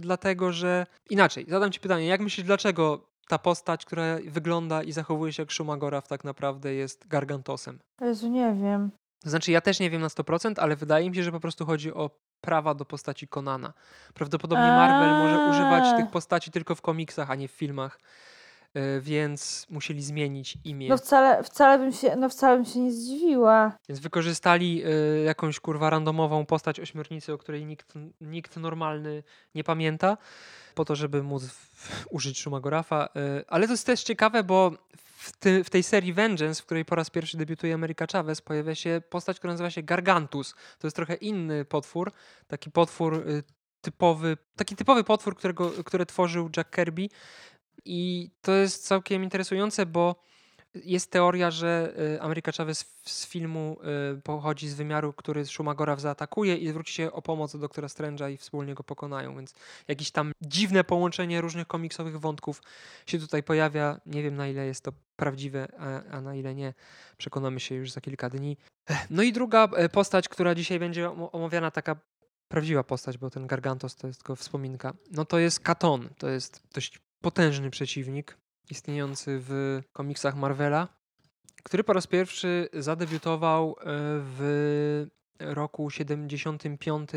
dlatego 0.00 0.52
że 0.52 0.86
inaczej, 1.10 1.46
zadam 1.48 1.72
ci 1.72 1.80
pytanie, 1.80 2.06
jak 2.06 2.20
myślisz, 2.20 2.46
dlaczego 2.46 3.14
ta 3.28 3.38
postać, 3.38 3.84
która 3.84 4.18
wygląda 4.26 4.82
i 4.82 4.92
zachowuje 4.92 5.32
się 5.32 5.42
jak 5.42 5.50
Shumagoraw 5.50 6.08
tak 6.08 6.24
naprawdę 6.24 6.74
jest 6.74 7.08
Gargantosem? 7.08 7.78
Jezu, 8.00 8.28
nie 8.28 8.54
wiem. 8.62 8.90
Znaczy, 9.24 9.52
ja 9.52 9.60
też 9.60 9.80
nie 9.80 9.90
wiem 9.90 10.00
na 10.00 10.08
100%, 10.08 10.54
ale 10.58 10.76
wydaje 10.76 11.10
mi 11.10 11.16
się, 11.16 11.22
że 11.22 11.32
po 11.32 11.40
prostu 11.40 11.66
chodzi 11.66 11.94
o 11.94 12.10
prawa 12.40 12.74
do 12.74 12.84
postaci 12.84 13.28
Konana. 13.28 13.72
Prawdopodobnie 14.14 14.66
Marvel 14.66 15.10
może 15.10 15.50
używać 15.50 15.96
tych 15.96 16.10
postaci 16.10 16.50
tylko 16.50 16.74
w 16.74 16.82
komiksach, 16.82 17.30
a 17.30 17.34
nie 17.34 17.48
w 17.48 17.52
filmach. 17.52 17.98
E, 18.74 19.00
więc 19.00 19.66
musieli 19.70 20.02
zmienić 20.02 20.58
imię. 20.64 20.88
No 20.88 20.96
wcale, 20.96 21.42
wcale, 21.42 21.78
bym 21.78 21.92
się, 21.92 22.16
no 22.16 22.28
wcale 22.28 22.56
bym 22.56 22.64
się 22.64 22.80
nie 22.80 22.92
zdziwiła. 22.92 23.72
Więc 23.88 24.00
wykorzystali 24.00 24.82
y, 24.86 25.22
jakąś 25.24 25.60
kurwa 25.60 25.90
randomową 25.90 26.46
postać 26.46 26.80
ośmiornicy, 26.80 27.32
o 27.32 27.38
której 27.38 27.66
nikt, 27.66 27.92
nikt 28.20 28.56
normalny 28.56 29.22
nie 29.54 29.64
pamięta, 29.64 30.16
po 30.74 30.84
to, 30.84 30.96
żeby 30.96 31.22
móc 31.22 31.44
użyć 32.10 32.40
Shumagorafa. 32.40 33.06
Y, 33.06 33.44
ale 33.48 33.66
to 33.66 33.72
jest 33.72 33.86
też 33.86 34.02
ciekawe, 34.02 34.44
bo 34.44 34.72
w, 35.24 35.32
ty, 35.32 35.64
w, 35.64 35.70
tej 35.70 35.82
serii 35.82 36.12
Vengeance, 36.12 36.62
w 36.62 36.66
której 36.66 36.84
po 36.84 36.94
raz 36.94 37.10
pierwszy 37.10 37.36
debiutuje 37.36 37.74
Ameryka 37.74 38.06
Chavez, 38.12 38.40
pojawia 38.40 38.74
się 38.74 39.02
postać, 39.10 39.38
która 39.38 39.52
nazywa 39.52 39.70
się 39.70 39.82
Gargantus. 39.82 40.54
To 40.78 40.86
jest 40.86 40.96
trochę 40.96 41.14
inny 41.14 41.64
potwór, 41.64 42.12
taki 42.46 42.70
potwór 42.70 43.14
y, 43.14 43.42
typowy, 43.80 44.36
taki 44.56 44.76
typowy 44.76 45.04
potwór, 45.04 45.36
którego, 45.36 45.70
który 45.70 46.06
tworzył 46.06 46.50
Jack 46.56 46.76
Kirby. 46.76 47.08
I 47.84 48.30
to 48.42 48.52
jest 48.52 48.86
całkiem 48.86 49.24
interesujące, 49.24 49.86
bo 49.86 50.16
jest 50.74 51.10
teoria, 51.10 51.50
że 51.50 51.94
y, 52.14 52.22
Ameryka 52.22 52.52
Chavez 52.52 52.94
z 53.04 53.26
filmu 53.26 53.76
y, 54.16 54.20
pochodzi 54.20 54.68
z 54.68 54.74
wymiaru, 54.74 55.12
który 55.12 55.46
Shumagoraw 55.46 56.00
zaatakuje 56.00 56.56
i 56.56 56.68
zwróci 56.68 56.94
się 56.94 57.12
o 57.12 57.22
pomoc 57.22 57.52
do 57.52 57.58
doktora 57.58 57.88
Strange'a 57.88 58.32
i 58.32 58.36
wspólnie 58.36 58.74
go 58.74 58.84
pokonają, 58.84 59.36
więc 59.36 59.54
jakieś 59.88 60.10
tam 60.10 60.32
dziwne 60.42 60.84
połączenie 60.84 61.40
różnych 61.40 61.66
komiksowych 61.66 62.20
wątków 62.20 62.62
się 63.06 63.18
tutaj 63.18 63.42
pojawia. 63.42 64.00
Nie 64.06 64.22
wiem 64.22 64.36
na 64.36 64.48
ile 64.48 64.66
jest 64.66 64.84
to 64.84 64.92
prawdziwe, 65.16 65.68
a, 65.78 66.16
a 66.16 66.20
na 66.20 66.34
ile 66.34 66.54
nie. 66.54 66.74
Przekonamy 67.16 67.60
się 67.60 67.74
już 67.74 67.92
za 67.92 68.00
kilka 68.00 68.30
dni. 68.30 68.56
No 69.10 69.22
i 69.22 69.32
druga 69.32 69.68
e, 69.76 69.88
postać, 69.88 70.28
która 70.28 70.54
dzisiaj 70.54 70.78
będzie 70.78 71.10
omawiana, 71.10 71.70
taka 71.70 71.96
prawdziwa 72.48 72.84
postać, 72.84 73.18
bo 73.18 73.30
ten 73.30 73.46
Gargantos 73.46 73.96
to 73.96 74.06
jest 74.06 74.20
tylko 74.20 74.36
wspominka, 74.36 74.94
no 75.10 75.24
to 75.24 75.38
jest 75.38 75.60
Katon. 75.60 76.08
To 76.18 76.28
jest 76.28 76.62
dość 76.74 76.98
potężny 77.20 77.70
przeciwnik 77.70 78.36
istniejący 78.70 79.38
w 79.40 79.80
komiksach 79.92 80.36
Marvela, 80.36 80.88
który 81.62 81.84
po 81.84 81.92
raz 81.92 82.06
pierwszy 82.06 82.68
zadebiutował 82.72 83.70
e, 83.70 83.84
w 84.20 85.06
roku 85.40 85.90
75 85.90 87.10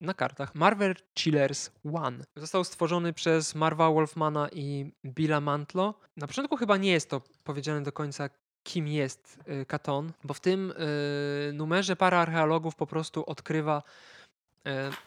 na 0.00 0.14
kartach 0.14 0.54
Marvel 0.54 0.94
Chillers 1.18 1.70
One. 1.92 2.24
Został 2.36 2.64
stworzony 2.64 3.12
przez 3.12 3.54
Marva 3.54 3.90
Wolfmana 3.90 4.48
i 4.52 4.92
Billa 5.04 5.40
Mantlo. 5.40 5.94
Na 6.16 6.26
początku 6.26 6.56
chyba 6.56 6.76
nie 6.76 6.92
jest 6.92 7.10
to 7.10 7.22
powiedziane 7.44 7.82
do 7.82 7.92
końca, 7.92 8.30
kim 8.62 8.88
jest 8.88 9.38
e, 9.46 9.64
Katon, 9.66 10.12
bo 10.24 10.34
w 10.34 10.40
tym 10.40 10.72
e, 10.72 11.52
numerze 11.52 11.96
para 11.96 12.18
archeologów 12.18 12.76
po 12.76 12.86
prostu 12.86 13.24
odkrywa 13.24 13.82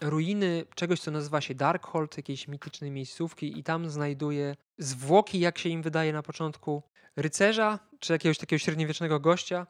ruiny 0.01 0.65
czegoś, 0.75 0.99
co 0.99 1.11
nazywa 1.11 1.41
się 1.41 1.55
Darkhold, 1.55 2.17
jakiejś 2.17 2.47
mitycznej 2.47 2.91
miejscówki 2.91 3.59
i 3.59 3.63
tam 3.63 3.89
znajduje 3.89 4.55
zwłoki, 4.77 5.39
jak 5.39 5.57
się 5.57 5.69
im 5.69 5.81
wydaje 5.81 6.13
na 6.13 6.23
początku, 6.23 6.83
rycerza 7.15 7.79
czy 7.99 8.13
jakiegoś 8.13 8.37
takiego 8.37 8.59
średniowiecznego 8.59 9.19
gościa. 9.19 9.67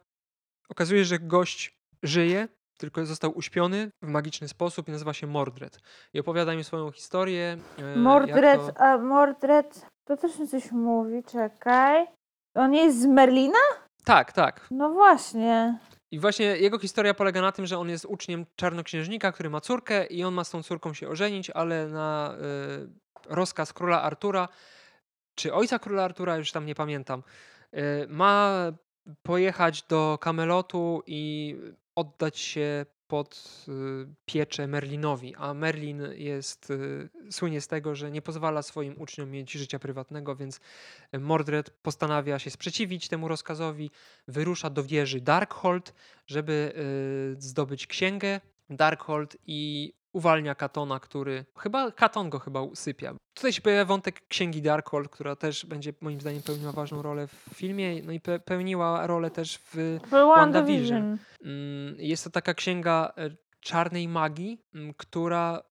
Okazuje 0.70 1.01
się, 1.01 1.06
że 1.06 1.20
gość 1.20 1.80
żyje, 2.03 2.47
tylko 2.78 3.06
został 3.06 3.38
uśpiony 3.38 3.91
w 4.01 4.08
magiczny 4.08 4.47
sposób 4.47 4.88
i 4.88 4.91
nazywa 4.91 5.14
się 5.14 5.28
Mordred. 5.28 5.80
I 6.14 6.20
opowiada 6.20 6.53
im 6.53 6.64
swoją 6.64 6.91
historię. 6.91 7.58
E, 7.78 7.95
Mordred, 7.95 8.62
to... 8.62 8.82
a 8.82 8.97
Mordred, 8.97 9.86
to 10.06 10.18
też 10.18 10.39
mi 10.39 10.47
coś 10.47 10.72
mówi, 10.72 11.24
czekaj. 11.24 12.08
On 12.56 12.74
jest 12.74 13.01
z 13.01 13.06
Merlina? 13.06 13.60
Tak, 14.03 14.32
tak. 14.32 14.68
No 14.72 14.89
właśnie. 14.89 15.80
I 16.12 16.20
właśnie 16.20 16.45
jego 16.45 16.80
historia 16.80 17.14
polega 17.14 17.41
na 17.41 17.51
tym, 17.51 17.66
że 17.66 17.78
on 17.78 17.89
jest 17.89 18.06
uczniem 18.06 18.45
czarnoksiężnika, 18.56 19.32
który 19.32 19.49
ma 19.49 19.62
córkę 19.62 20.06
i 20.06 20.24
on 20.24 20.34
ma 20.34 20.43
z 20.43 20.49
tą 20.49 20.64
córką 20.64 20.93
się 20.93 21.10
ożenić, 21.10 21.49
ale 21.49 21.88
na 21.88 22.36
y, 23.30 23.36
rozkaz 23.36 23.74
króla 23.74 24.01
Artura, 24.01 24.47
czy 25.36 25.53
ojca 25.53 25.79
króla 25.79 26.03
Artura, 26.03 26.38
już 26.38 26.51
tam 26.51 26.65
nie 26.65 26.75
pamiętam, 26.75 27.23
y, 27.73 27.77
ma 28.09 28.71
pojechać 29.23 29.83
do 29.83 30.17
Kamelotu 30.21 31.03
i 31.07 31.55
oddać 31.95 32.39
się 32.39 32.86
pod 33.07 33.65
y, 33.67 33.71
pieczę 34.25 34.67
Merlinowi, 34.67 35.36
a 35.36 35.53
Merlin 35.53 36.01
jest, 36.15 36.69
y, 36.69 37.09
słynie 37.31 37.61
z 37.61 37.67
tego, 37.67 37.95
że 37.95 38.11
nie 38.11 38.21
pozwala 38.21 38.61
swoim 38.61 39.01
uczniom 39.01 39.31
mieć 39.31 39.51
życia 39.51 39.79
prywatnego, 39.79 40.36
więc 40.36 40.59
Mordred 41.19 41.69
postanawia 41.69 42.39
się 42.39 42.49
sprzeciwić 42.49 43.07
temu 43.07 43.27
rozkazowi, 43.27 43.91
wyrusza 44.27 44.69
do 44.69 44.83
wieży 44.83 45.21
Darkhold, 45.21 45.93
żeby 46.27 46.73
zdobyć 47.38 47.88
księgę 47.88 48.41
Darkhold 48.69 49.38
i 49.47 49.93
uwalnia 50.16 50.55
Katona, 50.55 50.99
który 50.99 51.45
chyba 51.57 51.91
Katon 51.91 52.30
go 52.30 52.39
chyba 52.39 52.61
usypia. 52.61 53.13
Tutaj 53.34 53.53
się 53.53 53.61
pojawia 53.61 53.86
wątek 53.86 54.28
księgi 54.28 54.61
Darkhold, 54.61 55.09
która 55.09 55.36
też 55.36 55.66
będzie 55.66 55.93
moim 56.01 56.22
zdaniem 56.22 56.41
pełniła 56.41 56.72
ważną 56.72 57.01
rolę 57.01 57.28
w 57.28 57.49
filmie, 57.53 58.01
no 58.03 58.11
i 58.11 58.20
pe 58.20 58.39
pełniła 58.39 59.07
rolę 59.07 59.32
też 59.32 59.57
w 59.57 59.99
WandaVision. 60.11 61.18
Mm, 61.43 61.95
jest 61.97 62.24
to 62.24 62.30
taka 62.30 62.53
księga 62.53 63.13
e, 63.18 63.30
czarnej 63.59 64.07
magii, 64.07 64.61
mm, 64.76 64.93
która 64.93 65.63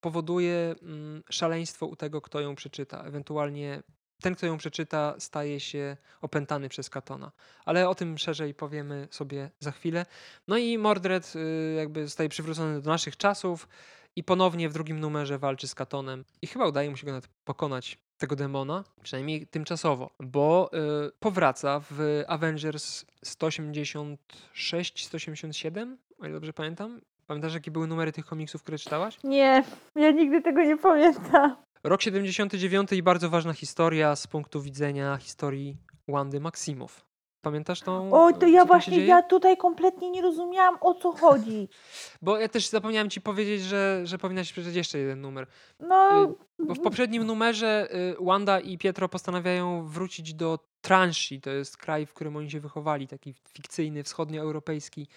powoduje 0.00 0.74
mm, 0.82 1.22
szaleństwo 1.30 1.86
u 1.86 1.96
tego, 1.96 2.20
kto 2.20 2.40
ją 2.40 2.54
przeczyta. 2.54 3.02
Ewentualnie 3.04 3.82
ten, 4.22 4.34
kto 4.34 4.46
ją 4.46 4.58
przeczyta, 4.58 5.14
staje 5.18 5.60
się 5.60 5.96
opętany 6.20 6.68
przez 6.68 6.90
Katona. 6.90 7.32
Ale 7.64 7.88
o 7.88 7.94
tym 7.94 8.18
szerzej 8.18 8.54
powiemy 8.54 9.08
sobie 9.10 9.50
za 9.60 9.72
chwilę. 9.72 10.06
No 10.48 10.56
i 10.56 10.78
Mordred 10.78 11.32
y, 11.36 11.74
jakby 11.76 12.04
zostaje 12.04 12.28
przywrócony 12.28 12.80
do 12.80 12.90
naszych 12.90 13.16
czasów 13.16 13.68
i 14.16 14.24
ponownie 14.24 14.68
w 14.68 14.72
drugim 14.72 15.00
numerze 15.00 15.38
walczy 15.38 15.68
z 15.68 15.74
Katonem. 15.74 16.24
I 16.42 16.46
chyba 16.46 16.66
udaje 16.66 16.90
mu 16.90 16.96
się 16.96 17.06
go 17.06 17.12
nawet 17.12 17.28
pokonać, 17.44 17.98
tego 18.18 18.36
demona, 18.36 18.84
przynajmniej 19.02 19.46
tymczasowo, 19.46 20.10
bo 20.20 20.70
y, 21.06 21.10
powraca 21.20 21.80
w 21.90 22.22
Avengers 22.28 23.04
186-187, 23.26 25.96
o 26.18 26.24
ile 26.26 26.34
dobrze 26.34 26.52
pamiętam. 26.52 27.00
Pamiętasz, 27.26 27.54
jakie 27.54 27.70
były 27.70 27.86
numery 27.86 28.12
tych 28.12 28.26
komiksów, 28.26 28.62
które 28.62 28.78
czytałaś? 28.78 29.18
Nie, 29.24 29.64
ja 29.94 30.10
nigdy 30.10 30.42
tego 30.42 30.62
nie 30.62 30.76
pamiętam. 30.76 31.56
Rok 31.84 32.02
79 32.02 32.92
i 32.92 33.02
bardzo 33.02 33.30
ważna 33.30 33.52
historia 33.52 34.16
z 34.16 34.26
punktu 34.26 34.62
widzenia 34.62 35.16
historii 35.16 35.76
Wandy 36.08 36.40
Maksimow. 36.40 37.04
Pamiętasz 37.40 37.80
tą? 37.80 38.12
O, 38.12 38.32
to 38.32 38.46
ja 38.46 38.64
właśnie, 38.64 39.06
ja 39.06 39.22
tutaj 39.22 39.56
kompletnie 39.56 40.10
nie 40.10 40.22
rozumiałam 40.22 40.78
o 40.80 40.94
co 40.94 41.12
chodzi. 41.12 41.68
Bo 42.22 42.38
ja 42.38 42.48
też 42.48 42.68
zapomniałem 42.68 43.10
ci 43.10 43.20
powiedzieć, 43.20 43.62
że, 43.62 44.00
że 44.04 44.18
powinnaś 44.18 44.52
przeczytać 44.52 44.76
jeszcze 44.76 44.98
jeden 44.98 45.20
numer. 45.20 45.46
No. 45.80 46.24
Y, 46.24 46.66
bo 46.66 46.74
w 46.74 46.80
poprzednim 46.80 47.24
numerze 47.24 47.88
y, 47.94 48.24
Wanda 48.24 48.60
i 48.60 48.78
Pietro 48.78 49.08
postanawiają 49.08 49.86
wrócić 49.86 50.34
do 50.34 50.58
Transi. 50.80 51.40
To 51.40 51.50
jest 51.50 51.76
kraj, 51.76 52.06
w 52.06 52.14
którym 52.14 52.36
oni 52.36 52.50
się 52.50 52.60
wychowali, 52.60 53.08
taki 53.08 53.34
fikcyjny, 53.48 54.02
wschodnioeuropejski 54.02 55.08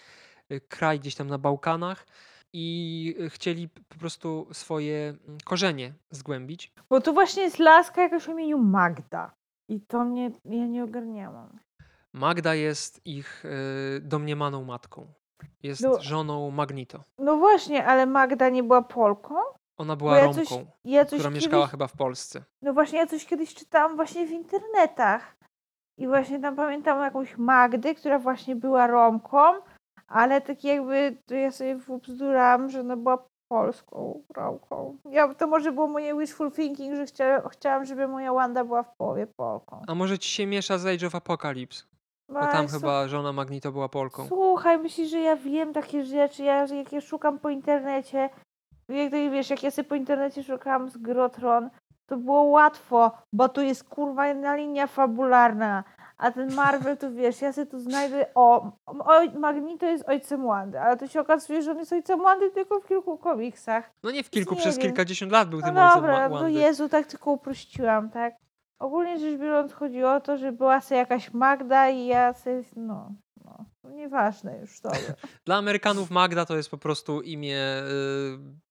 y, 0.52 0.60
kraj 0.60 1.00
gdzieś 1.00 1.14
tam 1.14 1.28
na 1.28 1.38
Bałkanach 1.38 2.06
i 2.58 3.14
chcieli 3.28 3.68
po 3.68 3.98
prostu 3.98 4.46
swoje 4.52 5.08
mm, 5.08 5.38
korzenie 5.44 5.92
zgłębić. 6.10 6.72
Bo 6.90 7.00
tu 7.00 7.14
właśnie 7.14 7.42
jest 7.42 7.58
laska 7.58 8.02
jakaś 8.02 8.28
o 8.28 8.32
imieniu 8.32 8.58
Magda. 8.58 9.34
I 9.68 9.80
to 9.80 10.04
mnie, 10.04 10.30
ja 10.44 10.66
nie 10.66 10.84
ogarniałam. 10.84 11.58
Magda 12.12 12.54
jest 12.54 13.00
ich 13.06 13.44
y, 13.44 14.00
domniemaną 14.00 14.64
matką. 14.64 15.06
Jest 15.62 15.82
no, 15.82 16.02
żoną 16.02 16.50
Magnito. 16.50 17.04
No 17.18 17.36
właśnie, 17.36 17.86
ale 17.86 18.06
Magda 18.06 18.48
nie 18.48 18.62
była 18.62 18.82
Polką? 18.82 19.34
Ona 19.76 19.96
była 19.96 20.16
ja 20.16 20.24
Romką, 20.24 20.44
coś, 20.44 20.58
ja 20.84 21.04
coś 21.04 21.18
która 21.18 21.30
kiedyś, 21.30 21.44
mieszkała 21.44 21.66
chyba 21.66 21.86
w 21.86 21.96
Polsce. 21.96 22.44
No 22.62 22.72
właśnie, 22.72 22.98
ja 22.98 23.06
coś 23.06 23.26
kiedyś 23.26 23.54
czytałam 23.54 23.96
właśnie 23.96 24.26
w 24.26 24.30
internetach. 24.30 25.36
I 25.98 26.06
właśnie 26.06 26.40
tam 26.40 26.56
pamiętam 26.56 27.00
jakąś 27.00 27.36
Magdę, 27.38 27.94
która 27.94 28.18
właśnie 28.18 28.56
była 28.56 28.86
Romką, 28.86 29.54
ale 30.08 30.40
tak 30.40 30.64
jakby 30.64 31.16
to 31.26 31.34
ja 31.34 31.50
sobie 31.50 31.76
wbzdurałam, 31.76 32.70
że 32.70 32.80
ona 32.80 32.96
była 32.96 33.24
polską 33.48 34.22
Romką. 34.36 34.96
Ja, 35.10 35.34
to 35.34 35.46
może 35.46 35.72
było 35.72 35.86
moje 35.86 36.18
wishful 36.18 36.52
thinking, 36.52 36.96
że 36.96 37.06
chcia, 37.06 37.48
chciałam, 37.48 37.84
żeby 37.84 38.08
moja 38.08 38.32
Wanda 38.32 38.64
była 38.64 38.82
w 38.82 38.96
połowie 38.96 39.26
Polką. 39.26 39.82
A 39.86 39.94
może 39.94 40.18
ci 40.18 40.28
się 40.28 40.46
miesza 40.46 40.78
z 40.78 40.86
Age 40.86 41.06
of 41.06 41.14
Apocalypse? 41.14 41.84
Bo 42.28 42.40
tam 42.40 42.68
chyba 42.68 43.08
żona 43.08 43.32
Magnito 43.32 43.72
była 43.72 43.88
Polką. 43.88 44.26
Słuchaj, 44.28 44.78
myślisz, 44.78 45.10
że 45.10 45.20
ja 45.20 45.36
wiem 45.36 45.72
takie 45.72 46.04
rzeczy, 46.04 46.42
ja, 46.42 46.66
jak 46.66 46.92
je 46.92 47.00
szukam 47.00 47.38
po 47.38 47.50
internecie, 47.50 48.30
jak 48.88 49.10
to 49.10 49.16
wiesz, 49.16 49.50
jak 49.50 49.62
ja 49.62 49.70
sobie 49.70 49.88
po 49.88 49.94
internecie 49.94 50.42
szukałam 50.42 50.88
z 50.88 50.96
Grotron, 50.96 51.70
to 52.06 52.16
było 52.16 52.42
łatwo, 52.42 53.10
bo 53.32 53.48
tu 53.48 53.62
jest 53.62 53.84
kurwa 53.84 54.26
jedna 54.26 54.56
linia 54.56 54.86
fabularna, 54.86 55.84
A 56.18 56.30
ten 56.30 56.54
Marvel, 56.54 56.96
to 56.96 57.12
wiesz, 57.12 57.42
ja 57.42 57.52
sobie 57.52 57.66
tu 57.66 57.78
znajdę, 57.78 58.26
o, 58.34 58.72
oj, 58.86 59.30
Magneto 59.30 59.86
jest 59.86 60.08
ojcem 60.08 60.46
Wandy, 60.46 60.80
ale 60.80 60.96
to 60.96 61.06
się 61.06 61.20
okazuje, 61.20 61.62
że 61.62 61.70
on 61.70 61.78
jest 61.78 61.92
ojcem 61.92 62.22
Wandy 62.22 62.50
tylko 62.50 62.80
w 62.80 62.86
kilku 62.86 63.18
komiksach. 63.18 63.90
No 64.02 64.10
nie 64.10 64.24
w 64.24 64.30
kilku, 64.30 64.54
nie 64.54 64.60
przez 64.60 64.76
wiem. 64.76 64.82
kilkadziesiąt 64.82 65.32
lat 65.32 65.48
był 65.48 65.60
No 65.60 65.66
tym 65.66 65.76
ojcem 65.78 65.94
dobra, 65.94 66.12
Ma- 66.12 66.28
no 66.28 66.34
Wandy. 66.40 66.52
Jezu, 66.60 66.88
tak 66.88 67.06
tylko 67.06 67.30
uprościłam, 67.30 68.10
tak? 68.10 68.34
Ogólnie 68.78 69.18
rzecz 69.18 69.40
biorąc 69.40 69.72
chodzi 69.72 70.04
o 70.04 70.20
to, 70.20 70.36
że 70.36 70.52
była 70.52 70.80
sobie 70.80 70.98
jakaś 70.98 71.32
Magda 71.32 71.88
i 71.88 72.06
ja 72.06 72.32
sobie, 72.32 72.62
no, 72.76 72.82
no, 72.86 72.94
no 72.94 73.12
nieważne 73.94 74.58
już 74.58 74.80
to. 74.80 74.90
Dla 75.46 75.56
Amerykanów 75.56 76.10
Magda 76.10 76.46
to 76.46 76.56
jest 76.56 76.70
po 76.70 76.78
prostu 76.78 77.22
imię, 77.22 77.82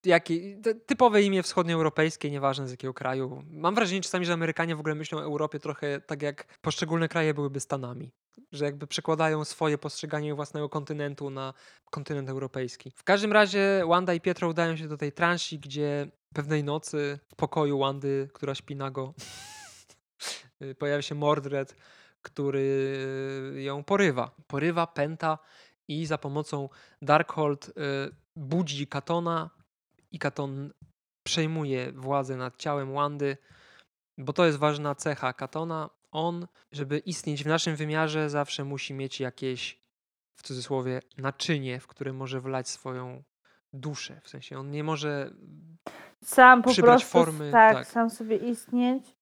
y, 0.05 0.09
jakie, 0.09 0.61
typowe 0.85 1.21
imię 1.21 1.43
wschodnioeuropejskie, 1.43 2.31
nieważne 2.31 2.67
z 2.67 2.71
jakiego 2.71 2.93
kraju. 2.93 3.43
Mam 3.49 3.75
wrażenie 3.75 4.01
czasami, 4.01 4.25
że 4.25 4.33
Amerykanie 4.33 4.75
w 4.75 4.79
ogóle 4.79 4.95
myślą 4.95 5.17
o 5.17 5.23
Europie 5.23 5.59
trochę 5.59 6.01
tak 6.01 6.21
jak 6.21 6.59
poszczególne 6.61 7.07
kraje 7.07 7.33
byłyby 7.33 7.59
Stanami. 7.59 8.11
Że 8.51 8.65
jakby 8.65 8.87
przekładają 8.87 9.45
swoje 9.45 9.77
postrzeganie 9.77 10.35
własnego 10.35 10.69
kontynentu 10.69 11.29
na 11.29 11.53
kontynent 11.91 12.29
europejski. 12.29 12.91
W 12.95 13.03
każdym 13.03 13.33
razie 13.33 13.83
Wanda 13.87 14.13
i 14.13 14.21
Pietro 14.21 14.49
udają 14.49 14.75
się 14.77 14.87
do 14.87 14.97
tej 14.97 15.11
transi, 15.11 15.59
gdzie 15.59 16.07
pewnej 16.33 16.63
nocy 16.63 17.19
w 17.27 17.35
pokoju 17.35 17.79
Wandy, 17.79 18.29
która 18.33 18.55
śpi 18.55 18.75
nago, 18.75 19.13
y, 20.61 20.75
pojawia 20.75 21.01
się 21.01 21.15
Mordred, 21.15 21.75
który 22.25 22.59
y, 23.55 23.61
ją 23.61 23.83
porywa. 23.83 24.31
Porywa, 24.47 24.87
pęta 24.87 25.37
i 25.87 26.05
za 26.05 26.17
pomocą 26.17 26.69
Darkhold 27.01 27.69
y, 27.69 27.71
budzi 28.35 28.87
Katona 28.87 29.49
i 30.11 30.19
Katon 30.19 30.73
przejmuje 31.23 31.91
władzę 31.91 32.37
nad 32.37 32.57
ciałem 32.57 32.93
Wandy, 32.93 33.37
bo 34.17 34.33
to 34.33 34.45
jest 34.45 34.57
ważna 34.57 34.95
cecha 34.95 35.33
Katona. 35.33 35.89
On, 36.11 36.47
żeby 36.71 36.97
istnieć 36.97 37.43
w 37.43 37.47
naszym 37.47 37.75
wymiarze, 37.75 38.29
zawsze 38.29 38.63
musi 38.63 38.93
mieć 38.93 39.19
jakieś, 39.19 39.79
w 40.35 40.43
cudzysłowie, 40.43 41.01
naczynie, 41.17 41.79
w 41.79 41.87
które 41.87 42.13
może 42.13 42.41
wlać 42.41 42.69
swoją 42.69 43.23
duszę. 43.73 44.21
W 44.23 44.29
sensie 44.29 44.59
on 44.59 44.71
nie 44.71 44.83
może. 44.83 45.33
Sam 46.23 46.63
po 46.63 46.71
Przybrać 46.71 47.05
prostu, 47.05 47.17
formy, 47.17 47.51
tak, 47.51 47.75
tak. 47.75 47.87
sam 47.87 48.09
sobie 48.09 48.37
istnieć. 48.37 49.14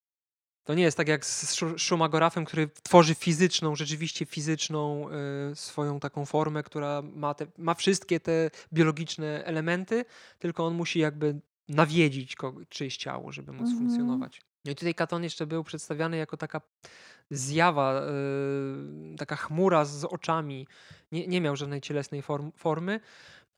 To 0.64 0.74
nie 0.74 0.84
jest 0.84 0.98
tak 0.98 1.08
jak 1.08 1.26
z 1.26 1.56
Szumagorafem, 1.78 2.46
który 2.46 2.70
tworzy 2.84 3.16
fizyczną, 3.16 3.76
rzeczywiście 3.76 4.26
fizyczną 4.26 5.10
y, 5.52 5.56
swoją 5.56 6.00
taką 6.00 6.26
formę, 6.26 6.64
która 6.64 7.02
ma, 7.02 7.34
te, 7.34 7.48
ma 7.58 7.74
wszystkie 7.74 8.20
te 8.20 8.50
biologiczne 8.74 9.44
elementy, 9.46 10.06
tylko 10.40 10.66
on 10.66 10.74
musi 10.74 11.00
jakby 11.00 11.40
nawiedzić 11.70 12.36
kogo, 12.36 12.62
czyjeś 12.70 12.98
ciało, 12.98 13.32
żeby 13.32 13.52
móc 13.52 13.62
Mhm. 13.62 13.78
funkcjonować. 13.80 14.42
No 14.66 14.72
i 14.72 14.76
tutaj 14.76 14.96
Katon 14.96 15.24
jeszcze 15.24 15.48
był 15.48 15.64
przedstawiany 15.64 16.18
jako 16.18 16.38
taka 16.38 16.62
zjawa, 17.30 18.02
y, 18.02 19.16
taka 19.18 19.36
chmura 19.36 19.86
z 19.86 20.06
oczami. 20.06 20.68
Nie, 21.12 21.28
nie 21.28 21.42
miał 21.42 21.56
żadnej 21.56 21.82
cielesnej 21.82 22.22
form, 22.22 22.52
formy. 22.58 23.00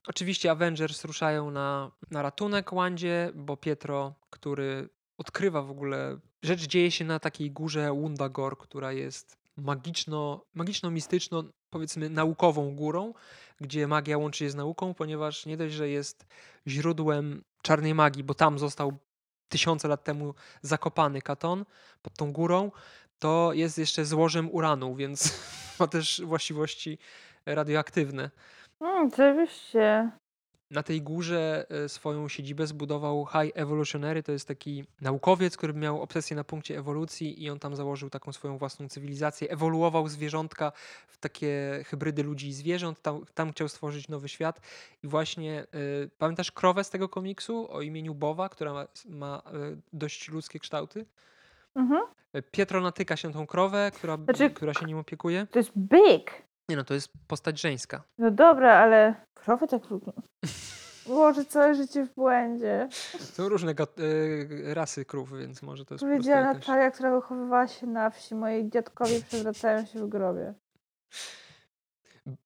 Oczywiście 0.07 0.51
Avengers 0.51 1.05
ruszają 1.05 1.51
na, 1.51 1.91
na 2.11 2.21
ratunek 2.21 2.73
Wandzie, 2.73 3.31
bo 3.35 3.57
Pietro, 3.57 4.13
który 4.29 4.89
odkrywa 5.17 5.61
w 5.61 5.71
ogóle. 5.71 6.17
Rzecz 6.43 6.67
dzieje 6.67 6.91
się 6.91 7.05
na 7.05 7.19
takiej 7.19 7.51
górze 7.51 7.91
Wundagor, 7.91 8.57
która 8.57 8.91
jest 8.91 9.37
magiczno, 9.57 10.45
magiczno-mistyczno, 10.55 11.43
powiedzmy, 11.69 12.09
naukową 12.09 12.75
górą, 12.75 13.13
gdzie 13.61 13.87
magia 13.87 14.17
łączy 14.17 14.39
się 14.39 14.49
z 14.49 14.55
nauką, 14.55 14.93
ponieważ 14.93 15.45
nie 15.45 15.57
dość, 15.57 15.73
że 15.73 15.89
jest 15.89 16.25
źródłem 16.67 17.43
czarnej 17.61 17.93
magii, 17.93 18.23
bo 18.23 18.33
tam 18.33 18.59
został 18.59 18.97
tysiące 19.49 19.87
lat 19.87 20.03
temu 20.03 20.33
zakopany 20.61 21.21
Katon 21.21 21.65
pod 22.01 22.13
tą 22.13 22.33
górą, 22.33 22.71
to 23.19 23.53
jest 23.53 23.77
jeszcze 23.77 24.05
złożem 24.05 24.49
uranu, 24.51 24.95
więc 24.95 25.39
ma 25.79 25.87
też 25.87 26.21
właściwości 26.25 26.97
radioaktywne. 27.45 28.31
Mm, 28.81 29.07
oczywiście. 29.07 30.11
Na 30.71 30.83
tej 30.83 31.01
górze 31.01 31.65
e, 31.69 31.89
swoją 31.89 32.27
siedzibę 32.27 32.67
zbudował 32.67 33.25
High 33.25 33.51
Evolutionary, 33.57 34.23
to 34.23 34.31
jest 34.31 34.47
taki 34.47 34.85
naukowiec, 35.01 35.57
który 35.57 35.73
miał 35.73 36.01
obsesję 36.01 36.35
na 36.35 36.43
punkcie 36.43 36.77
ewolucji 36.77 37.43
i 37.43 37.49
on 37.49 37.59
tam 37.59 37.75
założył 37.75 38.09
taką 38.09 38.33
swoją 38.33 38.57
własną 38.57 38.89
cywilizację. 38.89 39.49
Ewoluował 39.51 40.07
zwierzątka 40.07 40.71
w 41.07 41.17
takie 41.17 41.79
hybrydy 41.87 42.23
ludzi 42.23 42.47
i 42.47 42.53
zwierząt, 42.53 43.01
tam, 43.01 43.25
tam 43.33 43.51
chciał 43.51 43.67
stworzyć 43.67 44.07
nowy 44.07 44.29
świat 44.29 44.61
i 45.03 45.07
właśnie, 45.07 45.65
y, 46.03 46.09
pamiętasz 46.17 46.51
krowę 46.51 46.83
z 46.83 46.89
tego 46.89 47.09
komiksu 47.09 47.71
o 47.71 47.81
imieniu 47.81 48.15
Bowa, 48.15 48.49
która 48.49 48.73
ma, 48.73 48.87
ma 49.09 49.41
y, 49.73 49.77
dość 49.93 50.29
ludzkie 50.29 50.59
kształty? 50.59 51.05
Mhm. 51.75 52.01
Pietro 52.51 52.81
natyka 52.81 53.17
się 53.17 53.33
tą 53.33 53.47
krowę, 53.47 53.91
która, 53.95 54.17
Znaczy- 54.17 54.49
która 54.49 54.73
się 54.73 54.85
nim 54.85 54.97
opiekuje. 54.97 55.47
To 55.51 55.59
jest 55.59 55.71
big. 55.77 56.45
Nie 56.69 56.75
no, 56.75 56.83
to 56.83 56.93
jest 56.93 57.09
postać 57.27 57.61
żeńska. 57.61 58.03
No 58.17 58.31
dobra, 58.31 58.73
ale 58.73 59.15
krowy 59.33 59.67
tak 59.67 59.89
lubią. 59.89 60.11
Boże, 61.07 61.45
całe 61.45 61.75
życie 61.75 62.05
w 62.05 62.13
błędzie. 62.13 62.87
Są 63.19 63.49
różne 63.49 63.71
y, 63.99 64.73
rasy 64.73 65.05
krów, 65.05 65.37
więc 65.39 65.61
może 65.61 65.85
to 65.85 65.93
jest 65.93 66.03
Powiedziała 66.03 66.39
jakaś... 66.41 66.67
Natalia, 66.67 66.91
która 66.91 67.15
wychowywała 67.15 67.67
się 67.67 67.87
na 67.87 68.09
wsi. 68.09 68.35
Moi 68.35 68.69
dziadkowie 68.69 69.21
przewracają 69.21 69.85
się 69.85 69.99
w 69.99 70.09
grobie. 70.09 70.53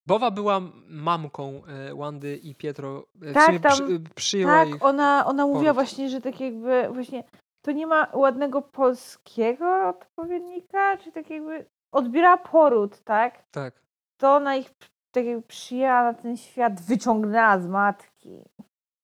Bowa 0.05 0.31
była 0.31 0.61
mamką 0.87 1.61
e, 1.65 1.95
Wandy 1.95 2.37
i 2.37 2.55
Pietro. 2.55 3.05
e, 3.21 3.31
W 3.31 3.33
Tak, 3.33 3.59
tam- 3.59 3.71
przy, 3.71 3.99
przyjęła 4.15 4.53
Tak, 4.53 4.69
ich. 4.69 4.85
ona, 4.85 5.25
ona 5.25 5.45
mówiła 5.47 5.73
właśnie, 5.73 6.09
że 6.09 6.21
tak 6.21 6.39
jakby 6.39 6.89
właśnie 6.93 7.23
to 7.61 7.71
nie 7.71 7.87
ma 7.87 8.07
ładnego 8.13 8.61
polskiego 8.61 9.89
odpowiednika, 9.89 10.97
czy 10.97 11.11
tak 11.11 11.29
jakby 11.29 11.65
odbierała 11.91 12.37
poród, 12.37 12.99
tak? 13.03 13.43
Tak. 13.51 13.81
To 14.19 14.35
ona 14.35 14.55
ich 14.55 14.69
tak 15.11 15.25
jakby 15.25 15.41
przyjęła 15.41 16.03
na 16.03 16.13
ten 16.13 16.37
świat, 16.37 16.81
wyciągnęła 16.81 17.59
z 17.59 17.67
matki. 17.67 18.43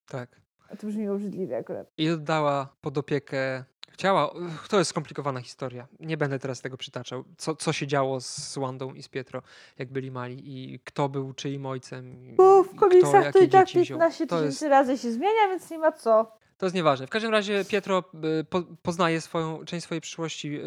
Tak. 0.08 0.42
A 0.70 0.76
to 0.76 0.88
brzmi 0.88 1.10
obrzydliwie 1.10 1.58
akurat. 1.58 1.88
I 1.98 2.10
oddała 2.10 2.76
pod 2.82 2.98
opiekę. 2.98 3.64
Chciała. 3.92 4.34
To 4.70 4.80
jest 4.80 4.90
skomplikowana 4.90 5.42
historia. 5.42 5.88
Nie 6.00 6.18
będę 6.18 6.40
teraz 6.40 6.62
tego 6.62 6.78
przytaczał. 6.78 7.24
Co, 7.38 7.56
co 7.56 7.74
się 7.74 7.88
działo 7.88 8.22
z 8.22 8.58
Wandą 8.58 8.94
i 8.94 9.04
z 9.04 9.10
Pietro, 9.10 9.42
jak 9.78 9.92
byli 9.92 10.12
mali 10.12 10.74
i 10.74 10.80
kto 10.80 11.10
był 11.10 11.34
czyim 11.34 11.66
ojcem. 11.66 12.36
Bo 12.36 12.64
w 12.64 12.76
komiksach 12.76 13.34
to 13.34 13.40
i 13.40 13.50
tak 13.50 13.68
dzieci 13.68 13.80
wziął. 13.82 14.00
15 14.00 14.28
To 14.28 14.36
jest, 14.44 14.58
tysięcy 14.58 14.70
razy 14.70 14.98
się 14.98 15.12
zmienia, 15.12 15.48
więc 15.50 15.72
nie 15.72 15.78
ma 15.78 15.92
co. 15.92 16.38
to 16.66 16.68
jest 16.68 16.76
nieważne. 16.76 17.08
W 17.08 17.10
każdym 17.10 17.32
razie 17.32 17.66
Pietro 17.66 18.04
y, 18.40 18.44
po, 18.44 18.64
poznaje 18.82 19.22
swoją, 19.22 19.66
część 19.66 19.84
swojej 19.86 20.02
przyszłości 20.02 20.60
y, 20.60 20.62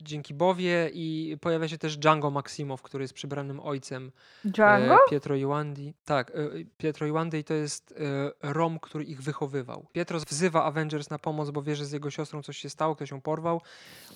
dzięki 0.00 0.34
Bowie 0.34 0.90
i 0.92 1.36
pojawia 1.40 1.68
się 1.68 1.78
też 1.78 1.96
Django 1.96 2.30
Maximow, 2.30 2.82
który 2.82 3.04
jest 3.04 3.14
przybranym 3.14 3.60
ojcem 3.60 4.12
Django? 4.44 4.94
E, 4.94 4.98
Pietro 5.10 5.34
i 5.36 5.46
Wandy. 5.46 5.94
Tak, 6.04 6.30
e, 6.30 6.34
Pietro 6.78 7.06
i 7.06 7.12
Wandy 7.12 7.38
i 7.38 7.44
to 7.44 7.54
jest 7.54 7.94
e, 8.42 8.52
Rom, 8.52 8.78
który 8.80 9.04
ich 9.04 9.22
wychowywał. 9.22 9.86
Pietro 9.92 10.18
wzywa 10.20 10.64
Avengers 10.64 11.10
na 11.10 11.18
pomoc, 11.18 11.50
bo 11.50 11.62
wie, 11.62 11.76
że 11.76 11.84
z 11.86 11.92
jego 11.92 12.10
siostrą 12.10 12.42
coś 12.42 12.56
się 12.56 12.70
stało, 12.70 12.96
ktoś 12.96 13.10
ją 13.10 13.20
porwał. 13.20 13.60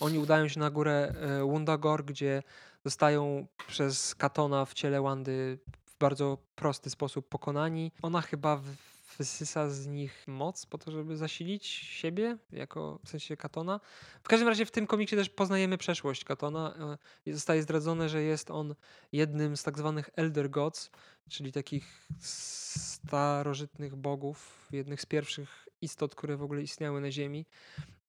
Oni 0.01 0.19
udają 0.19 0.49
się 0.49 0.61
na 0.61 0.71
górę 0.71 1.13
e, 1.21 1.43
Wundagor, 1.43 2.05
gdzie 2.05 2.43
zostają 2.85 3.47
przez 3.67 4.15
Katona 4.15 4.65
w 4.65 4.75
ciele 4.75 5.03
Wandy 5.03 5.59
w 5.85 5.99
bardzo 5.99 6.39
prosty 6.55 6.91
sposób 6.91 7.29
pokonani. 7.29 7.93
Ona 8.03 8.21
chyba 8.21 8.57
w- 8.57 8.90
wysysa 9.21 9.71
z 9.71 9.87
nich 9.87 10.25
moc 10.27 10.67
po 10.67 10.79
to, 10.79 10.91
żeby 10.91 11.17
zasilić 11.17 11.67
siebie, 11.67 12.39
jako 12.53 12.99
w 13.05 13.09
sensie 13.09 13.37
Katona. 13.37 13.81
W 14.23 14.29
każdym 14.29 14.49
razie 14.49 14.67
w 14.67 14.71
tym 14.71 14.87
komiksie 14.87 15.17
też 15.17 15.29
poznajemy 15.29 15.79
przeszłość 15.79 16.25
Katona. 16.25 16.97
e, 17.27 17.33
Zostaje 17.33 17.63
zdradzone, 17.63 18.09
że 18.09 18.23
jest 18.23 18.51
on 18.51 18.75
jednym 19.13 19.57
z 19.57 19.63
tak 19.63 19.79
zwanych 19.79 20.11
Elder 20.17 20.51
Gods, 20.51 20.91
czyli 21.29 21.53
takich 21.53 22.09
starożytnych 22.19 23.97
bogów, 23.97 24.69
jednych 24.73 25.01
z 25.01 25.07
pierwszych 25.07 25.69
istot, 25.81 26.15
które 26.15 26.37
w 26.37 26.43
ogóle 26.43 26.63
istniały 26.63 27.01
na 27.01 27.11
Ziemi. 27.11 27.47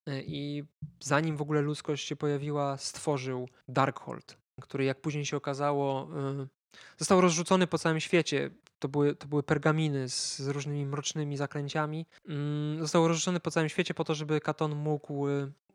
E, 0.06 0.22
I 0.22 0.64
zanim 1.00 1.36
w 1.36 1.42
ogóle 1.42 1.60
ludzkość 1.60 2.08
się 2.08 2.16
pojawiła, 2.16 2.76
stworzył 2.76 3.48
Darkhold, 3.68 4.36
który 4.60 4.84
jak 4.84 5.00
później 5.00 5.26
się 5.26 5.36
okazało, 5.36 6.08
e, 6.40 6.61
został 6.98 7.20
rozrzucony 7.20 7.66
po 7.66 7.78
całym 7.78 8.00
świecie. 8.00 8.50
To 8.78 8.88
były, 8.88 9.14
to 9.14 9.26
były 9.28 9.42
pergaminy 9.42 10.08
z, 10.08 10.38
z 10.38 10.48
różnymi 10.48 10.86
mrocznymi 10.86 11.36
zaklęciami. 11.36 12.06
Mm, 12.28 12.80
Został 12.80 13.08
rozrzucony 13.08 13.40
po 13.40 13.50
całym 13.50 13.68
świecie 13.68 13.94
po 13.94 14.04
to, 14.04 14.14
żeby 14.14 14.40
Katon 14.40 14.74
mógł, 14.76 15.26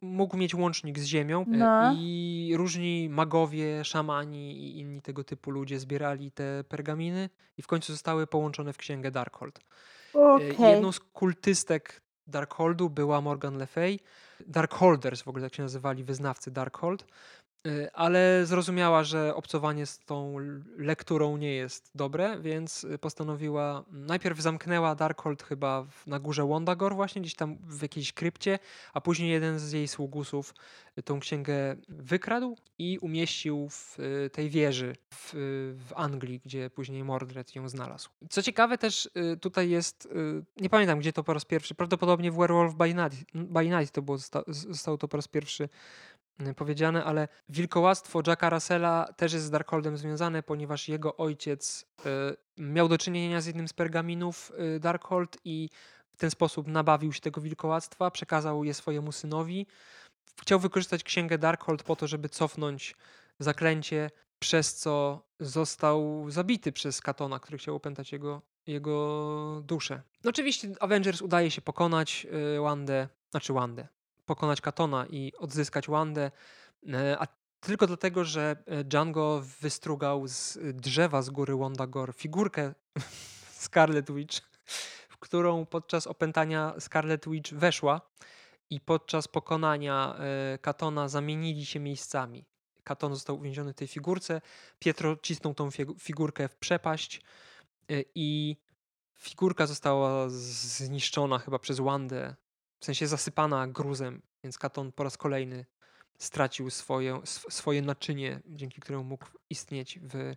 mógł 0.02 0.38
mieć 0.38 0.56
łącznik 0.56 1.00
z 1.00 1.06
ziemią. 1.06 1.42
E, 1.42 1.46
No. 1.48 1.94
I 1.98 2.54
różni 2.58 3.10
magowie, 3.10 3.84
szamani 3.86 4.58
i 4.58 4.80
inni 4.80 5.02
tego 5.02 5.24
typu 5.24 5.52
ludzie 5.52 5.80
zbierali 5.80 6.32
te 6.32 6.64
pergaminy 6.64 7.30
i 7.58 7.62
w 7.62 7.68
końcu 7.68 7.92
zostały 7.94 8.28
połączone 8.28 8.74
w 8.74 8.78
księgę 8.78 9.12
Darkhold. 9.12 9.60
E, 10.16 10.20
Okej. 10.34 10.56
Jedną 10.60 10.92
z 10.92 11.00
kultystek 11.00 12.02
Darkholdu 12.28 12.90
była 12.90 13.22
Morgan 13.22 13.58
Le 13.58 13.68
Fay. 13.68 14.00
Darkholders 14.48 15.22
w 15.22 15.28
ogóle 15.28 15.44
tak 15.44 15.56
się 15.56 15.64
nazywali 15.64 16.04
wyznawcy 16.04 16.52
Darkhold. 16.52 17.06
Y, 17.68 17.92
ale 17.94 18.46
zrozumiała, 18.46 19.04
że 19.04 19.36
obcowanie 19.36 19.86
z 19.86 20.00
tą 20.00 20.36
lekturą 20.78 21.38
nie 21.38 21.54
jest 21.54 21.92
dobre, 21.96 22.40
więc 22.42 22.84
y, 22.84 22.98
postanowiła, 22.98 23.86
najpierw 23.92 24.40
zamknęła 24.40 24.96
Darkhold 24.96 25.44
chyba 25.44 25.88
na 26.08 26.20
górze 26.20 26.46
Wondagor 26.46 26.96
właśnie, 26.96 27.22
gdzieś 27.22 27.36
tam 27.36 27.58
w 27.62 27.82
jakiejś 27.82 28.14
krypcie, 28.14 28.60
a 28.94 29.02
później 29.02 29.32
jeden 29.32 29.60
z 29.60 29.72
jej 29.72 29.88
sługusów 29.88 30.54
y, 30.98 31.04
tą 31.04 31.20
księgę 31.20 31.76
wykradł 31.90 32.58
i 32.80 33.00
umieścił 33.00 33.70
w 33.70 33.98
tej 34.32 34.50
wieży 34.50 34.96
w, 35.14 35.32
w 35.88 35.94
Anglii, 35.96 36.42
gdzie 36.46 36.70
później 36.70 37.04
Mordred 37.04 37.56
ją 37.56 37.70
znalazł. 37.70 38.10
Co 38.30 38.42
ciekawe 38.42 38.78
też 38.78 39.10
tutaj 39.42 39.70
jest, 39.70 40.08
nie 40.58 40.70
pamiętam 40.70 41.00
gdzie 41.00 41.14
to 41.14 41.24
po 41.24 41.34
raz 41.34 41.46
pierwszy, 41.46 41.76
prawdopodobnie 41.76 42.32
w 42.32 42.36
Werewolf 42.36 42.76
by 42.76 42.94
Night, 42.94 43.18
by 43.34 43.70
Night 43.70 43.92
to 43.92 44.02
było, 44.02 44.18
zostało 44.48 44.98
to 44.98 45.08
po 45.08 45.18
raz 45.18 45.28
pierwszy 45.28 45.70
powiedziane, 46.56 47.04
ale 47.04 47.28
wilkołactwo 47.50 48.22
Jacka 48.28 48.50
Russella 48.50 49.14
też 49.18 49.34
jest 49.34 49.46
z 49.46 49.50
Darkholdem 49.50 49.98
związane, 49.98 50.44
ponieważ 50.44 50.90
jego 50.90 51.18
ojciec 51.18 51.86
y, 52.00 52.10
miał 52.58 52.88
do 52.88 52.98
czynienia 52.98 53.42
z 53.42 53.46
jednym 53.46 53.68
z 53.68 53.74
pergaminów 53.74 54.52
y, 54.76 54.80
Darkhold 54.80 55.38
i 55.46 55.70
w 56.14 56.18
ten 56.18 56.32
sposób 56.32 56.68
nabawił 56.68 57.14
się 57.14 57.22
tego 57.22 57.42
wilkołactwa, 57.42 58.12
przekazał 58.12 58.64
je 58.64 58.74
swojemu 58.74 59.12
synowi. 59.12 59.68
Chciał 60.42 60.60
wykorzystać 60.60 61.04
księgę 61.04 61.38
Darkhold 61.38 61.84
po 61.84 61.96
to, 61.96 62.08
żeby 62.08 62.30
cofnąć 62.30 62.96
zaklęcie, 63.40 64.12
przez 64.40 64.76
co 64.76 65.24
został 65.40 66.26
zabity 66.30 66.72
przez 66.72 67.02
Katona, 67.02 67.40
który 67.40 67.58
chciał 67.58 67.76
opętać 67.76 68.12
jego, 68.12 68.42
jego 68.68 69.62
duszę. 69.66 70.02
No 70.24 70.30
oczywiście 70.30 70.70
Avengers 70.80 71.22
udaje 71.22 71.52
się 71.52 71.62
pokonać 71.62 72.28
Wandę, 72.62 73.08
znaczy 73.32 73.54
Wandę, 73.54 73.88
pokonać 74.28 74.62
Katona 74.62 75.06
i 75.06 75.34
odzyskać 75.38 75.88
Wandę, 75.88 76.32
e, 76.94 77.18
a 77.20 77.28
tylko 77.60 77.88
dlatego, 77.88 78.26
że 78.26 78.56
e, 78.66 78.84
Django 78.84 79.44
wystrugał 79.62 80.28
z 80.28 80.60
drzewa 80.74 81.22
z 81.22 81.30
góry 81.30 81.56
Wondagor 81.56 82.14
figurkę 82.14 82.74
Scarlet 83.64 84.12
Witch, 84.12 84.42
w 85.10 85.18
którą 85.18 85.66
podczas 85.66 86.08
opętania 86.08 86.74
Scarlet 86.80 87.30
Witch 87.30 87.54
weszła 87.54 88.02
i 88.70 88.80
podczas 88.80 89.28
pokonania 89.28 90.16
e, 90.20 90.58
Katona 90.58 91.08
zamienili 91.08 91.66
się 91.66 91.80
miejscami. 91.80 92.46
Katon 92.84 93.14
został 93.14 93.38
uwięziony 93.38 93.74
w 93.74 93.76
tej 93.76 93.88
figurce, 93.88 94.42
Pietro 94.80 95.18
cisnął 95.24 95.54
tą 95.54 95.70
figurkę 96.00 96.48
w 96.48 96.56
przepaść 96.56 97.22
i 98.16 98.58
figurka 99.16 99.68
została 99.68 100.26
zniszczona 100.30 101.40
chyba 101.40 101.60
przez 101.60 101.80
Wandę 101.80 102.36
w 102.80 102.86
sensie 102.86 103.08
zasypana 103.08 103.68
gruzem, 103.68 104.22
więc 104.44 104.58
Katon 104.58 104.92
po 104.92 105.04
raz 105.04 105.18
kolejny 105.18 105.66
stracił 106.18 106.70
swoje, 106.70 107.22
swoje 107.50 107.82
naczynie, 107.82 108.40
dzięki 108.46 108.82
któremu 108.82 109.04
mógł 109.04 109.26
istnieć 109.50 110.00
w, 110.00 110.36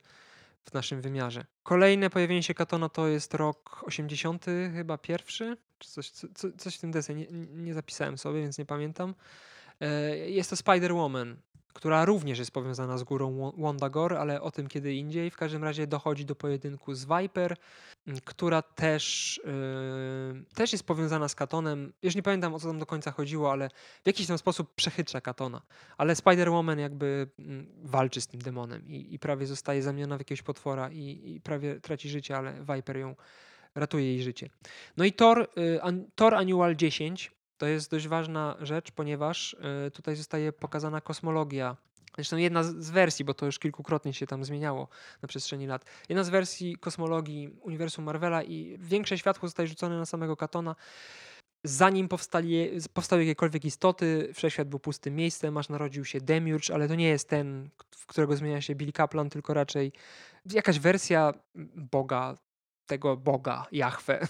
w 0.64 0.74
naszym 0.74 1.00
wymiarze. 1.00 1.46
Kolejne 1.62 2.10
pojawienie 2.10 2.42
się 2.42 2.54
Katona 2.54 2.88
to 2.88 3.08
jest 3.08 3.34
rok 3.34 3.84
80, 3.84 4.46
chyba 4.74 4.98
pierwszy, 4.98 5.56
czy 5.78 5.90
coś, 5.90 6.10
co, 6.10 6.28
coś 6.58 6.76
w 6.76 6.80
tym 6.80 6.90
desenie. 6.90 7.26
Nie, 7.30 7.46
nie 7.46 7.74
zapisałem 7.74 8.18
sobie, 8.18 8.40
więc 8.40 8.58
nie 8.58 8.66
pamiętam. 8.66 9.14
E, 9.80 10.16
jest 10.16 10.50
to 10.50 10.56
Spider-Woman, 10.56 11.36
która 11.72 12.04
również 12.04 12.38
jest 12.38 12.50
powiązana 12.50 12.98
z 12.98 13.02
górą 13.02 13.52
Wondagor, 13.58 14.16
ale 14.16 14.40
o 14.40 14.50
tym 14.50 14.68
kiedy 14.68 14.94
indziej. 14.94 15.30
W 15.30 15.36
każdym 15.36 15.64
razie 15.64 15.86
dochodzi 15.86 16.24
do 16.24 16.34
pojedynku 16.34 16.94
z 16.94 17.06
Viper, 17.06 17.56
która 18.24 18.62
też, 18.62 19.40
yy, 19.44 20.44
też 20.54 20.72
jest 20.72 20.84
powiązana 20.84 21.28
z 21.28 21.34
Katonem. 21.34 21.92
Już 22.02 22.14
nie 22.14 22.22
pamiętam 22.22 22.54
o 22.54 22.60
co 22.60 22.66
tam 22.66 22.78
do 22.78 22.86
końca 22.86 23.10
chodziło, 23.10 23.52
ale 23.52 23.68
w 24.04 24.06
jakiś 24.06 24.26
tam 24.26 24.38
sposób 24.38 24.74
przechytrza 24.74 25.20
Katona. 25.20 25.62
Ale 25.98 26.14
Spider-Woman 26.14 26.78
jakby 26.78 27.28
walczy 27.82 28.20
z 28.20 28.26
tym 28.26 28.42
demonem 28.42 28.88
i, 28.88 29.14
i 29.14 29.18
prawie 29.18 29.46
zostaje 29.46 29.82
zamieniona 29.82 30.16
w 30.16 30.20
jakiegoś 30.20 30.42
potwora 30.42 30.90
i, 30.90 31.34
i, 31.34 31.40
prawie 31.40 31.80
traci 31.80 32.08
życie, 32.08 32.36
ale 32.36 32.64
Viper 32.74 32.96
ją 32.96 33.16
ratuje 33.74 34.06
jej 34.06 34.22
życie. 34.22 34.50
No 34.96 35.04
i 35.04 35.12
Thor, 35.12 35.48
an, 35.82 36.06
Thor 36.14 36.34
Annual 36.34 36.76
10 36.76 37.39
to 37.60 37.66
jest 37.66 37.90
dość 37.90 38.08
ważna 38.08 38.56
rzecz, 38.60 38.90
ponieważ 38.90 39.56
y, 39.86 39.90
tutaj 39.90 40.16
zostaje 40.16 40.52
pokazana 40.52 41.00
kosmologia. 41.00 41.76
Zresztą 42.14 42.36
jedna 42.36 42.62
z 42.62 42.90
wersji, 42.90 43.24
bo 43.24 43.34
to 43.34 43.46
już 43.46 43.58
kilkukrotnie 43.58 44.14
się 44.14 44.26
tam 44.26 44.44
zmieniało 44.44 44.88
na 45.22 45.28
przestrzeni 45.28 45.66
lat. 45.66 45.84
Jedna 46.08 46.24
z 46.24 46.28
wersji 46.28 46.76
kosmologii 46.76 47.48
uniwersum 47.62 48.04
Marvela 48.04 48.42
i 48.42 48.76
większe 48.78 49.18
światło 49.18 49.48
zostaje 49.48 49.68
rzucone 49.68 49.98
na 49.98 50.06
samego 50.06 50.36
Katona. 50.36 50.76
Zanim 51.64 52.08
powstali, 52.08 52.70
powstały 52.94 53.24
jakiekolwiek 53.24 53.64
istoty, 53.64 54.30
wszechświat 54.34 54.68
był 54.68 54.78
pustym 54.78 55.16
miejscem, 55.16 55.56
aż 55.56 55.68
narodził 55.68 56.04
się 56.04 56.20
Demiurge, 56.20 56.74
ale 56.74 56.88
to 56.88 56.94
nie 56.94 57.08
jest 57.08 57.28
ten, 57.28 57.70
w 57.90 58.06
którego 58.06 58.36
zmienia 58.36 58.60
się 58.60 58.74
Billy 58.74 58.92
Kaplan, 58.92 59.30
tylko 59.30 59.54
raczej 59.54 59.92
jakaś 60.52 60.78
wersja 60.78 61.32
Boga, 61.74 62.34
tego 62.86 63.16
Boga, 63.16 63.66
Jahwe. 63.72 64.26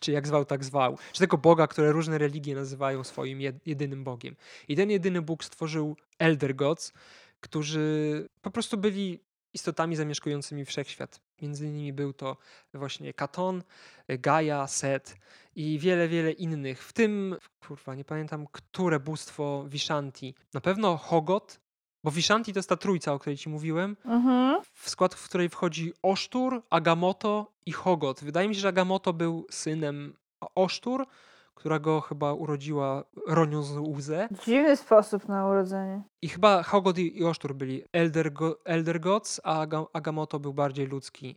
czy 0.00 0.12
jak 0.12 0.26
zwał, 0.26 0.44
tak 0.44 0.64
zwał, 0.64 0.98
czy 1.12 1.20
tego 1.20 1.38
Boga, 1.38 1.66
które 1.66 1.92
różne 1.92 2.18
religie 2.18 2.54
nazywają 2.54 3.04
swoim 3.04 3.40
jedynym 3.66 4.04
Bogiem. 4.04 4.36
I 4.68 4.76
ten 4.76 4.90
jedyny 4.90 5.22
Bóg 5.22 5.44
stworzył 5.44 5.96
Elder 6.18 6.56
Gods, 6.56 6.92
którzy 7.40 8.28
po 8.42 8.50
prostu 8.50 8.76
byli 8.76 9.20
istotami 9.54 9.96
zamieszkującymi 9.96 10.64
wszechświat. 10.64 11.20
Między 11.42 11.66
innymi 11.66 11.92
był 11.92 12.12
to 12.12 12.36
właśnie 12.74 13.14
Katon, 13.14 13.62
Gaia, 14.08 14.66
Set 14.66 15.16
i 15.56 15.78
wiele, 15.78 16.08
wiele 16.08 16.32
innych. 16.32 16.84
W 16.84 16.92
tym, 16.92 17.36
kurwa, 17.60 17.94
nie 17.94 18.04
pamiętam, 18.04 18.46
które 18.52 19.00
bóstwo 19.00 19.64
Vishanti. 19.68 20.34
Na 20.54 20.60
pewno 20.60 20.96
Hogot, 20.96 21.60
bo 22.04 22.10
Vishanti 22.10 22.52
to 22.52 22.58
jest 22.58 22.68
ta 22.68 22.76
trójca, 22.76 23.12
o 23.12 23.18
której 23.18 23.36
ci 23.36 23.48
mówiłem, 23.48 23.96
mhm. 24.04 24.62
w 24.74 24.90
skład 24.90 25.14
w 25.14 25.28
której 25.28 25.48
wchodzi 25.48 25.92
Osztur, 26.02 26.62
Agamotto 26.70 27.52
i 27.66 27.72
Hogot. 27.72 28.20
Wydaje 28.24 28.48
mi 28.48 28.54
się, 28.54 28.60
że 28.60 28.68
Agamotto 28.68 29.12
był 29.12 29.46
synem 29.50 30.14
Osztur, 30.54 31.06
którego 31.54 32.00
chyba 32.00 32.32
urodziła 32.32 33.04
Ronią 33.26 33.62
z 33.62 33.76
łzę. 33.76 34.28
Dziwny 34.44 34.76
sposób 34.76 35.28
na 35.28 35.46
urodzenie. 35.46 36.02
I 36.22 36.28
chyba 36.28 36.62
Hogot 36.62 36.98
i 36.98 37.24
Osztur 37.24 37.54
byli 37.54 37.84
Elder, 37.92 38.32
Go 38.32 38.64
Elder 38.64 39.00
Gods, 39.00 39.40
a 39.44 39.66
Agamotto 39.92 40.40
był 40.40 40.54
bardziej 40.54 40.86
ludzki. 40.86 41.36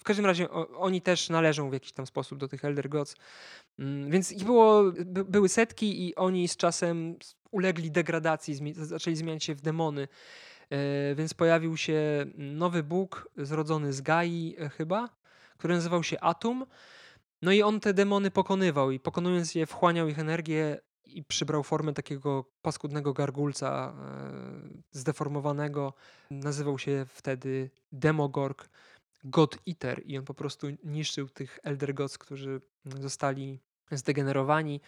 W 0.00 0.04
każdym 0.04 0.26
razie 0.26 0.50
o, 0.50 0.68
oni 0.68 1.02
też 1.02 1.28
należą 1.28 1.70
w 1.70 1.72
jakiś 1.72 1.92
tam 1.92 2.06
sposób 2.06 2.38
do 2.38 2.48
tych 2.48 2.64
Elder 2.64 2.88
Gods. 2.88 3.16
Mm, 3.78 4.10
więc 4.10 4.32
ich 4.32 4.44
było, 4.44 4.82
by, 5.04 5.24
były 5.24 5.48
setki 5.48 6.08
i 6.08 6.14
oni 6.14 6.48
z 6.48 6.56
czasem 6.56 7.16
ulegli 7.54 7.90
degradacji, 7.90 8.54
zmi 8.54 8.74
zaczęli 8.74 9.16
zmieniać 9.16 9.44
się 9.44 9.54
w 9.54 9.60
demony. 9.60 10.08
E, 10.70 11.14
więc 11.14 11.34
pojawił 11.34 11.76
się 11.76 12.26
nowy 12.36 12.82
Bóg 12.82 13.30
zrodzony 13.36 13.92
z 13.92 14.00
Gai 14.00 14.56
e, 14.58 14.68
chyba, 14.68 15.08
który 15.58 15.74
nazywał 15.74 16.02
się 16.02 16.20
Atum. 16.20 16.66
No 17.42 17.52
i 17.52 17.62
on 17.62 17.80
te 17.80 17.94
demony 17.94 18.30
pokonywał 18.30 18.90
i 18.90 19.00
pokonując 19.00 19.54
je 19.54 19.66
wchłaniał 19.66 20.08
ich 20.08 20.18
energię 20.18 20.80
i 21.04 21.24
przybrał 21.24 21.62
formę 21.62 21.92
takiego 21.92 22.44
paskudnego 22.62 23.12
gargulca 23.12 23.94
e, 23.94 24.98
zdeformowanego. 24.98 25.94
Nazywał 26.30 26.78
się 26.78 27.06
wtedy 27.08 27.70
Demogorg. 27.92 28.68
God 29.24 29.58
Eater 29.68 30.02
i 30.04 30.18
on 30.18 30.24
po 30.24 30.34
prostu 30.34 30.66
niszczył 30.84 31.28
tych 31.28 31.58
Elder 31.62 31.94
Gods, 31.94 32.18
którzy 32.18 32.60
zostali 33.00 33.60
zdegenerowani. 33.92 34.80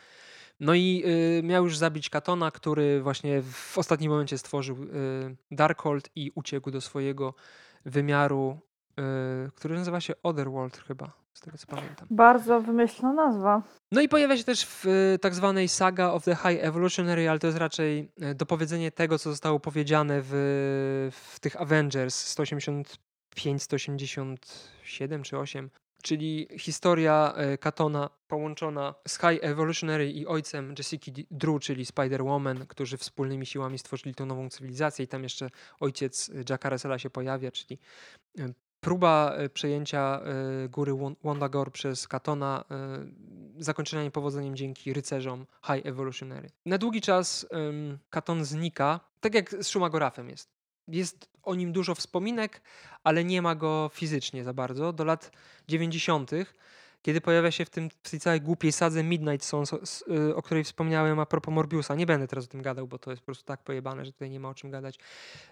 No 0.60 0.74
i 0.74 1.02
y, 1.38 1.42
miał 1.42 1.64
już 1.64 1.76
zabić 1.76 2.10
Katona, 2.10 2.50
który 2.50 3.02
właśnie 3.02 3.42
w 3.42 3.78
ostatnim 3.78 4.10
momencie 4.10 4.38
stworzył 4.38 4.76
y, 4.82 5.36
Darkhold 5.50 6.10
i 6.14 6.32
uciekł 6.34 6.70
do 6.70 6.80
swojego 6.80 7.34
wymiaru, 7.84 8.58
y, 8.90 9.50
który 9.54 9.74
nazywa 9.74 10.00
się 10.00 10.14
Otherworld 10.22 10.76
chyba, 10.76 11.12
z 11.34 11.40
tego 11.40 11.58
co 11.58 11.66
pamiętam. 11.66 12.08
Bardzo 12.10 12.60
wymyślona 12.60 13.26
nazwa. 13.26 13.62
No 13.92 14.00
i 14.00 14.08
pojawia 14.08 14.36
się 14.36 14.44
też 14.44 14.66
w 14.66 14.86
y, 14.86 15.18
tak 15.18 15.34
zwanej 15.34 15.68
Saga 15.68 16.12
of 16.12 16.24
the 16.24 16.36
High 16.36 16.64
Evolutionary, 16.64 17.30
ale 17.30 17.38
to 17.38 17.46
jest 17.46 17.58
raczej 17.58 18.12
y, 18.22 18.34
dopowiedzenie 18.34 18.92
tego, 18.92 19.18
co 19.18 19.30
zostało 19.30 19.60
powiedziane 19.60 20.20
w, 20.22 20.32
w 21.12 21.40
tych 21.40 21.60
Avengers 21.60 22.26
180 22.26 22.98
5, 23.34 23.62
187 23.62 25.22
czy 25.22 25.38
8, 25.38 25.70
czyli 26.02 26.48
historia 26.58 27.32
e, 27.36 27.58
Katona 27.58 28.10
połączona 28.28 28.94
z 29.08 29.18
High 29.18 29.44
Evolutionary 29.44 30.10
i 30.10 30.26
ojcem 30.26 30.74
Jessica 30.78 31.12
Drew, 31.30 31.60
czyli 31.60 31.84
Spider-Woman, 31.84 32.66
którzy 32.66 32.96
wspólnymi 32.96 33.46
siłami 33.46 33.78
stworzyli 33.78 34.14
tą 34.14 34.26
nową 34.26 34.50
cywilizację 34.50 35.04
i 35.04 35.08
tam 35.08 35.22
jeszcze 35.22 35.50
ojciec 35.80 36.30
Jacka 36.50 36.70
Russella 36.70 36.98
się 36.98 37.10
pojawia, 37.10 37.50
czyli 37.50 37.78
e, 38.38 38.48
próba 38.80 39.34
e, 39.36 39.48
przejęcia 39.48 40.20
góry 40.68 40.92
Wondagor 41.22 41.72
przez 41.72 42.08
Katona, 42.08 42.64
zakończona 43.58 44.02
niepowodzeniem 44.02 44.56
dzięki 44.56 44.92
rycerzom 44.92 45.46
High 45.66 45.86
Evolutionary. 45.86 46.50
Na 46.66 46.78
długi 46.78 47.00
czas 47.00 47.46
Katon 48.10 48.44
znika, 48.44 49.00
tak 49.20 49.34
jak 49.34 49.50
z 49.50 49.68
Shumagorafem 49.68 50.28
jest 50.30 50.56
jest 50.88 51.30
o 51.46 51.54
nim 51.54 51.72
dużo 51.72 51.94
wspominek, 51.94 52.60
ale 53.04 53.24
nie 53.24 53.42
ma 53.42 53.54
go 53.54 53.90
fizycznie 53.92 54.44
za 54.44 54.52
bardzo. 54.52 54.92
Do 54.92 55.04
lat 55.04 55.30
90., 55.68 56.30
kiedy 57.06 57.20
pojawia 57.20 57.50
się 57.50 57.64
w, 57.64 57.70
tym, 57.70 57.88
w 58.02 58.10
tej 58.10 58.20
całej 58.20 58.40
głupiej 58.40 58.72
sadze 58.72 59.02
Midnight 59.02 59.46
Sons, 59.46 59.72
y, 59.72 60.36
o 60.36 60.42
której 60.42 60.64
wspomniałem 60.64 61.18
a 61.18 61.26
propos 61.26 61.54
Morbiusa. 61.54 61.94
Nie 61.94 62.06
będę 62.06 62.28
teraz 62.28 62.44
o 62.44 62.48
tym 62.48 62.62
gadał, 62.62 62.86
bo 62.86 62.98
to 62.98 63.10
jest 63.10 63.22
po 63.22 63.26
prostu 63.26 63.44
tak 63.44 63.62
pojebane, 63.62 64.04
że 64.04 64.12
tutaj 64.12 64.30
nie 64.30 64.40
ma 64.40 64.48
o 64.48 64.54
czym 64.54 64.70
gadać. 64.70 64.98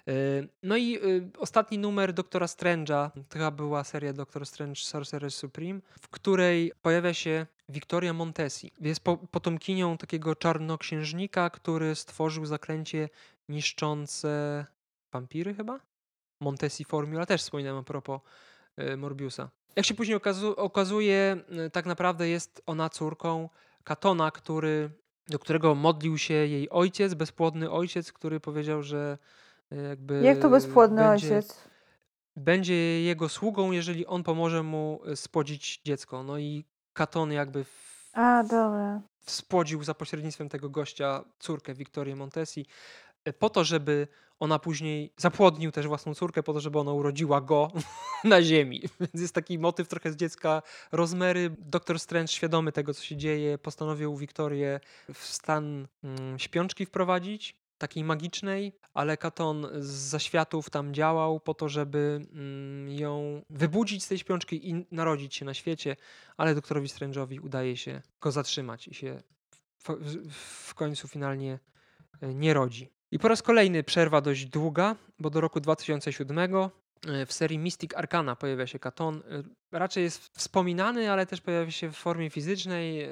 Y, 0.08 0.48
no 0.62 0.76
i 0.76 0.96
y, 0.96 1.30
ostatni 1.38 1.78
numer 1.78 2.12
Doktora 2.12 2.46
Strange'a, 2.46 3.10
to 3.28 3.38
chyba 3.38 3.50
była 3.50 3.84
seria 3.84 4.12
Doctor 4.12 4.46
Strange 4.46 4.80
Sorcerer 4.80 5.32
Supreme, 5.32 5.80
w 6.00 6.08
której 6.08 6.72
pojawia 6.82 7.14
się 7.14 7.46
Victoria 7.68 8.12
Montesi. 8.12 8.72
Jest 8.80 9.00
po, 9.00 9.16
potomkinią 9.16 9.98
takiego 9.98 10.34
czarnoksiężnika, 10.34 11.50
który 11.50 11.94
stworzył 11.94 12.46
zaklęcie 12.46 13.08
niszczące 13.48 14.66
wampiry 15.14 15.54
chyba? 15.54 15.80
Montesi 16.40 16.84
Formula 16.84 17.26
też 17.26 17.42
wspominałem 17.42 17.80
a 17.80 17.82
propos 17.82 18.20
Morbiusa. 18.96 19.50
Jak 19.76 19.86
się 19.86 19.94
później 19.94 20.16
okazu 20.16 20.54
okazuje, 20.56 21.36
y, 21.66 21.70
tak 21.70 21.86
naprawdę 21.86 22.28
jest 22.28 22.62
ona 22.66 22.88
córką 22.90 23.48
Katona, 23.84 24.30
który, 24.30 24.90
do 25.28 25.38
którego 25.38 25.74
modlił 25.74 26.18
się 26.18 26.34
jej 26.34 26.70
ojciec, 26.70 27.14
bezpłodny 27.14 27.70
ojciec, 27.70 28.12
który 28.12 28.40
powiedział, 28.40 28.82
że 28.82 29.18
y, 29.72 29.76
jakby. 29.76 30.20
Jak 30.22 30.38
to 30.38 30.50
bezpłodny 30.50 31.02
będzie, 31.02 31.36
ojciec? 31.36 31.58
Będzie 32.36 33.02
jego 33.02 33.28
sługą, 33.28 33.72
jeżeli 33.72 34.06
on 34.06 34.22
pomoże 34.22 34.62
mu 34.62 35.00
y, 35.08 35.16
spłodzić 35.16 35.80
dziecko. 35.84 36.22
No 36.22 36.38
i 36.38 36.64
Katon 36.92 37.32
jakby. 37.32 37.64
W, 37.64 38.10
A, 38.12 38.42
dobra. 38.42 39.00
Spłodził 39.26 39.84
za 39.84 39.94
pośrednictwem 39.94 40.48
tego 40.48 40.68
gościa 40.68 41.24
córkę 41.38 41.74
Wiktorię 41.74 42.16
Montesi, 42.16 42.66
po 43.38 43.50
to, 43.50 43.64
żeby 43.64 44.08
ona 44.40 44.58
później 44.58 45.12
zapłodnił 45.16 45.72
też 45.72 45.86
własną 45.86 46.14
córkę 46.14 46.42
po 46.42 46.52
to, 46.52 46.60
żeby 46.60 46.78
ona 46.78 46.92
urodziła 46.92 47.40
go 47.40 47.68
na 48.24 48.42
ziemi. 48.42 48.82
Więc 49.00 49.22
jest 49.22 49.34
taki 49.34 49.58
motyw 49.58 49.88
trochę 49.88 50.12
z 50.12 50.16
dziecka 50.16 50.62
Rozmery. 50.92 51.56
Doktor 51.58 52.00
Strange 52.00 52.32
świadomy 52.32 52.72
tego, 52.72 52.94
co 52.94 53.02
się 53.02 53.16
dzieje, 53.16 53.58
postanowił 53.58 54.16
Wiktorię 54.16 54.80
w 55.14 55.24
stan 55.24 55.88
mm, 56.04 56.38
śpiączki 56.38 56.86
wprowadzić, 56.86 57.56
takiej 57.78 58.04
magicznej, 58.04 58.72
ale 58.94 59.16
Katon 59.16 59.66
z 59.78 59.86
zaświatów 59.86 60.70
tam 60.70 60.94
działał 60.94 61.40
po 61.40 61.54
to, 61.54 61.68
żeby 61.68 62.26
mm, 62.32 62.88
ją 62.88 63.42
wybudzić 63.50 64.04
z 64.04 64.08
tej 64.08 64.18
śpiączki 64.18 64.70
i 64.70 64.86
narodzić 64.90 65.34
się 65.34 65.44
na 65.44 65.54
świecie, 65.54 65.96
ale 66.36 66.54
doktorowi 66.54 66.88
Strange'owi 66.88 67.44
udaje 67.44 67.76
się 67.76 68.02
go 68.20 68.32
zatrzymać 68.32 68.88
i 68.88 68.94
się 68.94 69.22
w, 69.78 69.88
w, 69.88 70.32
w 70.68 70.74
końcu 70.74 71.08
finalnie 71.08 71.58
e, 72.20 72.34
nie 72.34 72.54
rodzi. 72.54 72.90
I 73.14 73.18
po 73.18 73.28
raz 73.28 73.42
kolejny 73.42 73.82
przerwa 73.82 74.20
dość 74.20 74.46
długa, 74.46 74.96
bo 75.18 75.30
do 75.30 75.40
roku 75.40 75.60
2007 75.60 76.38
e, 76.38 77.26
w 77.26 77.32
serii 77.32 77.58
Mystic 77.58 77.94
Arcana 77.94 78.36
pojawia 78.36 78.66
się 78.66 78.78
Katon. 78.78 79.22
E, 79.72 79.78
raczej 79.78 80.04
jest 80.04 80.38
wspominany, 80.38 81.10
ale 81.10 81.26
też 81.26 81.40
pojawia 81.40 81.70
się 81.70 81.92
w 81.92 81.96
formie 81.96 82.30
fizycznej. 82.30 83.02
E, 83.02 83.10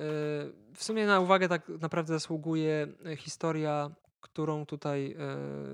w 0.75 0.85
sumie 0.85 1.07
na 1.07 1.21
uwagę 1.21 1.49
tak 1.49 1.69
naprawdę 1.69 2.13
zasługuje 2.13 2.87
historia, 3.17 3.91
którą 4.21 4.67
tutaj 4.67 5.17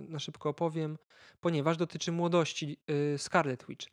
na 0.09 0.19
szybko 0.19 0.49
opowiem, 0.49 0.99
ponieważ 1.41 1.77
dotyczy 1.77 2.13
młodości 2.13 2.77
Scarlet 3.17 3.67
Witch. 3.69 3.87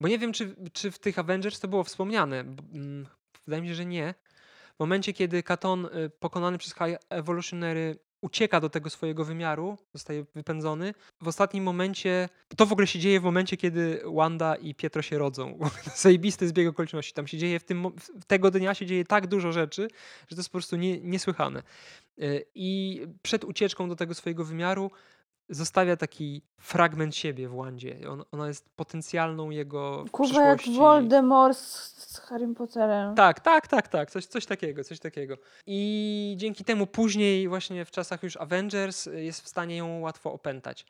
Bo 0.00 0.08
nie 0.08 0.18
wiem, 0.18 0.32
czy, 0.32 0.56
czy 0.72 0.90
w 0.90 0.98
tych 0.98 1.18
Avengers 1.18 1.60
to 1.60 1.68
było 1.68 1.84
wspomniane. 1.84 2.40
Mm, 2.40 3.06
wydaje 3.46 3.62
mi 3.62 3.68
się, 3.68 3.74
że 3.74 3.84
nie. 3.86 4.14
W 4.76 4.80
momencie, 4.80 5.12
kiedy 5.12 5.42
Katon 5.42 5.88
pokonany 6.20 6.58
przez 6.58 6.74
High 6.74 6.96
Evolutionary 7.08 7.98
ucieka 8.22 8.60
do 8.60 8.70
tego 8.70 8.90
swojego 8.90 9.24
wymiaru, 9.24 9.78
zostaje 9.92 10.24
wypędzony. 10.34 10.94
W 11.20 11.28
ostatnim 11.28 11.64
momencie, 11.64 12.28
to 12.56 12.66
w 12.66 12.72
ogóle 12.72 12.86
się 12.86 12.98
dzieje 12.98 13.20
w 13.20 13.24
momencie, 13.24 13.56
kiedy 13.56 14.02
Wanda 14.14 14.54
i 14.54 14.74
Pietro 14.74 15.02
się 15.02 15.18
rodzą. 15.18 15.58
Zajebisty 15.96 16.48
zbieg 16.48 16.68
okoliczności. 16.68 17.12
Tam 17.12 17.26
się 17.26 17.38
dzieje, 17.38 17.60
w 17.60 17.64
tym, 17.64 17.86
tego 18.26 18.50
dnia 18.50 18.74
się 18.74 18.86
dzieje 18.86 19.04
tak 19.04 19.26
dużo 19.26 19.52
rzeczy, 19.52 19.88
że 20.28 20.36
to 20.36 20.40
jest 20.40 20.48
po 20.48 20.52
prostu 20.52 20.76
nie, 20.76 21.00
niesłychane. 21.00 21.62
Y, 22.18 22.44
I 22.54 23.00
przed 23.22 23.44
ucieczką 23.44 23.88
do 23.88 23.96
tego 23.96 24.14
swojego 24.14 24.44
wymiaru 24.44 24.90
zostawia 25.48 25.96
taki 25.96 26.42
fragment 26.58 27.16
siebie 27.16 27.48
w 27.48 27.56
Wandzie. 27.56 27.98
On, 28.10 28.24
ona 28.32 28.48
jest 28.48 28.76
potencjalną 28.76 29.50
jego 29.50 30.04
Kurwa 30.12 30.42
jak 30.42 30.60
Voldemort 30.76 31.58
z 31.58 32.18
Harry 32.18 32.54
Potterem. 32.54 33.14
Tak, 33.14 33.40
tak, 33.40 33.68
tak, 33.68 33.88
tak. 33.88 34.10
Coś, 34.10 34.26
coś 34.26 34.46
takiego, 34.46 34.84
coś 34.84 34.98
takiego. 34.98 35.36
I 35.66 36.34
dzięki 36.38 36.64
temu 36.64 36.86
później 36.86 37.48
właśnie 37.48 37.84
w 37.84 37.90
czasach 37.90 38.22
już 38.22 38.36
Avengers 38.36 39.06
jest 39.06 39.40
w 39.44 39.48
stanie 39.48 39.76
ją 39.76 40.00
łatwo 40.00 40.32
opętać. 40.32 40.86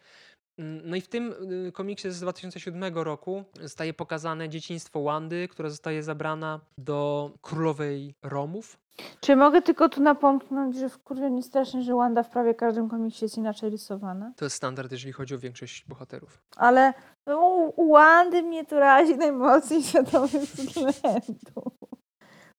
Mm, 0.58 0.82
no 0.84 0.96
i 0.96 1.00
w 1.00 1.08
tym 1.08 1.34
y, 1.68 1.72
komiksie 1.72 2.10
z 2.10 2.20
2007 2.20 2.94
roku 2.94 3.44
zostaje 3.60 3.94
pokazane 3.94 4.48
dzieciństwo 4.48 5.02
Wandy, 5.02 5.48
która 5.48 5.68
zostaje 5.68 6.02
zabrana 6.02 6.60
do 6.78 7.30
królowej 7.42 8.14
Romów. 8.22 8.78
Czy 9.20 9.36
mogę 9.36 9.62
tylko 9.62 9.88
tu 9.88 10.02
napomknąć, 10.02 10.76
że 10.76 10.88
w 10.88 10.98
kurwie 10.98 11.30
nie 11.30 11.42
strasznie, 11.42 11.82
że 11.82 11.94
Wanda 11.94 12.22
w 12.22 12.30
prawie 12.30 12.54
każdym 12.54 12.88
komiksie 12.88 13.24
jest 13.24 13.38
inaczej 13.38 13.70
rysowana? 13.70 14.32
To 14.36 14.44
jest 14.44 14.56
standard, 14.56 14.92
jeżeli 14.92 15.12
chodzi 15.12 15.34
o 15.34 15.38
większość 15.38 15.84
bohaterów. 15.88 16.42
Ale 16.56 16.94
no, 17.26 17.38
u 17.76 17.92
Wandy 17.92 18.42
mnie 18.42 18.64
to 18.64 18.80
razi 18.80 19.16
najmocniej 19.16 19.82
świadomych 19.88 20.42
względów. 20.42 21.72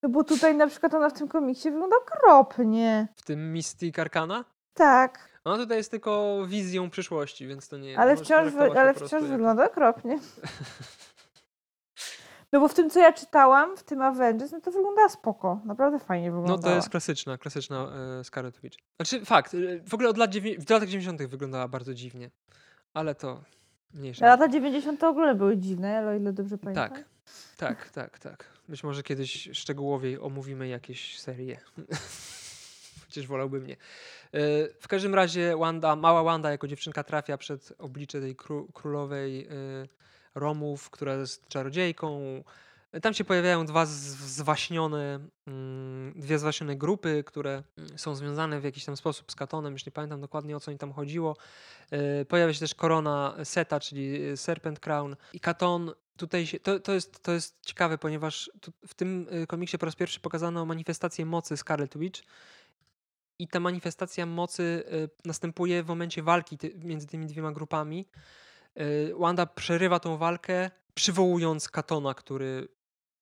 No 0.03 0.09
bo 0.09 0.23
tutaj 0.23 0.55
na 0.55 0.67
przykład 0.67 0.93
ona 0.93 1.09
w 1.09 1.13
tym 1.13 1.27
komiksie 1.27 1.71
wygląda 1.71 1.95
okropnie. 1.97 3.07
W 3.15 3.21
tym 3.21 3.51
Mystic 3.51 3.99
Arcana? 3.99 4.45
Tak. 4.73 5.32
No 5.45 5.57
tutaj 5.57 5.77
jest 5.77 5.91
tylko 5.91 6.43
wizją 6.47 6.89
przyszłości, 6.89 7.47
więc 7.47 7.69
to 7.69 7.77
nie 7.77 7.99
Ale 7.99 8.17
wciąż, 8.17 8.53
wy, 8.53 8.79
ale 8.79 8.93
wciąż 8.93 9.23
wygląda 9.23 9.65
okropnie. 9.65 10.19
No 12.53 12.59
bo 12.59 12.67
w 12.67 12.73
tym, 12.73 12.89
co 12.89 12.99
ja 12.99 13.13
czytałam, 13.13 13.77
w 13.77 13.83
tym 13.83 14.01
Avengers, 14.01 14.51
no 14.51 14.61
to 14.61 14.71
wygląda 14.71 15.09
spoko. 15.09 15.61
Naprawdę 15.65 15.99
fajnie 15.99 16.31
wygląda. 16.31 16.53
No 16.53 16.57
to 16.57 16.75
jest 16.75 16.89
klasyczna, 16.89 17.37
klasyczna 17.37 17.91
e, 18.19 18.23
Scarlet 18.23 18.59
Witch. 18.61 18.77
Znaczy 18.95 19.25
fakt, 19.25 19.53
e, 19.53 19.57
w 19.89 19.93
ogóle 19.93 20.09
od 20.09 20.17
lat, 20.17 20.35
w 20.35 20.69
latach 20.69 20.89
90. 20.89 21.23
wyglądała 21.23 21.67
bardzo 21.67 21.93
dziwnie. 21.93 22.31
Ale 22.93 23.15
to 23.15 23.43
mniejsza. 23.93 24.25
Lata 24.25 24.47
90. 24.47 24.99
w 24.99 25.03
ogóle 25.03 25.35
były 25.35 25.57
dziwne, 25.57 25.97
ale 25.97 26.11
o 26.11 26.15
ile 26.15 26.33
dobrze 26.33 26.57
pamiętam. 26.57 26.89
Tak, 26.89 27.05
tak, 27.57 27.89
tak, 27.89 28.19
tak. 28.19 28.45
Być 28.69 28.83
może 28.83 29.03
kiedyś 29.03 29.49
szczegółowiej 29.53 30.19
omówimy 30.19 30.67
jakieś 30.67 31.19
serie. 31.19 31.59
Chociaż 33.13 33.27
wolałbym 33.27 33.67
nie. 33.67 33.77
W 34.81 34.87
każdym 34.87 35.15
razie 35.15 35.57
Wanda, 35.57 35.95
mała 35.95 36.23
Wanda 36.23 36.51
jako 36.51 36.67
dziewczynka 36.67 37.03
trafia 37.03 37.37
przed 37.37 37.73
oblicze 37.79 38.21
tej 38.21 38.35
królowej 38.73 39.47
y, 39.47 39.87
Romów, 40.35 40.89
która 40.89 41.15
jest 41.15 41.47
czarodziejką. 41.47 42.43
Tam 43.01 43.13
się 43.13 43.23
pojawiają 43.23 43.65
dwa 43.65 43.85
zwaśnione, 43.85 45.19
mm, 45.47 46.13
dwie 46.15 46.39
zwaśnione 46.39 46.75
grupy, 46.75 47.23
które 47.23 47.63
są 47.95 48.15
związane 48.15 48.61
w 48.61 48.63
jakiś 48.63 48.85
tam 48.85 48.97
sposób 48.97 49.31
z 49.31 49.35
Katonem, 49.35 49.73
już 49.73 49.85
nie 49.85 49.91
pamiętam 49.91 50.21
dokładnie 50.21 50.57
o 50.57 50.59
co 50.59 50.71
im 50.71 50.77
tam 50.77 50.93
chodziło. 50.93 51.37
Y, 52.21 52.25
pojawia 52.25 52.53
się 52.53 52.59
też 52.59 52.75
korona 52.75 53.35
Seta, 53.43 53.79
czyli 53.79 54.37
Serpent 54.37 54.79
Crown 54.79 55.15
i 55.33 55.39
Katon 55.39 55.91
tutaj 56.17 56.47
się, 56.47 56.59
to, 56.59 56.79
to, 56.79 56.93
jest, 56.93 57.23
to 57.23 57.31
jest 57.31 57.57
ciekawe, 57.61 57.97
ponieważ 57.97 58.51
w 58.87 58.93
tym 58.93 59.27
komiksie 59.47 59.77
po 59.77 59.85
raz 59.85 59.95
pierwszy 59.95 60.19
pokazano 60.19 60.65
manifestację 60.65 61.25
mocy 61.25 61.57
Scarlet 61.57 61.97
Witch 61.97 62.21
i 63.43 63.47
ta 63.47 63.59
manifestacja 63.59 64.25
mocy 64.25 64.83
y, 64.93 65.09
następuje 65.25 65.83
w 65.83 65.87
momencie 65.87 66.23
walki 66.23 66.57
między 66.75 67.07
tymi 67.07 67.25
dwiema 67.25 67.51
grupami. 67.51 68.07
Y, 68.79 69.13
Wanda 69.19 69.45
przerywa 69.45 69.99
tą 69.99 70.17
walkę, 70.17 70.71
przywołując 70.93 71.69
Katona, 71.69 72.13
który 72.13 72.67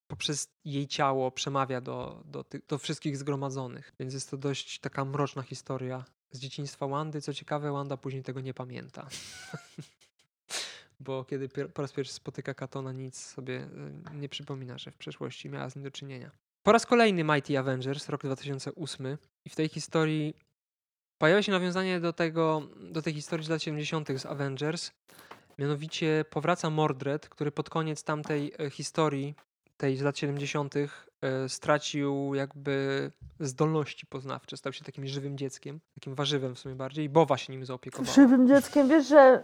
poprzez 0.08 0.54
jej 0.66 0.88
ciało 0.88 1.32
przemawia 1.32 1.82
do, 1.82 2.24
do, 2.26 2.46
do 2.68 2.78
wszystkich 2.78 3.18
zgromadzonych. 3.18 3.94
Więc 4.00 4.14
jest 4.14 4.32
to 4.32 4.38
dość 4.38 4.80
taka 4.80 5.06
mroczna 5.06 5.42
historia 5.42 6.06
z 6.32 6.40
dzieciństwa 6.40 6.88
Wandy. 6.88 7.22
Co 7.22 7.34
ciekawe, 7.34 7.72
Wanda 7.72 7.98
później 7.98 8.24
tego 8.24 8.42
nie 8.42 8.54
pamięta. 8.54 9.08
Bo 11.00 11.26
kiedy 11.26 11.50
po 11.50 11.82
raz 11.82 11.92
pierwszy 11.92 12.14
spotyka 12.14 12.54
Katona, 12.54 12.92
nic 12.92 13.20
sobie 13.20 13.70
y, 14.14 14.16
nie 14.16 14.30
przypomina, 14.30 14.78
że 14.78 14.92
w 14.92 14.98
przeszłości 14.98 15.50
miała 15.50 15.70
z 15.70 15.76
nim 15.76 15.84
do 15.84 15.92
czynienia. 15.92 16.32
Po 16.64 16.72
raz 16.72 16.86
kolejny 16.86 17.24
Mighty 17.24 17.60
Avengers, 17.60 18.10
rok 18.10 18.24
2008 18.24 19.18
i 19.46 19.50
w 19.50 19.56
tej 19.56 19.70
historii 19.70 20.36
pojawia 21.18 21.44
się 21.44 21.52
nawiązanie 21.52 22.00
do, 22.00 22.14
tego, 22.14 22.62
do 22.92 23.02
tej 23.02 23.14
historii 23.14 23.46
z 23.46 23.50
lat 23.50 23.64
70. 23.64 24.08
z 24.18 24.26
Avengers. 24.26 24.92
Mianowicie 25.58 26.26
powraca 26.30 26.70
Mordred, 26.70 27.30
który 27.30 27.52
pod 27.52 27.70
koniec 27.70 28.04
tamtej 28.04 28.54
e, 28.60 28.70
historii, 28.70 29.36
tej 29.78 29.98
z 29.98 30.02
lat 30.02 30.18
70., 30.18 30.76
e, 30.76 30.90
stracił 31.50 32.36
jakby 32.36 33.12
zdolności 33.40 34.06
poznawcze. 34.06 34.58
Stał 34.58 34.74
się 34.74 34.84
takim 34.84 35.08
żywym 35.08 35.38
dzieckiem, 35.38 35.80
takim 35.94 36.16
warzywem 36.16 36.56
w 36.56 36.60
sumie 36.60 36.76
bardziej. 36.76 37.06
I 37.06 37.10
Bowa 37.10 37.38
się 37.38 37.54
nim 37.54 37.66
zaopiekowała. 37.66 38.16
Żywym 38.16 38.48
dzieckiem, 38.48 38.90
wiesz, 38.90 39.08
że... 39.08 39.44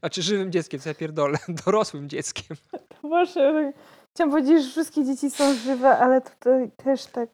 A 0.00 0.10
czy 0.10 0.22
żywym 0.22 0.52
dzieckiem, 0.52 0.80
co 0.80 0.88
ja 0.88 0.94
pierdolę, 0.94 1.38
dorosłym 1.64 2.08
dzieckiem. 2.08 2.56
Boże, 3.02 3.72
Chciałam 4.18 4.30
powiedzieć, 4.30 4.64
że 4.64 4.70
wszystkie 4.70 5.04
dzieci 5.04 5.30
są 5.30 5.54
żywe, 5.54 5.98
ale 5.98 6.20
tutaj 6.20 6.70
też 6.76 7.06
tak. 7.06 7.28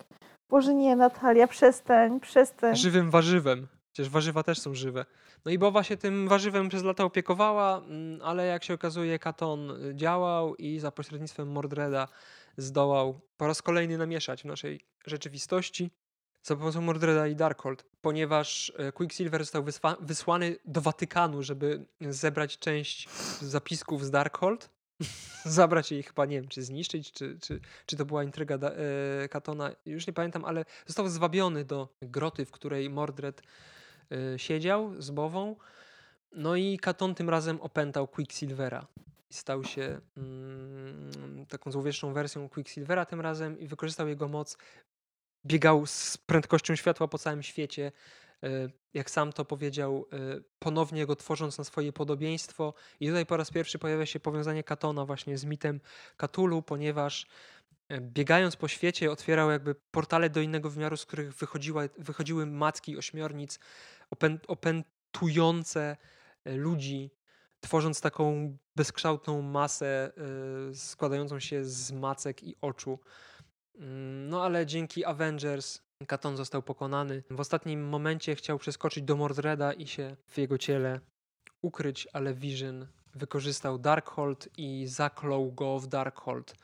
Boże 0.50 0.74
nie, 0.74 0.96
Natalia, 0.96 1.46
przestań, 1.46 2.20
przestań. 2.20 2.76
Żywym 2.76 3.10
warzywem. 3.10 3.66
Przecież 3.92 4.10
warzywa 4.10 4.42
też 4.42 4.58
są 4.58 4.74
żywe. 4.74 5.04
No 5.44 5.50
i 5.50 5.58
Bowa 5.58 5.82
się 5.82 5.96
tym 5.96 6.28
warzywem 6.28 6.68
przez 6.68 6.82
lata 6.82 7.04
opiekowała, 7.04 7.78
mm, 7.78 8.20
ale 8.22 8.46
jak 8.46 8.64
się 8.64 8.74
okazuje, 8.74 9.18
Katon 9.18 9.70
y, 9.70 9.94
działał 9.94 10.54
i 10.54 10.78
za 10.78 10.90
pośrednictwem 10.90 11.52
Mordreda 11.52 12.08
zdołał 12.56 13.20
po 13.36 13.46
raz 13.46 13.62
kolejny 13.62 13.98
namieszać 13.98 14.42
w 14.42 14.44
naszej 14.44 14.80
rzeczywistości 15.06 15.90
za 16.42 16.56
pomocą 16.56 16.80
Mordreda 16.80 17.26
i 17.26 17.36
Darkhold, 17.36 17.84
ponieważ 18.00 18.72
e, 18.76 18.92
Quicksilver 18.92 19.44
został 19.44 19.64
wysłany 20.00 20.56
do 20.64 20.80
Watykanu, 20.80 21.42
żeby 21.42 21.86
zebrać 22.00 22.58
część 22.58 23.08
zapisków 23.40 24.04
z 24.04 24.10
Darkhold, 24.10 24.74
zabrać 25.44 25.92
jej 25.92 26.02
chyba, 26.02 26.26
nie 26.26 26.40
wiem, 26.40 26.48
czy 26.48 26.62
zniszczyć, 26.62 27.12
czy, 27.12 27.38
czy, 27.40 27.60
czy 27.86 27.96
to 27.96 28.04
była 28.04 28.24
intryga 28.24 28.58
da, 28.58 28.70
e, 28.70 29.28
Katona, 29.28 29.70
już 29.86 30.06
nie 30.06 30.12
pamiętam, 30.12 30.44
ale 30.44 30.64
został 30.86 31.08
zwabiony 31.08 31.64
do 31.64 31.88
groty, 32.02 32.44
w 32.44 32.50
której 32.50 32.90
Mordred 32.90 33.42
e, 34.12 34.38
siedział 34.38 35.02
z 35.02 35.10
Bową, 35.10 35.56
no 36.32 36.56
i 36.56 36.78
Katon 36.78 37.14
tym 37.14 37.30
razem 37.30 37.60
opętał 37.60 38.08
Quicksilvera 38.08 38.86
i 39.30 39.34
stał 39.34 39.64
się 39.64 40.00
mm, 40.16 41.46
taką 41.48 41.72
złowieszczą 41.72 42.12
wersją 42.12 42.48
Quicksilvera 42.48 43.06
tym 43.06 43.20
razem 43.20 43.58
i 43.58 43.68
wykorzystał 43.68 44.08
jego 44.08 44.28
moc. 44.28 44.56
Biegał 45.46 45.86
z 45.86 46.16
prędkością 46.16 46.76
światła 46.76 47.08
po 47.08 47.18
całym 47.18 47.42
świecie. 47.42 47.92
E, 48.44 48.68
jak 48.94 49.10
sam 49.10 49.32
to 49.32 49.44
powiedział, 49.44 50.06
e, 50.12 50.16
ponownie 50.58 51.06
go 51.06 51.16
tworząc 51.16 51.58
na 51.58 51.64
swoje 51.64 51.92
podobieństwo. 51.92 52.74
I 53.00 53.06
tutaj 53.06 53.26
po 53.26 53.36
raz 53.36 53.50
pierwszy 53.50 53.78
pojawia 53.78 54.06
się 54.06 54.20
powiązanie 54.20 54.64
Katona 54.64 55.04
właśnie 55.04 55.38
z 55.38 55.44
mitem 55.44 55.80
Katulu, 56.16 56.62
ponieważ 56.62 57.26
e, 57.88 58.00
biegając 58.00 58.56
po 58.56 58.68
świecie 58.68 59.10
otwierał 59.10 59.50
jakby 59.50 59.74
portale 59.74 60.30
do 60.30 60.40
innego 60.40 60.70
wymiaru, 60.70 60.96
z 60.96 61.06
których 61.06 61.34
wychodziła, 61.34 61.82
wychodziły 61.98 62.46
macki 62.46 62.98
ośmiornic 62.98 63.58
opę, 64.10 64.38
opętujące 64.48 65.96
ludzi, 66.44 67.10
tworząc 67.60 68.00
taką 68.00 68.56
bezkształtną 68.76 69.42
masę 69.42 70.12
składającą 70.74 71.40
się 71.40 71.64
z 71.64 71.92
macek 71.92 72.42
i 72.42 72.56
oczu. 72.60 72.98
Mm, 73.78 74.28
no 74.28 74.44
ale 74.44 74.66
dzięki 74.66 75.04
Avengers 75.04 75.83
Katon 76.06 76.36
został 76.36 76.62
pokonany. 76.62 77.22
W 77.30 77.40
ostatnim 77.40 77.88
momencie 77.88 78.34
chciał 78.34 78.58
przeskoczyć 78.58 79.04
do 79.04 79.16
Mordreda 79.16 79.72
i 79.72 79.86
się 79.86 80.16
w 80.26 80.38
jego 80.38 80.58
ciele 80.58 81.00
ukryć, 81.62 82.08
ale 82.12 82.34
Vision 82.34 82.86
wykorzystał 83.14 83.78
Darkhold 83.78 84.48
i 84.58 84.86
zaklął 84.86 85.52
go 85.52 85.78
w 85.78 85.86
Darkhold, 85.86 86.54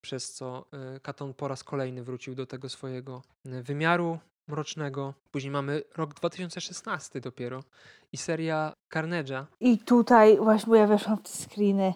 przez 0.00 0.32
co 0.32 0.64
y, 0.96 1.00
Katon 1.00 1.34
po 1.34 1.48
raz 1.48 1.64
kolejny 1.64 2.02
wrócił 2.02 2.34
do 2.34 2.46
tego 2.46 2.68
swojego 2.68 3.22
y, 3.46 3.62
wymiaru 3.62 4.18
mrocznego. 4.48 5.14
Później 5.30 5.50
mamy 5.50 5.82
rok 5.96 6.14
2016 6.14 7.20
dopiero 7.20 7.64
i 8.12 8.16
seria 8.16 8.72
Carnage'a. 8.94 9.44
I 9.60 9.78
tutaj 9.78 10.36
właśnie, 10.36 10.78
ja 10.78 10.86
weszłam 10.86 11.18
w 11.18 11.22
te 11.22 11.28
screeny 11.28 11.94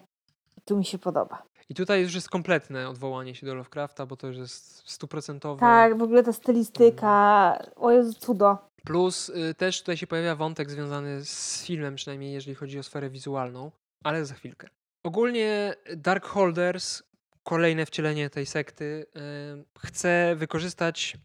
tu 0.65 0.77
mi 0.77 0.85
się 0.85 0.97
podoba. 0.97 1.46
I 1.69 1.75
tutaj 1.75 2.01
już 2.01 2.15
jest 2.15 2.29
kompletne 2.29 2.89
odwołanie 2.89 3.35
się 3.35 3.45
do 3.45 3.55
Lovecrafta, 3.55 4.05
bo 4.05 4.17
to 4.17 4.27
już 4.27 4.37
jest 4.37 4.89
stuprocentowe. 4.89 5.59
Tak, 5.59 5.97
w 5.97 6.01
ogóle 6.01 6.23
ta 6.23 6.33
stylistyka, 6.33 7.53
mm. 7.59 7.71
o 7.75 7.91
Jezu, 7.91 8.13
cudo. 8.13 8.57
Plus 8.83 9.29
y, 9.29 9.53
też 9.53 9.79
tutaj 9.79 9.97
się 9.97 10.07
pojawia 10.07 10.35
wątek 10.35 10.71
związany 10.71 11.25
z 11.25 11.63
filmem, 11.65 11.95
przynajmniej 11.95 12.33
jeżeli 12.33 12.55
chodzi 12.55 12.79
o 12.79 12.83
sferę 12.83 13.09
wizualną, 13.09 13.71
ale 14.03 14.25
za 14.25 14.35
chwilkę. 14.35 14.67
Ogólnie 15.03 15.75
Dark 15.95 16.25
Holders, 16.25 17.03
kolejne 17.43 17.85
wcielenie 17.85 18.29
tej 18.29 18.45
sekty, 18.45 19.05
y, 19.15 19.79
chce 19.79 20.35
wykorzystać 20.35 21.17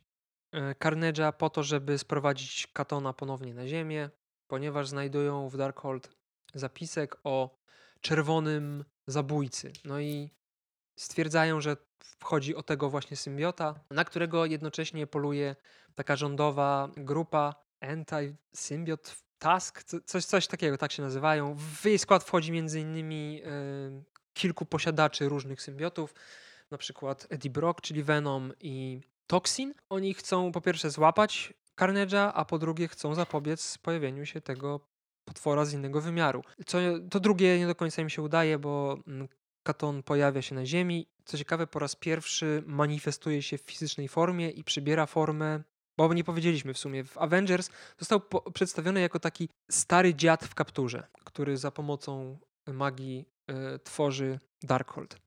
E, 0.52 0.74
Carnage'a 0.74 1.32
po 1.32 1.50
to, 1.50 1.62
żeby 1.62 1.98
sprowadzić 1.98 2.66
Katona 2.72 3.12
ponownie 3.12 3.54
na 3.54 3.66
ziemię, 3.66 4.10
ponieważ 4.46 4.88
znajdują 4.88 5.48
w 5.48 5.56
Darkhold 5.56 6.10
zapisek 6.54 7.16
o 7.24 7.58
czerwonym 8.00 8.84
zabójcy. 9.06 9.72
No 9.84 10.00
i 10.00 10.30
stwierdzają, 10.96 11.60
że 11.60 11.76
wchodzi 12.18 12.56
o 12.56 12.62
tego 12.62 12.90
właśnie 12.90 13.16
symbiota, 13.16 13.74
na 13.90 14.04
którego 14.04 14.46
jednocześnie 14.46 15.06
poluje 15.06 15.56
taka 15.94 16.16
rządowa 16.16 16.88
grupa 16.96 17.54
Anti-Symbiot 17.80 19.22
Task, 19.38 19.82
coś, 20.04 20.24
coś 20.24 20.46
takiego, 20.46 20.78
tak 20.78 20.92
się 20.92 21.02
nazywają. 21.02 21.54
W 21.54 21.84
jej 21.84 21.98
skład 21.98 22.24
wchodzi 22.24 22.52
między 22.52 22.80
innymi 22.80 23.42
y, 23.44 24.04
kilku 24.32 24.66
posiadaczy 24.66 25.28
różnych 25.28 25.62
symbiotów, 25.62 26.14
na 26.70 26.78
przykład 26.78 27.26
Eddie 27.30 27.50
Brock, 27.50 27.80
czyli 27.80 28.02
Venom 28.02 28.52
i 28.60 29.00
Toxin. 29.26 29.74
Oni 29.88 30.14
chcą 30.14 30.52
po 30.52 30.60
pierwsze 30.60 30.90
złapać 30.90 31.54
Carnage'a, 31.80 32.30
a 32.34 32.44
po 32.44 32.58
drugie 32.58 32.88
chcą 32.88 33.14
zapobiec 33.14 33.78
pojawieniu 33.78 34.26
się 34.26 34.40
tego 34.40 34.91
potwora 35.24 35.64
z 35.64 35.72
innego 35.72 36.00
wymiaru. 36.00 36.42
Co, 36.66 36.78
to 37.10 37.20
drugie 37.20 37.58
nie 37.58 37.66
do 37.66 37.74
końca 37.74 38.02
im 38.02 38.08
się 38.08 38.22
udaje, 38.22 38.58
bo 38.58 38.98
mm, 39.06 39.28
Katon 39.62 40.02
pojawia 40.02 40.42
się 40.42 40.54
na 40.54 40.66
Ziemi. 40.66 41.06
Co 41.24 41.38
ciekawe, 41.38 41.66
po 41.66 41.78
raz 41.78 41.96
pierwszy 41.96 42.62
manifestuje 42.66 43.42
się 43.42 43.58
w 43.58 43.62
fizycznej 43.62 44.08
formie 44.08 44.50
i 44.50 44.64
przybiera 44.64 45.06
formę, 45.06 45.62
bo 45.98 46.14
nie 46.14 46.24
powiedzieliśmy 46.24 46.74
w 46.74 46.78
sumie, 46.78 47.04
w 47.04 47.18
Avengers 47.18 47.70
został 47.98 48.20
przedstawiony 48.54 49.00
jako 49.00 49.20
taki 49.20 49.48
stary 49.70 50.14
dziad 50.14 50.44
w 50.44 50.54
kapturze, 50.54 51.06
który 51.24 51.56
za 51.56 51.70
pomocą 51.70 52.38
magii 52.66 53.24
y, 53.50 53.78
tworzy 53.78 54.40
Darkhold. 54.62 55.21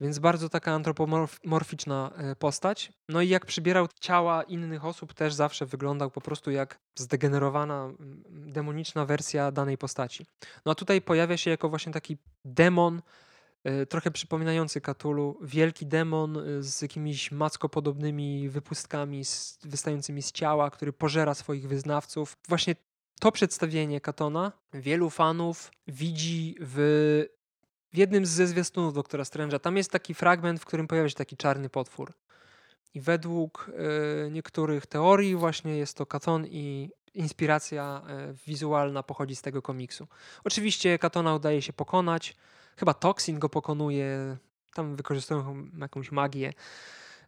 Więc 0.00 0.18
bardzo 0.18 0.48
taka 0.48 0.72
antropomorficzna 0.72 2.12
e, 2.16 2.36
postać. 2.36 2.92
No 3.08 3.22
i 3.22 3.28
jak 3.28 3.46
przybierał 3.46 3.88
ciała 4.00 4.42
innych 4.42 4.84
osób, 4.84 5.14
też 5.14 5.34
zawsze 5.34 5.66
wyglądał 5.66 6.10
po 6.10 6.20
prostu 6.20 6.50
jak 6.50 6.78
zdegenerowana, 6.94 7.92
demoniczna 8.30 9.06
wersja 9.06 9.52
danej 9.52 9.78
postaci. 9.78 10.26
No 10.66 10.72
a 10.72 10.74
tutaj 10.74 11.02
pojawia 11.02 11.36
się 11.36 11.50
jako 11.50 11.68
właśnie 11.68 11.92
taki 11.92 12.16
demon, 12.44 13.02
e, 13.64 13.86
trochę 13.86 14.10
przypominający 14.10 14.80
Katulu, 14.80 15.38
wielki 15.42 15.86
demon 15.86 16.36
e, 16.36 16.62
z 16.62 16.82
jakimiś 16.82 17.32
mackopodobnymi 17.32 18.48
wypustkami 18.48 19.22
wystającymi 19.64 20.22
z 20.22 20.32
ciała, 20.32 20.70
który 20.70 20.92
pożera 20.92 21.34
swoich 21.34 21.68
wyznawców. 21.68 22.36
Właśnie 22.48 22.76
to 23.20 23.32
przedstawienie 23.32 24.00
Katona 24.00 24.52
wielu 24.72 25.10
fanów 25.10 25.70
widzi 25.86 26.56
w 26.60 27.35
w 27.96 27.98
jednym 27.98 28.26
ze 28.26 28.46
zwiastunów 28.46 28.94
Doktora 28.94 29.24
Strange'a 29.24 29.60
tam 29.60 29.76
jest 29.76 29.90
taki 29.90 30.14
fragment, 30.14 30.60
w 30.60 30.64
którym 30.64 30.86
pojawia 30.86 31.08
się 31.08 31.14
taki 31.14 31.36
czarny 31.36 31.68
potwór. 31.68 32.12
I 32.94 33.00
według 33.00 33.70
y, 34.26 34.30
niektórych 34.30 34.86
teorii 34.86 35.36
właśnie 35.36 35.76
jest 35.76 35.96
to 35.96 36.06
Katon 36.06 36.46
i 36.46 36.90
inspiracja 37.14 38.02
y, 38.30 38.34
wizualna 38.46 39.02
pochodzi 39.02 39.36
z 39.36 39.42
tego 39.42 39.62
komiksu. 39.62 40.06
Oczywiście 40.44 40.98
Katona 40.98 41.34
udaje 41.34 41.62
się 41.62 41.72
pokonać. 41.72 42.36
Chyba 42.76 42.94
Toxin 42.94 43.38
go 43.38 43.48
pokonuje. 43.48 44.36
Tam 44.74 44.96
wykorzystują 44.96 45.66
jakąś 45.80 46.12
magię. 46.12 46.52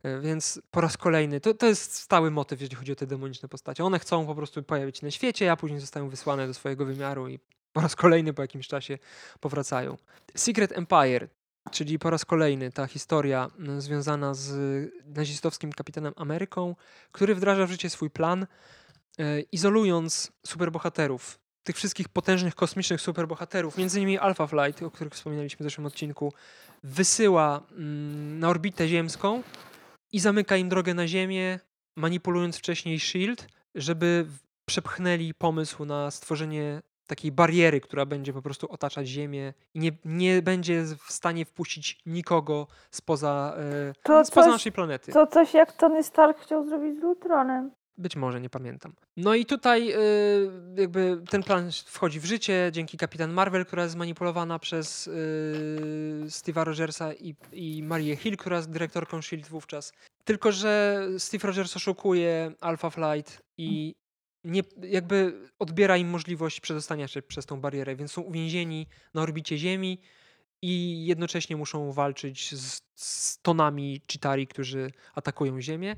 Y, 0.06 0.20
więc 0.20 0.60
po 0.70 0.80
raz 0.80 0.96
kolejny, 0.96 1.40
to, 1.40 1.54
to 1.54 1.66
jest 1.66 1.94
stały 1.94 2.30
motyw, 2.30 2.60
jeśli 2.60 2.76
chodzi 2.76 2.92
o 2.92 2.96
te 2.96 3.06
demoniczne 3.06 3.48
postacie. 3.48 3.84
One 3.84 3.98
chcą 3.98 4.26
po 4.26 4.34
prostu 4.34 4.62
pojawić 4.62 4.98
się 4.98 5.06
na 5.06 5.10
świecie, 5.10 5.52
a 5.52 5.56
później 5.56 5.80
zostają 5.80 6.08
wysłane 6.08 6.46
do 6.46 6.54
swojego 6.54 6.84
wymiaru 6.84 7.28
i 7.28 7.38
po 7.72 7.80
raz 7.80 7.96
kolejny 7.96 8.32
po 8.32 8.42
jakimś 8.42 8.68
czasie 8.68 8.98
powracają. 9.40 9.96
Secret 10.36 10.72
Empire, 10.72 11.28
czyli 11.70 11.98
po 11.98 12.10
raz 12.10 12.24
kolejny 12.24 12.72
ta 12.72 12.86
historia 12.86 13.50
mm, 13.58 13.80
związana 13.80 14.34
z 14.34 14.52
nazistowskim 15.04 15.72
kapitanem 15.72 16.12
Ameryką, 16.16 16.76
który 17.12 17.34
wdraża 17.34 17.66
w 17.66 17.70
życie 17.70 17.90
swój 17.90 18.10
plan, 18.10 18.46
e, 19.18 19.40
izolując 19.40 20.32
superbohaterów, 20.46 21.38
tych 21.62 21.76
wszystkich 21.76 22.08
potężnych 22.08 22.54
kosmicznych 22.54 23.00
superbohaterów, 23.00 23.78
między 23.78 23.98
innymi 23.98 24.18
Alpha 24.18 24.46
Flight, 24.46 24.82
o 24.82 24.90
których 24.90 25.12
wspominaliśmy 25.12 25.64
w 25.64 25.66
zeszłym 25.66 25.86
odcinku, 25.86 26.32
wysyła 26.82 27.62
mm, 27.70 28.38
na 28.38 28.48
orbitę 28.48 28.88
ziemską 28.88 29.42
i 30.12 30.20
zamyka 30.20 30.56
im 30.56 30.68
drogę 30.68 30.94
na 30.94 31.08
Ziemię, 31.08 31.60
manipulując 31.96 32.56
wcześniej 32.56 33.00
SHIELD, 33.00 33.46
żeby 33.74 34.26
przepchnęli 34.64 35.34
pomysł 35.34 35.84
na 35.84 36.10
stworzenie 36.10 36.82
takiej 37.08 37.32
bariery, 37.32 37.80
która 37.80 38.06
będzie 38.06 38.32
po 38.32 38.42
prostu 38.42 38.72
otaczać 38.72 39.06
Ziemię 39.06 39.54
i 39.74 39.80
nie, 39.80 39.92
nie 40.04 40.42
będzie 40.42 40.82
w 40.82 41.12
stanie 41.12 41.44
wpuścić 41.44 42.02
nikogo 42.06 42.66
spoza, 42.90 43.56
e, 43.56 43.92
to 44.02 44.24
spoza 44.24 44.44
coś, 44.44 44.52
naszej 44.52 44.72
planety. 44.72 45.12
To 45.12 45.26
coś 45.26 45.54
jak 45.54 45.72
Tony 45.72 46.02
Stark 46.02 46.40
chciał 46.40 46.68
zrobić 46.68 47.00
z 47.00 47.04
Ultronem. 47.04 47.70
Być 47.98 48.16
może, 48.16 48.40
nie 48.40 48.50
pamiętam. 48.50 48.92
No 49.16 49.34
i 49.34 49.46
tutaj 49.46 49.92
y, 49.92 50.50
jakby 50.76 51.22
ten 51.30 51.42
plan 51.42 51.70
wchodzi 51.86 52.20
w 52.20 52.24
życie 52.24 52.70
dzięki 52.72 52.98
Kapitan 52.98 53.32
Marvel, 53.32 53.66
która 53.66 53.82
jest 53.82 53.92
zmanipulowana 53.92 54.58
przez 54.58 55.06
y, 55.06 55.12
Steve'a 56.26 56.64
Rogersa 56.64 57.12
i, 57.12 57.34
i 57.52 57.82
Marię 57.82 58.16
Hill, 58.16 58.36
która 58.36 58.56
jest 58.56 58.70
dyrektorką 58.70 59.18
S.H.I.E.L.D. 59.18 59.50
wówczas. 59.50 59.92
Tylko, 60.24 60.52
że 60.52 61.02
Steve 61.18 61.48
Rogers 61.48 61.76
oszukuje 61.76 62.52
Alpha 62.60 62.90
Flight 62.90 63.42
i 63.58 63.94
nie, 64.44 64.62
jakby 64.82 65.48
odbiera 65.58 65.96
im 65.96 66.08
możliwość 66.08 66.60
przedostania 66.60 67.08
się 67.08 67.22
przez 67.22 67.46
tą 67.46 67.60
barierę, 67.60 67.96
więc 67.96 68.12
są 68.12 68.22
uwięzieni 68.22 68.86
na 69.14 69.22
orbicie 69.22 69.58
Ziemi 69.58 70.00
i 70.62 71.04
jednocześnie 71.06 71.56
muszą 71.56 71.92
walczyć 71.92 72.54
z, 72.54 72.82
z 72.94 73.38
tonami 73.42 74.00
Chitari, 74.10 74.46
którzy 74.46 74.90
atakują 75.14 75.60
Ziemię. 75.60 75.96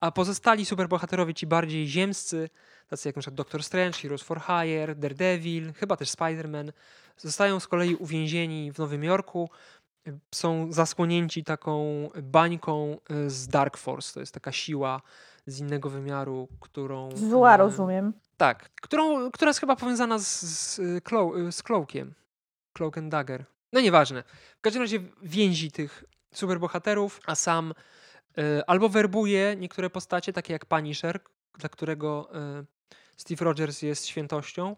A 0.00 0.12
pozostali 0.12 0.66
superbohaterowie, 0.66 1.34
ci 1.34 1.46
bardziej 1.46 1.88
ziemscy, 1.88 2.50
tacy 2.88 3.08
jak 3.08 3.16
np. 3.16 3.30
Doctor 3.30 3.64
Strange, 3.64 3.98
Heroes 3.98 4.22
for 4.22 4.40
Hire, 4.40 4.94
Daredevil, 4.94 5.72
chyba 5.72 5.96
też 5.96 6.08
Spider-Man, 6.08 6.72
zostają 7.16 7.60
z 7.60 7.68
kolei 7.68 7.94
uwięzieni 7.94 8.72
w 8.72 8.78
Nowym 8.78 9.04
Jorku 9.04 9.50
są 10.34 10.72
zasłonięci 10.72 11.44
taką 11.44 12.08
bańką 12.22 12.98
y, 13.26 13.30
z 13.30 13.48
Dark 13.48 13.76
Force. 13.76 14.14
To 14.14 14.20
jest 14.20 14.34
taka 14.34 14.52
siła 14.52 15.02
z 15.50 15.58
innego 15.58 15.90
wymiaru, 15.90 16.48
którą. 16.60 17.16
Zła, 17.16 17.54
e, 17.54 17.56
rozumiem. 17.56 18.12
Tak, 18.36 18.70
którą, 18.82 19.30
która 19.30 19.48
jest 19.48 19.60
chyba 19.60 19.76
powiązana 19.76 20.18
z, 20.18 20.40
z, 20.40 20.78
Clo- 21.04 21.48
y, 21.48 21.52
z 21.52 21.62
Cloakiem. 21.62 22.14
Cloak 22.72 22.98
and 22.98 23.08
Dagger. 23.08 23.44
No 23.72 23.80
nieważne. 23.80 24.22
W 24.58 24.60
każdym 24.60 24.82
razie 24.82 25.00
więzi 25.22 25.72
tych 25.72 26.04
superbohaterów, 26.34 27.20
a 27.26 27.34
sam 27.34 27.74
y, 28.38 28.42
albo 28.66 28.88
werbuje 28.88 29.56
niektóre 29.56 29.90
postacie, 29.90 30.32
takie 30.32 30.52
jak 30.52 30.66
Punisher, 30.66 31.20
dla 31.58 31.68
którego 31.68 32.30
y, 32.60 32.66
Steve 33.16 33.44
Rogers 33.44 33.82
jest 33.82 34.06
świętością 34.06 34.76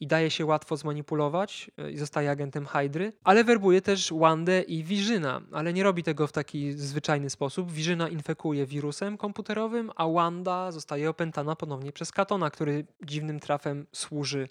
i 0.00 0.06
daje 0.06 0.30
się 0.30 0.46
łatwo 0.46 0.76
zmanipulować 0.76 1.70
y, 1.86 1.92
i 1.92 1.98
zostaje 1.98 2.30
agentem 2.30 2.66
Hydry, 2.66 3.12
ale 3.24 3.44
werbuje 3.44 3.82
też 3.82 4.12
Wandę 4.12 4.62
i 4.62 4.84
Vizyna, 4.84 5.40
ale 5.52 5.72
nie 5.72 5.82
robi 5.82 6.02
tego 6.02 6.26
w 6.26 6.32
taki 6.32 6.72
zwyczajny 6.72 7.30
sposób. 7.30 7.72
Vizyna 7.72 8.08
infekuje 8.08 8.66
wirusem 8.66 9.16
komputerowym, 9.18 9.90
a 9.96 10.08
Wanda 10.08 10.72
zostaje 10.72 11.10
opętana 11.10 11.56
ponownie 11.56 11.92
przez 11.92 12.12
Katona, 12.12 12.50
który 12.50 12.86
dziwnym 13.04 13.40
trafem 13.40 13.86
służy 13.92 14.48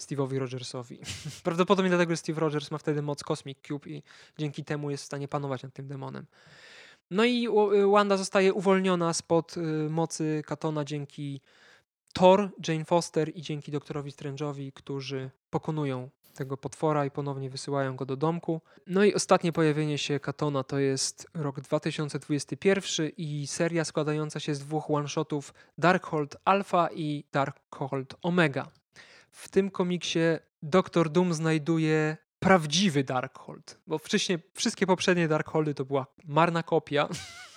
Steve'owi 0.00 0.38
Rogersowi. 0.38 0.98
Prawdopodobnie 1.44 1.90
dlatego, 1.90 2.12
że 2.12 2.16
Steve 2.16 2.40
Rogers 2.40 2.70
ma 2.70 2.78
wtedy 2.78 3.02
moc 3.02 3.22
Cosmic 3.24 3.58
Cube 3.68 3.86
i 3.90 4.02
dzięki 4.38 4.64
temu 4.64 4.90
jest 4.90 5.02
w 5.02 5.06
stanie 5.06 5.28
panować 5.28 5.62
nad 5.62 5.72
tym 5.72 5.86
demonem. 5.88 6.26
No 7.10 7.24
i 7.24 7.48
u- 7.48 7.90
Wanda 7.92 8.16
zostaje 8.16 8.52
uwolniona 8.54 9.12
spod 9.12 9.56
y, 9.56 9.60
mocy 9.90 10.42
Katona 10.46 10.84
dzięki 10.84 11.40
Thor, 12.12 12.50
Jane 12.68 12.84
Foster 12.84 13.36
i 13.36 13.42
dzięki 13.42 13.72
doktorowi 13.72 14.10
Strange'owi, 14.10 14.72
którzy 14.72 15.30
pokonują 15.50 16.10
tego 16.34 16.56
potwora 16.56 17.04
i 17.04 17.10
ponownie 17.10 17.50
wysyłają 17.50 17.96
go 17.96 18.06
do 18.06 18.16
domku. 18.16 18.60
No 18.86 19.04
i 19.04 19.14
ostatnie 19.14 19.52
pojawienie 19.52 19.98
się 19.98 20.20
Katona 20.20 20.64
to 20.64 20.78
jest 20.78 21.26
rok 21.34 21.60
2021 21.60 23.10
i 23.16 23.46
seria 23.46 23.84
składająca 23.84 24.40
się 24.40 24.54
z 24.54 24.58
dwóch 24.58 24.90
one-shotów 24.90 25.54
Darkhold 25.78 26.36
Alpha 26.44 26.88
i 26.94 27.24
Darkhold 27.32 28.14
Omega. 28.22 28.70
W 29.30 29.48
tym 29.48 29.70
komiksie 29.70 30.20
Doktor 30.62 31.10
Doom 31.10 31.34
znajduje 31.34 32.16
prawdziwy 32.38 33.04
Darkhold, 33.04 33.78
bo 33.86 33.98
wcześniej 33.98 34.38
wszystkie 34.54 34.86
poprzednie 34.86 35.28
Darkholdy 35.28 35.74
to 35.74 35.84
była 35.84 36.06
marna 36.24 36.62
kopia, 36.62 37.08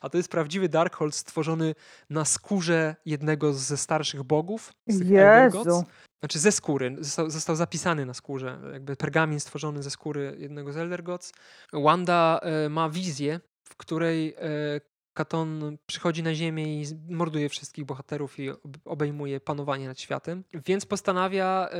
a 0.00 0.08
to 0.08 0.16
jest 0.16 0.28
prawdziwy 0.28 0.68
Darkhold 0.68 1.14
stworzony 1.14 1.74
na 2.10 2.24
skórze 2.24 2.96
jednego 3.06 3.52
ze 3.52 3.76
starszych 3.76 4.22
bogów. 4.22 4.72
z. 4.86 5.08
Jezu. 5.08 5.84
Znaczy 6.22 6.38
ze 6.38 6.52
skóry, 6.52 6.96
został, 7.00 7.30
został 7.30 7.56
zapisany 7.56 8.06
na 8.06 8.14
skórze, 8.14 8.60
jakby 8.72 8.96
pergamin 8.96 9.40
stworzony 9.40 9.82
ze 9.82 9.90
skóry 9.90 10.36
jednego 10.38 10.72
z 10.72 10.76
Elder 10.76 11.02
Gods. 11.02 11.32
Wanda 11.72 12.40
e, 12.42 12.68
ma 12.68 12.90
wizję, 12.90 13.40
w 13.64 13.76
której 13.76 14.34
e, 14.38 14.80
Katon 15.14 15.78
przychodzi 15.86 16.22
na 16.22 16.34
ziemię 16.34 16.82
i 16.82 16.86
morduje 17.08 17.48
wszystkich 17.48 17.84
bohaterów 17.84 18.38
i 18.38 18.50
ob- 18.50 18.78
obejmuje 18.84 19.40
panowanie 19.40 19.88
nad 19.88 20.00
światem, 20.00 20.44
więc 20.66 20.86
postanawia 20.86 21.68
e, 21.68 21.78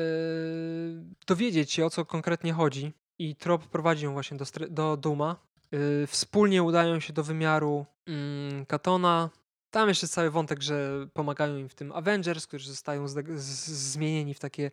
dowiedzieć 1.26 1.72
się 1.72 1.86
o 1.86 1.90
co 1.90 2.04
konkretnie 2.04 2.52
chodzi 2.52 2.92
i 3.18 3.36
trop 3.36 3.66
prowadzi 3.66 4.04
ją 4.04 4.12
właśnie 4.12 4.36
do, 4.36 4.44
do 4.70 4.96
Duma. 4.96 5.36
E, 5.72 6.06
wspólnie 6.06 6.62
udają 6.62 7.00
się 7.00 7.12
do 7.12 7.22
wymiaru 7.22 7.86
mm, 8.06 8.66
Katona. 8.66 9.30
Tam 9.70 9.88
jeszcze 9.88 10.08
cały 10.08 10.30
wątek, 10.30 10.62
że 10.62 11.06
pomagają 11.12 11.56
im 11.56 11.68
w 11.68 11.74
tym 11.74 11.92
Avengers, 11.92 12.46
którzy 12.46 12.68
zostają 12.70 13.08
zmienieni 13.08 14.34
w 14.34 14.38
takie 14.38 14.70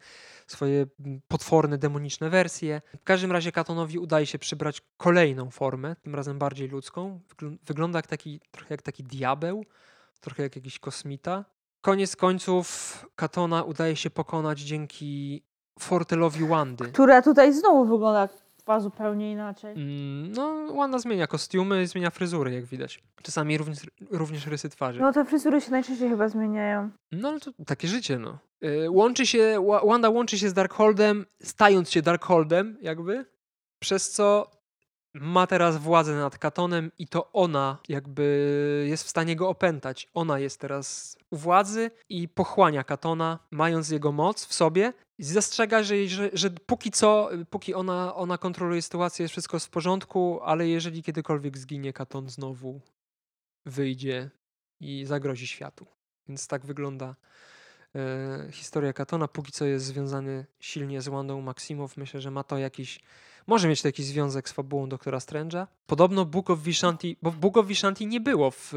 swoje 0.48 0.86
mm, 1.00 1.22
potworne, 1.28 1.78
demoniczne 1.78 2.30
wersje. 2.30 2.82
W 3.00 3.04
każdym 3.04 3.32
razie 3.32 3.52
Katonowi 3.52 4.00
udaje 4.00 4.26
się 4.26 4.40
przybrać 4.40 4.82
kolejną 4.98 5.50
formę, 5.52 5.96
tym 5.96 6.16
razem 6.16 6.40
bardziej 6.40 6.68
ludzką. 6.68 7.20
Wyglą- 7.30 7.58
Wygląda 7.66 8.00
jak 8.00 8.08
taki, 8.08 8.40
trochę 8.52 8.74
jak 8.74 8.82
taki 8.82 9.04
diabeł, 9.04 9.66
trochę 10.22 10.44
jak 10.44 10.56
jakiś 10.56 10.80
kosmita. 10.80 11.46
Koniec 11.82 12.16
końców 12.16 12.66
Katona 13.16 13.64
udaje 13.64 13.96
się 13.96 14.10
pokonać 14.10 14.60
dzięki 14.60 15.44
fortelowi 15.80 16.48
Wandy. 16.48 16.86
Która 16.92 17.22
tutaj 17.22 17.54
znowu 17.54 17.86
wygląda 17.86 18.30
zupełnie 18.80 19.32
inaczej. 19.32 19.72
Mm, 19.72 20.32
No, 20.32 20.74
Wanda 20.76 21.00
zmienia 21.00 21.28
kostiumy, 21.28 21.88
zmienia 21.88 22.10
fryzury, 22.10 22.54
jak 22.54 22.66
widać. 22.66 23.04
Czasami 23.24 23.58
również, 23.58 23.78
również 24.12 24.48
rysy 24.48 24.70
twarzy. 24.70 25.00
No 25.02 25.14
te 25.14 25.26
fryzury 25.26 25.62
się 25.62 25.72
najczęściej 25.72 26.10
chyba 26.10 26.30
zmieniają. 26.30 26.90
No 27.12 27.30
ale 27.30 27.40
to 27.40 27.52
takie 27.66 27.88
życie, 27.88 28.20
no. 28.20 28.38
Y, 28.64 28.90
Łączy 28.92 29.26
się, 29.26 29.66
Wa- 29.68 29.82
Wanda 29.86 30.10
łączy 30.10 30.38
się 30.40 30.50
z 30.50 30.54
Darkholdem, 30.54 31.26
stając 31.44 31.92
się 31.92 32.02
Darkholdem, 32.02 32.78
jakby, 32.82 33.26
przez 33.80 34.12
co 34.12 34.52
ma 35.20 35.48
teraz 35.48 35.78
władzę 35.78 36.16
nad 36.16 36.38
Katonem 36.38 36.92
i 36.98 37.08
to 37.08 37.32
ona 37.32 37.78
jakby 37.90 38.86
jest 38.90 39.04
w 39.04 39.10
stanie 39.10 39.36
go 39.36 39.50
opętać. 39.50 40.10
Ona 40.14 40.40
jest 40.40 40.60
teraz 40.60 41.18
u 41.32 41.38
władzy 41.38 41.92
i 42.10 42.28
pochłania 42.28 42.84
Katona, 42.84 43.40
mając 43.52 43.90
jego 43.90 44.12
moc 44.12 44.46
w 44.46 44.54
sobie. 44.54 44.94
Zastrzega, 45.20 45.84
że, 45.84 46.08
że, 46.08 46.30
że 46.34 46.50
póki 46.50 46.92
co, 46.92 47.30
póki 47.50 47.74
ona, 47.74 48.16
ona 48.16 48.38
kontroluje 48.38 48.82
sytuację, 48.82 49.24
jest 49.24 49.32
wszystko 49.32 49.60
w 49.60 49.70
porządku, 49.70 50.40
ale 50.44 50.68
jeżeli 50.68 51.04
kiedykolwiek 51.04 51.58
zginie, 51.58 51.94
Katon 51.94 52.30
znowu 52.30 52.82
wyjdzie 53.66 54.30
i 54.80 55.06
zagrozi 55.06 55.48
światu. 55.48 55.86
Więc 56.28 56.48
tak 56.48 56.66
wygląda 56.66 57.16
historia 58.52 58.94
Katona. 58.94 59.28
Póki 59.28 59.52
co 59.52 59.66
jest 59.66 59.86
związany 59.86 60.46
silnie 60.60 61.02
z 61.02 61.08
Wandą 61.08 61.42
Maximow. 61.42 61.98
Myślę, 61.98 62.22
że 62.22 62.32
ma 62.32 62.44
to 62.44 62.58
jakiś. 62.58 63.00
Może 63.48 63.68
mieć 63.68 63.82
to 63.82 63.88
jakiś 63.88 64.06
związek 64.06 64.50
z 64.50 64.52
fabułą 64.52 64.90
Doktora 64.90 65.18
Strange'a. 65.18 65.68
Podobno 65.88 66.26
Book 66.26 66.50
of 66.50 66.60
Vishanti, 66.60 67.18
bo 67.22 67.32
Book 67.32 67.58
of 67.58 67.68
Vishanti 67.68 68.08
nie 68.08 68.20
było 68.20 68.52
w, 68.52 68.70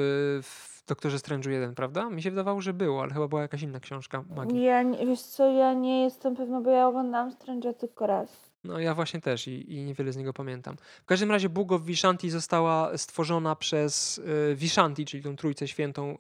w 0.43 0.85
Doktorze 0.87 1.17
Strange'u 1.17 1.51
1, 1.51 1.75
prawda? 1.75 2.11
Mi 2.11 2.23
się 2.23 2.31
wydawało, 2.31 2.61
że 2.61 2.73
było, 2.73 3.03
ale 3.03 3.13
chyba 3.13 3.29
była 3.29 3.43
jakaś 3.43 3.63
inna 3.63 3.81
książka 3.81 4.25
magii. 4.37 4.63
Ja, 4.63 4.85
wiesz 4.85 5.23
co, 5.23 5.47
ja 5.47 5.75
nie 5.75 6.03
jestem 6.03 6.37
pewna, 6.37 6.61
bo 6.61 6.71
ja 6.71 6.89
oglądałam 6.89 7.31
Strange'a 7.31 7.75
tylko 7.75 8.07
raz. 8.07 8.52
No 8.65 8.79
ja 8.79 8.95
właśnie 8.95 9.21
też 9.21 9.49
i, 9.49 9.75
i 9.75 9.85
niewiele 9.85 10.13
z 10.13 10.17
niego 10.17 10.33
pamiętam. 10.33 10.77
W 11.03 11.07
każdym 11.07 11.31
razie 11.31 11.49
Book 11.49 11.73
of 11.73 11.83
Vishanti 11.83 12.31
została 12.31 12.99
stworzona 12.99 13.57
przez 13.57 14.19
y, 14.19 14.55
Vishanti, 14.57 15.07
czyli 15.07 15.23
tą 15.23 15.37
trójcę 15.37 15.69
świętą 15.69 16.15
y, 16.15 16.19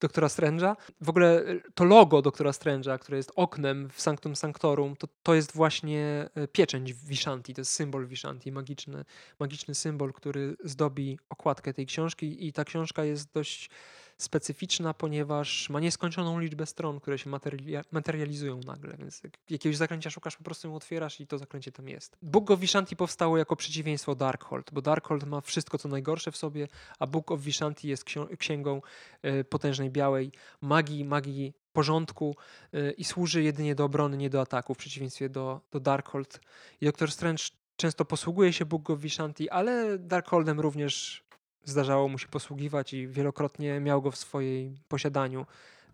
Doktora 0.00 0.28
Strange'a. 0.28 0.76
W 1.00 1.08
ogóle 1.08 1.42
y, 1.42 1.62
to 1.74 1.84
logo 1.84 2.22
Doktora 2.22 2.50
Strange'a, 2.50 2.98
które 2.98 3.16
jest 3.16 3.32
oknem 3.36 3.90
w 3.90 4.00
Sanctum 4.00 4.36
Sanctorum, 4.36 4.96
to, 4.96 5.08
to 5.22 5.34
jest 5.34 5.52
właśnie 5.52 6.28
y, 6.38 6.48
pieczęć 6.48 6.94
Vishanti, 6.94 7.54
to 7.54 7.60
jest 7.60 7.72
symbol 7.72 8.06
Vishanti, 8.06 8.52
magiczny, 8.52 9.04
magiczny 9.38 9.74
symbol, 9.74 10.12
który 10.12 10.56
zdobi 10.64 11.18
okładkę 11.28 11.74
tej 11.74 11.86
książki 11.86 12.46
i 12.46 12.52
ta 12.52 12.64
książka 12.64 13.04
jest 13.04 13.32
dość 13.32 13.70
specyficzna, 14.16 14.94
ponieważ 14.94 15.70
ma 15.70 15.80
nieskończoną 15.80 16.40
liczbę 16.40 16.66
stron, 16.66 17.00
które 17.00 17.18
się 17.18 17.30
materia- 17.30 17.84
materializują 17.92 18.60
nagle, 18.66 18.96
więc 18.96 19.24
jak 19.24 19.32
jakiegoś 19.50 19.76
zaklęcia 19.76 20.10
szukasz, 20.10 20.36
po 20.36 20.44
prostu 20.44 20.68
ją 20.68 20.76
otwierasz 20.76 21.20
i 21.20 21.26
to 21.26 21.38
zaklęcie 21.38 21.72
tam 21.72 21.88
jest. 21.88 22.16
Book 22.22 22.50
of 22.50 22.60
Vishanti 22.60 22.96
powstało 22.96 23.38
jako 23.38 23.56
przeciwieństwo 23.56 24.14
Darkhold, 24.14 24.70
bo 24.72 24.82
Darkhold 24.82 25.24
ma 25.24 25.40
wszystko, 25.40 25.78
co 25.78 25.88
najgorsze 25.88 26.32
w 26.32 26.36
sobie, 26.36 26.68
a 26.98 27.06
Book 27.06 27.30
of 27.30 27.40
Vishanti 27.40 27.88
jest 27.88 28.04
księgą 28.38 28.82
e, 29.22 29.44
potężnej 29.44 29.90
białej 29.90 30.32
magii, 30.60 31.04
magii 31.04 31.54
porządku 31.72 32.36
e, 32.72 32.90
i 32.90 33.04
służy 33.04 33.42
jedynie 33.42 33.74
do 33.74 33.84
obrony, 33.84 34.16
nie 34.16 34.30
do 34.30 34.40
ataku, 34.40 34.74
w 34.74 34.78
przeciwieństwie 34.78 35.28
do, 35.28 35.60
do 35.70 35.80
Darkhold. 35.80 36.40
I 36.80 36.86
Doktor 36.86 37.12
Strange 37.12 37.44
często 37.76 38.04
posługuje 38.04 38.52
się 38.52 38.64
Book 38.64 38.90
of 38.90 39.00
Vishanti, 39.00 39.50
ale 39.50 39.98
Darkholdem 39.98 40.60
również 40.60 41.23
zdarzało 41.64 42.08
mu 42.08 42.18
się 42.18 42.28
posługiwać 42.28 42.92
i 42.92 43.08
wielokrotnie 43.08 43.80
miał 43.80 44.02
go 44.02 44.10
w 44.10 44.16
swojej 44.16 44.74
posiadaniu, 44.88 45.46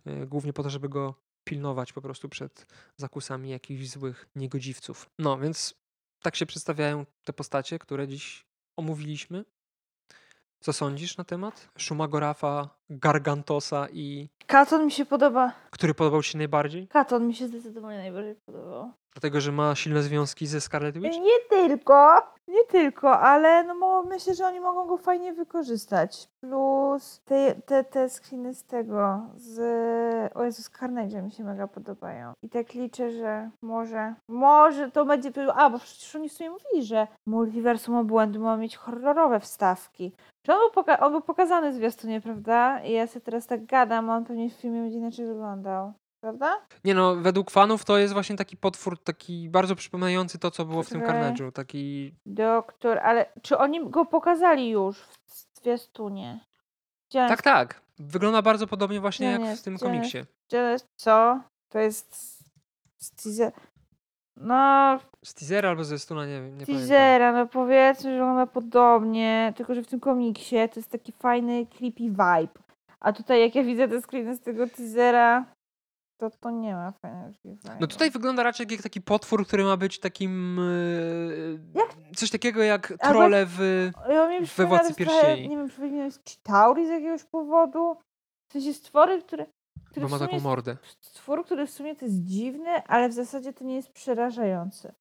e, 0.07 0.27
głównie 0.27 0.53
po 0.53 0.63
to, 0.63 0.71
żeby 0.71 0.89
go 0.89 1.15
pilnować 1.45 1.93
po 1.93 2.03
prostu 2.03 2.29
przed 2.29 2.67
zakusami 2.97 3.51
jakichś 3.51 3.89
złych 3.89 4.29
niegodziwców. 4.37 5.11
No, 5.19 5.39
więc 5.39 5.75
tak 6.23 6.37
się 6.37 6.47
przedstawiają 6.47 7.07
te 7.25 7.33
postacie, 7.33 7.79
które 7.79 8.09
dziś 8.09 8.47
omówiliśmy. 8.77 9.45
Co 10.61 10.73
sądzisz 10.73 11.17
na 11.17 11.25
temat? 11.25 11.69
Shumagorafa, 11.79 12.69
Gargantosa 12.91 13.89
i... 13.93 14.29
Katon 14.47 14.85
mi 14.85 14.93
się 14.93 15.07
podoba. 15.07 15.53
Który 15.71 15.95
podobał 15.95 16.23
Ci 16.23 16.31
się 16.33 16.39
najbardziej? 16.39 16.89
Katon 16.89 17.27
mi 17.27 17.35
się 17.35 17.49
zdecydowanie 17.49 17.99
najbardziej 17.99 18.35
podobał. 18.47 18.93
Dlatego, 19.15 19.41
że 19.41 19.53
ma 19.53 19.75
silne 19.75 20.03
związki 20.03 20.47
ze 20.47 20.61
Scarlet 20.61 20.99
Witch? 20.99 21.19
Nie 21.21 21.39
tylko, 21.49 22.17
nie 22.49 22.65
tylko, 22.65 23.21
ale 23.21 23.65
no 23.65 23.75
bo 23.81 24.03
myślę, 24.03 24.35
że 24.35 24.47
oni 24.47 24.61
mogą 24.61 24.87
go 24.87 24.97
fajnie 24.97 25.33
wykorzystać. 25.33 26.29
Plus 26.41 27.21
te, 27.25 27.55
te, 27.55 27.85
te 27.85 28.09
screeny 28.09 28.55
z 28.55 28.65
tego, 28.65 29.21
z... 29.37 29.61
O 30.37 30.45
Jezu, 30.45 30.63
z 30.63 30.71
mi 31.23 31.31
się 31.33 31.45
mega 31.45 31.67
podobają. 31.67 32.33
I 32.43 32.49
tak 32.49 32.75
liczę, 32.75 33.11
że 33.11 33.51
może, 33.63 34.15
może 34.29 34.91
to 34.91 35.05
będzie... 35.05 35.31
A, 35.55 35.71
bo 35.71 35.79
przecież 35.79 36.17
oni 36.17 36.29
w 36.29 36.33
sumie 36.33 36.51
mówili, 36.51 36.87
że 36.87 37.07
Multiversum 37.27 37.97
Obłędu 37.97 38.41
ma 38.41 38.57
mieć 38.57 38.77
horrorowe 38.77 39.41
wstawki. 39.41 40.13
Czy 40.43 40.53
on 40.53 40.59
był, 40.59 40.83
poka- 40.83 41.01
on 41.01 41.13
był 41.13 41.21
pokazany 41.21 41.71
w 41.71 41.75
zwiastunie, 41.75 42.21
prawda? 42.21 42.81
I 42.85 42.93
ja 42.93 43.07
sobie 43.07 43.21
teraz 43.21 43.47
tak 43.47 43.67
gadam, 43.67 44.11
on 44.11 44.25
pewnie 44.25 44.51
w 44.51 44.53
filmie 44.53 44.83
będzie 44.83 44.99
inaczej 44.99 45.27
wyglądał. 45.27 45.93
Prawda? 46.21 46.67
Nie 46.85 46.95
no, 46.95 47.15
według 47.17 47.51
fanów 47.51 47.85
to 47.85 47.99
jest 47.99 48.13
właśnie 48.15 48.37
taki 48.37 48.57
potwór, 48.57 48.99
taki 49.03 49.49
bardzo 49.49 49.77
przypominający 49.77 50.39
to, 50.39 50.51
co 50.51 50.65
było 50.65 50.83
w 50.83 50.89
tym. 50.89 51.01
Carnage'u. 51.03 51.53
Taki... 51.53 52.15
Doktor, 52.27 52.99
ale 52.99 53.27
czy 53.43 53.59
oni 53.59 53.91
go 53.91 54.05
pokazali 54.05 54.71
już 54.71 54.99
w 54.99 55.47
zwiastunie? 55.61 56.41
Gdzie 57.11 57.29
Tak, 57.29 57.43
tak. 57.43 57.81
Wygląda 57.99 58.43
bardzo 58.43 58.67
podobnie 58.67 59.01
właśnie 59.01 59.39
Gdzie 59.39 59.47
jak 59.47 59.59
w 59.59 59.63
tym 59.63 59.75
Gdzie 59.75 59.87
komiksie. 59.87 60.19
Co? 60.97 61.41
To 61.69 61.79
jest 61.79 62.15
z- 62.99 63.11
teaser... 63.11 63.53
No, 64.37 64.99
Z 65.25 65.35
teasera 65.35 65.69
albo 65.69 65.85
ze 65.85 65.99
stuna, 65.99 66.27
nie 66.27 66.33
wiem, 66.33 66.59
nie 66.59 66.67
pamiętam. 66.67 66.89
teasera, 66.89 67.33
no 67.33 67.47
powiedzmy, 67.47 68.11
że 68.11 68.17
wygląda 68.19 68.47
podobnie, 68.47 69.53
tylko 69.57 69.75
że 69.75 69.83
w 69.83 69.87
tym 69.87 70.01
komiksie 70.01 70.57
to 70.73 70.81
jest 70.81 70.91
taki 70.91 71.13
fajny, 71.13 71.67
creepy 71.67 72.03
vibe. 72.03 72.49
A 73.01 73.13
tutaj 73.13 73.41
jak 73.41 73.55
ja 73.55 73.63
widzę 73.63 73.89
te 73.89 74.03
screeny 74.03 74.37
z 74.37 74.41
tego 74.41 74.67
teasera, 74.67 75.45
to 76.21 76.31
to 76.31 76.51
nie 76.51 76.75
ma 76.75 76.93
fajnego. 76.93 77.33
No 77.81 77.87
tutaj 77.87 78.11
wygląda 78.11 78.43
raczej 78.43 78.67
jak 78.71 78.83
taki 78.83 79.01
potwór, 79.01 79.47
który 79.47 79.65
ma 79.65 79.77
być 79.77 80.01
takim... 80.01 80.59
e, 82.11 82.15
Coś 82.17 82.31
takiego 82.31 82.63
jak 82.63 82.93
trole 83.03 83.47
w... 83.47 83.91
Ja 84.09 84.29
we 84.57 84.67
Władcy 84.67 84.95
Pierścieni. 84.95 85.49
Nie 85.49 85.57
wiem, 85.57 85.69
przypomina 85.69 86.05
mi 86.05 86.11
Chitauri 86.29 86.87
z 86.87 86.91
jakiegoś 86.91 87.25
powodu. 87.25 87.97
W 88.49 88.53
sensie 88.53 88.75
stwory, 88.75 89.23
które... 89.23 89.47
które 89.91 90.09
ma 90.09 90.19
taką 90.19 90.33
jest- 90.33 90.45
mordę. 90.45 90.77
Stwór, 91.01 91.45
który 91.45 91.67
w 91.67 91.71
sumie 91.71 91.97
to 91.97 92.05
jest 92.05 92.25
dziwny, 92.25 92.83
ale 92.87 93.09
w 93.09 93.13
zasadzie 93.13 93.53
to 93.53 93.65
nie 93.65 93.75
jest 93.75 93.93
przerażający. 93.93 94.93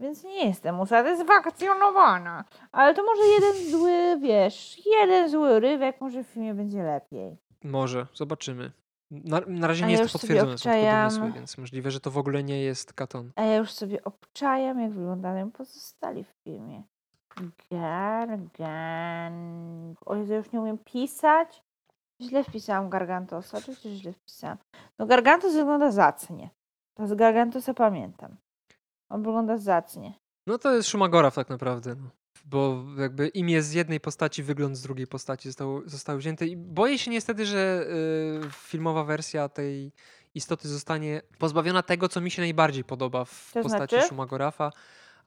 Więc 0.00 0.24
nie 0.24 0.46
jestem 0.48 0.80
usatysfakcjonowana. 0.80 2.44
Ale 2.72 2.94
to 2.94 3.02
może 3.04 3.22
jeden 3.22 3.70
zły, 3.70 4.18
wiesz, 4.20 4.86
jeden 4.86 5.28
zły 5.30 5.60
rywek, 5.60 6.00
może 6.00 6.24
w 6.24 6.26
filmie 6.26 6.54
będzie 6.54 6.82
lepiej. 6.82 7.36
Może, 7.64 8.06
zobaczymy. 8.14 8.72
Na, 9.10 9.40
na 9.46 9.66
razie 9.66 9.84
A 9.84 9.86
nie 9.86 9.92
ja 9.94 10.00
jest 10.00 10.12
już 10.14 10.20
to 10.22 10.26
sobie 10.26 10.34
potwierdzone, 10.40 10.58
są 10.58 10.62
tylko 10.62 10.78
obczajam. 10.78 11.10
domysły, 11.10 11.32
więc 11.32 11.58
możliwe, 11.58 11.90
że 11.90 12.00
to 12.00 12.10
w 12.10 12.18
ogóle 12.18 12.44
nie 12.44 12.62
jest 12.62 12.92
katon. 12.92 13.32
A 13.36 13.42
ja 13.42 13.56
już 13.56 13.72
sobie 13.72 14.04
obczajam, 14.04 14.80
jak 14.80 14.92
wyglądają 14.92 15.50
pozostali 15.50 16.24
w 16.24 16.32
filmie. 16.44 16.82
Gargan. 18.64 19.94
O 20.06 20.14
Jezu, 20.16 20.32
ja 20.32 20.38
już 20.38 20.52
nie 20.52 20.60
umiem 20.60 20.78
pisać. 20.78 21.62
Źle 22.22 22.44
wpisałam 22.44 22.90
Gargantosa. 22.90 23.58
Oczywiście, 23.58 23.88
że 23.90 23.96
źle 23.96 24.12
wpisałam. 24.12 24.58
No 24.98 25.06
Gargantos 25.06 25.54
wygląda 25.54 25.90
zacnie. 25.92 26.50
To 26.94 27.06
z 27.06 27.14
Gargantosa 27.14 27.74
pamiętam. 27.74 28.36
On 29.08 29.22
wygląda 29.22 29.58
zacnie. 29.58 30.12
No 30.46 30.58
to 30.58 30.72
jest 30.72 30.88
Shumagoraw 30.88 31.34
tak 31.34 31.48
naprawdę. 31.48 31.94
No. 31.94 32.08
Bo 32.44 32.84
jakby 32.98 33.28
imię 33.28 33.62
z 33.62 33.72
jednej 33.72 34.00
postaci, 34.00 34.42
wygląd 34.42 34.76
z 34.76 34.82
drugiej 34.82 35.06
postaci 35.06 35.48
został, 35.48 35.82
został 35.86 36.18
wzięty. 36.18 36.46
I 36.46 36.56
boję 36.56 36.98
się 36.98 37.10
niestety, 37.10 37.46
że 37.46 37.86
y, 38.46 38.50
filmowa 38.52 39.04
wersja 39.04 39.48
tej 39.48 39.92
istoty 40.34 40.68
zostanie 40.68 41.22
pozbawiona 41.38 41.82
tego, 41.82 42.08
co 42.08 42.20
mi 42.20 42.30
się 42.30 42.42
najbardziej 42.42 42.84
podoba 42.84 43.24
w 43.24 43.50
To 43.54 43.62
postaci 43.62 43.96
znaczy? 43.96 44.08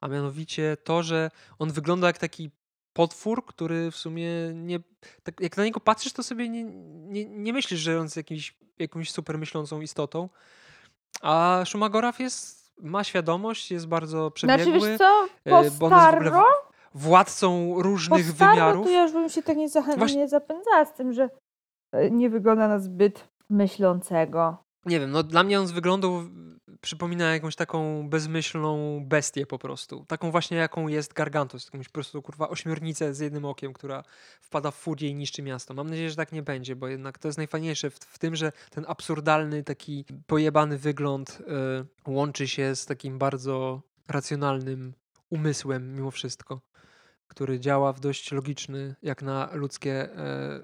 A 0.00 0.08
mianowicie 0.08 0.76
to, 0.84 1.02
że 1.02 1.30
on 1.58 1.72
wygląda 1.72 2.06
jak 2.06 2.18
taki 2.18 2.50
potwór, 2.92 3.46
który 3.46 3.90
w 3.90 3.96
sumie 3.96 4.30
nie. 4.54 4.80
Tak 5.22 5.40
jak 5.40 5.56
na 5.56 5.64
niego 5.64 5.80
patrzysz, 5.80 6.12
to 6.12 6.22
sobie 6.22 6.48
nie, 6.48 6.64
nie, 6.64 7.24
nie 7.24 7.52
myślisz, 7.52 7.80
że 7.80 7.98
on 7.98 8.04
jest 8.04 8.16
jakimś, 8.16 8.56
jakąś 8.78 9.10
super 9.10 9.38
myślącą 9.38 9.80
istotą. 9.80 10.28
A 11.22 11.62
Shumagoraw 11.66 12.20
jest, 12.20 12.72
ma 12.82 13.04
świadomość, 13.04 13.70
jest 13.70 13.86
bardzo 13.86 14.30
przebiegły. 14.30 14.64
Znaczy, 14.64 14.88
wiesz 14.88 14.98
co? 14.98 15.28
e, 15.44 15.50
Po 15.50 15.86
staro, 15.86 16.44
władcą 16.94 17.74
różnych 17.82 18.30
staro 18.30 18.52
wymiarów. 18.54 18.86
to 18.86 18.90
ja 18.92 19.02
już 19.02 19.12
bym 19.12 19.28
się 19.28 19.42
tak 19.42 19.56
nie, 19.56 19.68
zachę- 19.68 19.98
Właśnie- 19.98 20.16
nie 20.18 20.28
zapędzała 20.28 20.84
z 20.84 20.94
tym, 20.94 21.12
że 21.12 21.28
e, 21.92 22.10
nie 22.10 22.30
wygląda 22.30 22.68
na 22.68 22.78
zbyt 22.78 23.28
myślącego. 23.50 24.56
Nie 24.86 25.00
wiem, 25.00 25.10
no 25.10 25.22
dla 25.22 25.42
mnie 25.42 25.60
on 25.60 25.66
z 25.66 25.70
wyglądu 25.70 26.22
przypomina 26.80 27.34
jakąś 27.34 27.56
taką 27.56 28.08
bezmyślną 28.08 29.00
bestię 29.06 29.46
po 29.46 29.58
prostu. 29.58 30.04
Taką 30.08 30.30
właśnie 30.30 30.56
jaką 30.56 30.88
jest 30.88 31.12
Gargantos, 31.12 31.64
jakąś 31.64 31.86
po 31.88 31.92
prostu 31.92 32.22
kurwa 32.22 32.48
ośmiornicę 32.48 33.14
z 33.14 33.18
jednym 33.18 33.44
okiem, 33.44 33.72
która 33.72 34.02
wpada 34.40 34.70
w 34.70 34.74
furię 34.74 35.08
i 35.08 35.14
niszczy 35.14 35.42
miasto. 35.42 35.74
Mam 35.74 35.90
nadzieję, 35.90 36.10
że 36.10 36.16
tak 36.16 36.32
nie 36.32 36.42
będzie, 36.42 36.76
bo 36.76 36.88
jednak 36.88 37.18
to 37.18 37.28
jest 37.28 37.38
najfajniejsze 37.38 37.90
w, 37.90 37.94
w 37.94 38.18
tym, 38.18 38.36
że 38.36 38.52
ten 38.70 38.84
absurdalny, 38.88 39.62
taki 39.64 40.04
pojebany 40.26 40.78
wygląd 40.78 41.38
y, 42.06 42.10
łączy 42.10 42.48
się 42.48 42.76
z 42.76 42.86
takim 42.86 43.18
bardzo 43.18 43.80
racjonalnym 44.08 44.92
umysłem 45.30 45.94
mimo 45.94 46.10
wszystko, 46.10 46.60
który 47.28 47.60
działa 47.60 47.92
w 47.92 48.00
dość 48.00 48.32
logiczny, 48.32 48.94
jak 49.02 49.22
na 49.22 49.48
ludzkie 49.52 50.16
e, 50.16 50.60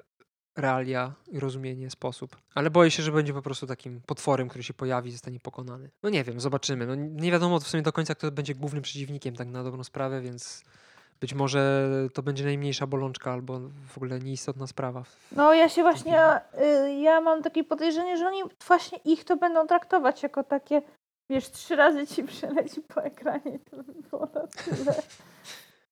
realia 0.57 1.13
i 1.29 1.41
rozumienie 1.41 1.91
sposób. 1.91 2.37
Ale 2.55 2.71
boję 2.71 2.91
się, 2.91 3.03
że 3.03 3.13
będzie 3.13 3.33
po 3.33 3.43
prostu 3.43 3.67
takim 3.67 4.01
potworem, 4.07 4.49
który 4.49 4.65
się 4.65 4.75
pojawi 4.75 5.09
i 5.09 5.13
zostanie 5.13 5.41
pokonany. 5.41 5.91
No 6.03 6.11
nie 6.11 6.25
wiem, 6.25 6.41
zobaczymy. 6.41 6.87
No 6.87 6.95
nie 6.95 7.33
wiadomo 7.33 7.61
w 7.61 7.69
sumie 7.69 7.83
do 7.83 7.93
końca, 7.93 8.15
kto 8.15 8.31
będzie 8.31 8.55
głównym 8.55 8.83
przeciwnikiem, 8.83 9.37
tak 9.37 9.49
na 9.49 9.65
dobrą 9.65 9.85
sprawę, 9.85 10.21
więc 10.21 10.65
być 11.21 11.35
może 11.35 11.89
to 12.15 12.23
będzie 12.23 12.45
najmniejsza 12.45 12.87
bolączka 12.87 13.33
albo 13.33 13.61
w 13.89 13.97
ogóle 13.97 14.21
nieistotna 14.21 14.67
sprawa. 14.67 15.03
No 15.33 15.55
ja 15.55 15.69
się 15.69 15.83
właśnie, 15.83 16.41
y, 16.87 16.95
ja 16.95 17.21
mam 17.21 17.43
takie 17.43 17.65
podejrzenie, 17.65 18.17
że 18.17 18.27
oni 18.27 18.43
właśnie 18.67 18.99
ich 19.05 19.25
to 19.25 19.37
będą 19.37 19.67
traktować 19.67 20.23
jako 20.23 20.45
takie, 20.45 20.83
wiesz, 21.31 21.51
trzy 21.51 21.77
razy 21.77 22.07
ci 22.07 22.25
przeleci 22.25 22.81
po 22.81 23.03
ekranie 23.03 23.59
to 23.71 23.77
by 23.77 23.93
było 24.11 24.29
na 24.35 24.47
tyle. 24.47 25.03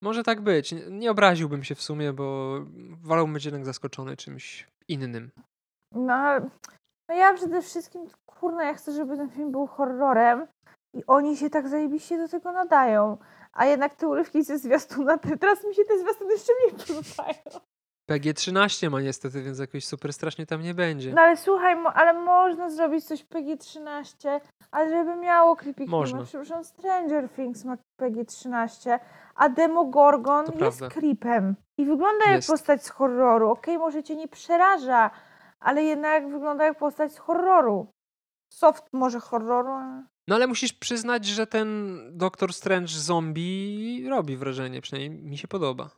Może 0.03 0.22
tak 0.22 0.40
być. 0.40 0.74
Nie- 0.90 1.11
obraziłbym 1.11 1.64
się 1.64 1.74
w 1.74 1.82
sumie, 1.82 2.12
bo 2.12 2.59
wolałbym 3.03 3.34
być 3.34 3.44
jednak 3.44 3.64
zaskoczony 3.64 4.16
czymś 4.16 4.66
innym. 4.88 5.30
No, 5.94 6.40
no 7.09 7.14
ja 7.14 7.34
przede 7.34 7.62
wszystkim, 7.62 8.07
kurna, 8.26 8.64
ja 8.64 8.74
chcę, 8.74 8.92
żeby 8.92 9.16
ten 9.16 9.30
film 9.30 9.53
był 9.53 9.66
horrorem 9.66 10.46
i 10.94 11.07
oni 11.07 11.36
się 11.36 11.50
tak 11.50 11.68
zajebiście 11.68 12.18
do 12.18 12.28
tego 12.28 12.53
nadają. 12.53 13.18
A 13.53 13.66
jednak 13.66 13.94
te 13.94 14.09
urywki 14.09 14.42
ze 14.44 14.59
zwiastuna, 14.59 15.18
te, 15.18 15.38
teraz 15.38 15.64
mi 15.64 15.74
się 15.74 15.84
te 15.84 15.98
zwiastuny 15.98 16.32
jeszcze 16.32 16.53
mniej 16.61 16.86
podobają. 16.86 17.61
PG-13 18.12 18.90
ma 18.90 19.00
niestety, 19.00 19.42
więc 19.42 19.58
jakoś 19.58 19.84
super 19.86 20.12
strasznie 20.12 20.46
tam 20.46 20.62
nie 20.62 20.74
będzie. 20.74 21.12
No 21.12 21.22
ale 21.22 21.36
słuchaj, 21.36 21.76
mo, 21.76 21.92
ale 21.92 22.12
można 22.12 22.70
zrobić 22.70 23.04
coś 23.04 23.24
PG-13, 23.24 24.40
ale 24.70 24.90
żeby 24.90 25.16
miało 25.16 25.56
creepy 25.56 25.86
Można. 25.86 26.08
klimat. 26.12 26.28
Przepraszam, 26.28 26.64
Stranger 26.64 27.28
Things 27.28 27.64
ma 27.64 27.76
PG-13, 28.00 28.98
a 29.34 29.48
Demogorgon 29.48 30.46
To 30.46 30.52
jest 30.52 30.58
prawda. 30.78 30.88
creepem. 31.00 31.54
I 31.78 31.84
wygląda 31.84 32.24
jak 32.24 32.34
Jest. 32.34 32.48
postać 32.48 32.84
z 32.84 32.88
horroru. 32.90 33.50
Okej, 33.50 33.78
może 33.78 34.02
cię 34.02 34.16
nie 34.16 34.28
przeraża, 34.28 35.10
ale 35.60 35.82
jednak 35.82 36.28
wygląda 36.28 36.64
jak 36.64 36.78
postać 36.78 37.12
z 37.12 37.18
horroru. 37.18 37.86
Soft 38.52 38.84
może 38.92 39.20
horroru, 39.20 39.70
ale... 39.72 40.04
No 40.28 40.34
ale 40.34 40.46
musisz 40.46 40.72
przyznać, 40.72 41.26
że 41.26 41.46
ten 41.46 41.98
Doktor 42.12 42.52
Strange 42.52 42.88
zombie 42.88 44.06
robi 44.08 44.36
wrażenie, 44.36 44.80
przynajmniej 44.80 45.22
mi 45.22 45.38
się 45.38 45.48
podoba. 45.48 45.90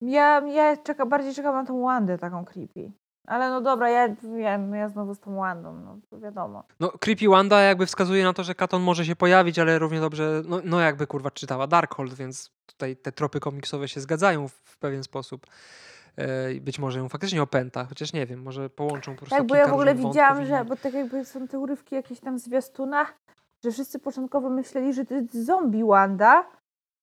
Ja, 0.00 0.40
ja 0.46 0.76
czeka, 0.76 1.06
bardziej 1.06 1.34
czekam 1.34 1.54
na 1.54 1.64
tą 1.64 1.82
Wandę 1.82 2.18
taką 2.18 2.44
creepy. 2.44 2.92
Ale 3.26 3.50
no 3.50 3.60
dobra, 3.60 3.90
ja, 3.90 4.16
ja, 4.36 4.58
no 4.58 4.76
ja 4.76 4.88
znowu 4.88 5.14
z 5.14 5.20
tą 5.20 5.36
Wandą, 5.36 5.72
no 5.72 5.98
to 6.10 6.18
wiadomo. 6.18 6.64
No, 6.80 6.92
Creepy 7.00 7.28
Wanda 7.28 7.60
jakby 7.60 7.86
wskazuje 7.86 8.24
na 8.24 8.32
to, 8.32 8.44
że 8.44 8.54
Katon 8.54 8.82
może 8.82 9.04
się 9.04 9.16
pojawić, 9.16 9.58
ale 9.58 9.78
równie 9.78 10.00
dobrze, 10.00 10.42
no, 10.48 10.60
no 10.64 10.80
jakby 10.80 11.06
kurwa 11.06 11.30
czytała 11.30 11.66
Darkhold, 11.66 12.14
więc 12.14 12.50
tutaj 12.66 12.96
te 12.96 13.12
tropy 13.12 13.40
komiksowe 13.40 13.88
się 13.88 14.00
zgadzają 14.00 14.48
w, 14.48 14.52
w 14.52 14.78
pewien 14.78 15.02
sposób. 15.02 15.46
E, 16.16 16.60
być 16.60 16.78
może 16.78 16.98
ją 16.98 17.08
faktycznie 17.08 17.42
opęta, 17.42 17.84
chociaż 17.84 18.12
nie 18.12 18.26
wiem, 18.26 18.42
może 18.42 18.70
połączą 18.70 19.12
po 19.12 19.18
prostu 19.18 19.36
Tak, 19.36 19.46
bo 19.46 19.54
ja 19.54 19.68
w 19.68 19.72
ogóle 19.72 19.94
widziałam, 19.94 20.46
że, 20.46 20.64
bo 20.64 20.76
tak 20.76 20.94
jakby 20.94 21.24
są 21.24 21.48
te 21.48 21.58
urywki 21.58 21.94
jakieś 21.94 22.20
tam 22.20 22.38
w 22.38 22.40
zwiastunach, 22.40 23.14
że 23.64 23.72
wszyscy 23.72 23.98
początkowo 23.98 24.50
myśleli, 24.50 24.94
że 24.94 25.04
to 25.04 25.14
jest 25.14 25.44
zombie 25.46 25.84
Wanda, 25.84 26.44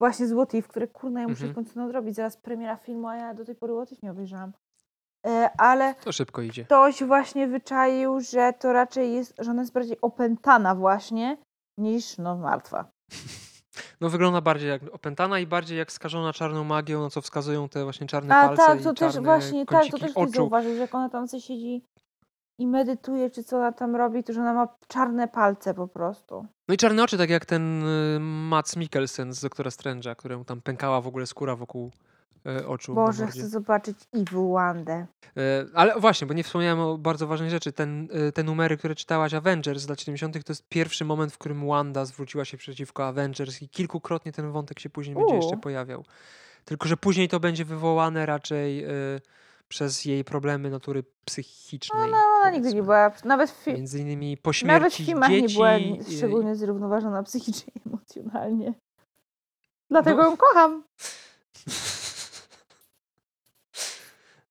właśnie 0.04 0.28
z 0.28 0.34
What 0.34 0.54
If, 0.54 0.68
które 0.70 0.88
kurna 0.88 1.22
ja 1.22 1.28
muszę 1.28 1.45
Mhm. 1.45 1.51
w 1.51 1.56
końcu 1.56 1.80
nadrobić, 1.80 2.16
zaraz 2.16 2.38
premiera 2.38 2.76
filmu, 2.78 3.08
a 3.08 3.16
ja 3.16 3.34
do 3.34 3.45
tej 3.45 3.56
pory 3.56 3.74
What 3.74 3.91
If 3.91 3.99
nie 4.04 4.12
obejrzałam. 4.12 4.51
E, 5.28 5.49
ale 5.58 5.95
To 5.95 6.12
szybko 6.12 6.41
idzie. 6.41 6.66
ktoś 6.66 7.04
właśnie 7.04 7.47
wyczaił, 7.47 8.20
że 8.22 8.54
to 8.60 8.74
raczej 8.74 9.14
jest, 9.14 9.34
że 9.39 9.51
ona 9.51 9.62
jest 9.62 9.74
bardziej 9.74 9.97
opętana 10.01 10.76
właśnie, 10.76 11.38
niż 11.78 12.18
no 12.18 12.38
martwa. 12.38 12.86
No 14.01 14.10
wygląda 14.10 14.41
bardziej 14.41 14.70
jak 14.70 14.82
opętana 14.91 15.39
i 15.39 15.47
bardziej 15.47 15.78
jak 15.78 15.91
skażona 15.91 16.34
czarną 16.34 16.64
magią, 16.64 17.01
na 17.01 17.10
co 17.10 17.22
wskazują 17.22 17.70
te 17.70 17.84
właśnie 17.84 18.08
czarne 18.08 18.36
A 18.36 18.47
palce 18.47 18.66
tak, 18.66 18.82
i 18.82 18.84
to 18.84 18.93
też 18.93 19.14
czarne 19.14 19.22
właśnie, 19.22 19.66
tak, 19.66 19.86
to 19.91 19.97
też 19.97 20.12
oczu. 20.16 20.32
zauważył, 20.32 20.74
że 20.74 20.78
jak 20.82 20.95
ona 20.95 21.10
tam 21.10 21.28
sobie 21.28 21.41
siedzi 21.41 21.84
i 22.58 22.68
medytuje, 22.68 23.30
czy 23.30 23.44
co 23.44 23.58
ona 23.58 23.72
tam 23.72 23.96
robi, 23.96 24.24
to 24.24 24.34
że 24.34 24.42
ona 24.42 24.54
ma 24.54 24.68
czarne 24.88 25.28
palce 25.28 25.74
po 25.74 25.88
prostu. 25.88 26.46
No 26.68 26.74
i 26.74 26.78
czarne 26.78 27.04
oczy, 27.04 27.18
tak 27.18 27.30
jak 27.30 27.46
ten 27.46 27.88
y, 27.88 28.20
Mats 28.20 28.76
Mikkelsen 28.76 29.34
z 29.34 29.42
Doktora 29.42 29.70
Strange'a, 29.70 30.16
któremu 30.16 30.46
tam 30.46 30.62
pękała 30.62 31.02
w 31.02 31.08
ogóle 31.08 31.26
skóra 31.26 31.56
wokół 31.56 31.92
y, 32.48 32.68
oczu. 32.68 32.94
Boże, 32.96 33.28
chcę 33.28 33.48
zobaczyć 33.48 33.98
Evil 34.14 34.52
Wandę. 34.54 34.94
E, 35.38 35.66
Ale 35.74 36.00
właśnie, 36.00 36.28
bo 36.28 36.34
nie 36.34 36.44
wspomniałem 36.44 36.80
o 36.80 36.98
bardzo 36.98 37.28
ważnej 37.28 37.50
rzeczy. 37.50 37.72
Ten, 37.72 38.08
te 38.34 38.44
numery, 38.44 38.78
które 38.78 38.96
czytałaś 38.96 39.34
Avengers 39.34 39.82
z 39.82 39.90
lat 39.90 40.00
70., 40.00 40.46
to 40.46 40.52
jest 40.52 40.70
pierwszy 40.70 41.06
moment, 41.06 41.34
w 41.34 41.38
którym 41.38 41.68
Wanda 41.68 42.06
zwróciła 42.06 42.46
się 42.46 42.58
przeciwko 42.58 43.08
Avengers 43.08 43.62
i 43.62 43.70
kilkukrotnie 43.70 44.32
ten 44.32 44.52
wątek 44.52 44.80
się 44.80 44.90
później 44.90 45.16
będzie 45.16 45.36
jeszcze 45.36 45.56
U. 45.56 45.60
pojawiał. 45.60 46.06
Tylko, 46.66 46.88
że 46.88 46.98
później 46.98 47.30
to 47.30 47.40
będzie 47.40 47.66
wywołane 47.66 48.26
raczej 48.26 48.86
przez 49.68 50.06
jej 50.06 50.23
problemy 50.23 50.69
natury 50.69 51.03
psychicznej. 51.26 52.11
No, 52.11 52.18
ona 52.18 52.49
nigdy 52.49 52.73
nie 52.73 52.84
była, 52.84 53.11
nawet 53.26 53.52
w, 53.52 53.64
fi- 53.65 53.73
Między 53.73 53.99
innymi 53.99 54.38
po 54.38 54.49
nawet 54.64 54.94
w 54.94 54.95
śmierci 54.95 55.06
filmach 55.06 55.30
dzieci. 55.30 55.41
nie 55.48 55.53
była 55.53 55.77
y, 55.77 56.18
szczególnie 56.18 56.56
zrównoważona 56.56 57.23
psychicznie 57.23 57.73
i 57.76 57.88
emocjonalnie. 57.90 58.73
Dlatego 59.90 60.23
No. 60.23 60.30
ją 60.30 60.38
kocham. 60.38 60.84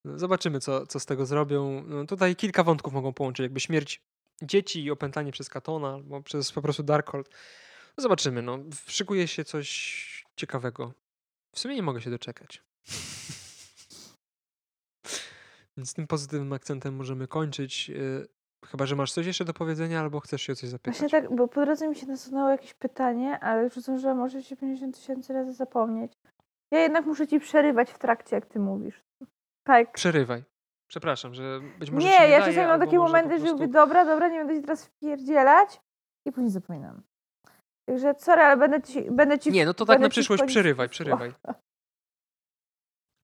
No, 0.05 0.19
Zobaczymy, 0.19 0.61
co, 0.61 0.87
co 0.87 1.01
z 1.01 1.07
tego 1.07 1.27
zrobią. 1.27 1.85
No, 1.87 2.05
tutaj 2.07 2.37
kilka 2.37 2.63
wątków 2.65 2.93
mogą 2.93 3.13
połączyć, 3.13 3.43
jakby 3.43 3.61
śmierć 3.61 4.03
dzieci 4.43 4.85
i 4.85 4.91
opętanie 4.91 5.33
przez 5.33 5.49
Katona, 5.49 5.89
albo 5.95 6.23
przez 6.23 6.53
po 6.53 6.63
prostu 6.63 6.83
Darkhold. 6.83 7.29
No, 7.99 8.03
zobaczymy, 8.03 8.43
no. 8.43 8.59
Szykuje 8.87 9.29
się 9.29 9.45
coś 9.45 10.25
ciekawego. 10.37 10.93
W 11.55 11.59
sumie 11.59 11.75
nie 11.75 11.83
mogę 11.83 12.01
się 12.01 12.11
doczekać. 12.11 12.63
Więc 15.77 15.95
tym 15.95 16.07
pozytywnym 16.07 16.53
akcentem 16.53 16.97
możemy 16.97 17.29
kończyć. 17.29 17.89
Yy, 17.89 18.29
Chyba, 18.67 18.87
że 18.87 18.97
masz 18.97 19.13
coś 19.13 19.27
jeszcze 19.27 19.45
do 19.45 19.55
powiedzenia, 19.55 20.01
albo 20.01 20.21
chcesz 20.21 20.43
się 20.43 20.53
o 20.53 20.57
coś 20.57 20.69
zapytać. 20.69 20.99
Właśnie 20.99 21.21
tak, 21.21 21.37
bo 21.37 21.49
po 21.49 21.65
drodze 21.65 21.89
mi 21.89 21.97
się 21.97 22.07
nasunęło 22.07 22.51
jakieś 22.51 22.75
pytanie, 22.75 23.41
ale 23.41 23.65
już 23.65 23.75
zdążyłam 23.77 24.19
może 24.19 24.43
się 24.43 24.57
50 24.57 24.95
tysięcy 24.95 25.33
razy 25.33 25.53
zapomnieć. 25.53 26.13
Ja 26.73 26.81
jednak 26.81 27.07
muszę 27.07 27.27
ci 27.27 27.41
przerywać 27.41 27.91
w 27.91 27.99
trakcie, 27.99 28.37
jak 28.37 28.47
ty 28.47 28.59
mówisz. 28.59 29.03
Tak. 29.67 29.93
Przerywaj. 29.93 30.45
Przepraszam, 30.91 31.35
że 31.35 31.61
być 31.79 31.91
może 31.91 32.07
Nie, 32.07 32.19
nie 32.19 32.29
ja 32.29 32.39
czasami 32.45 32.67
mam 32.67 32.81
takie 32.81 32.99
momenty, 32.99 33.35
że 33.35 33.39
prostu- 33.39 33.57
mówię, 33.57 33.69
dobra, 33.69 34.05
dobra, 34.05 34.29
nie 34.29 34.39
będę 34.39 34.57
ci 34.57 34.63
teraz 34.63 34.87
wpierdzielać 34.87 35.81
i 36.27 36.33
później 36.33 36.51
zapominam. 36.51 37.03
Także 37.89 38.15
sorry, 38.19 38.43
ale 38.43 38.57
będę 38.57 38.83
ci, 38.83 39.11
będę 39.11 39.39
ci 39.39 39.51
Nie, 39.51 39.67
no 39.67 39.75
to 39.75 39.87
tak 39.87 40.01
na 40.01 40.09
przyszłość 40.09 40.45
przerywaj, 40.45 40.89
przerywaj. 40.89 41.33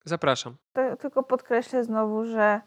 Zapraszam. 0.08 0.56
To, 0.72 0.96
tylko 0.96 1.22
podkreślę 1.22 1.84
znowu, 1.84 2.24
że 2.24 2.60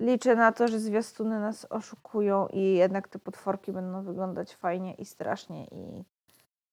liczę 0.00 0.36
na 0.36 0.52
to, 0.52 0.68
że 0.68 0.78
zwiastuny 0.80 1.40
nas 1.40 1.66
oszukują 1.70 2.48
i 2.52 2.74
jednak 2.74 3.08
te 3.08 3.18
potworki 3.18 3.72
będą 3.72 4.02
wyglądać 4.02 4.54
fajnie 4.56 4.94
i 4.94 5.04
strasznie 5.04 5.64
i, 5.66 6.04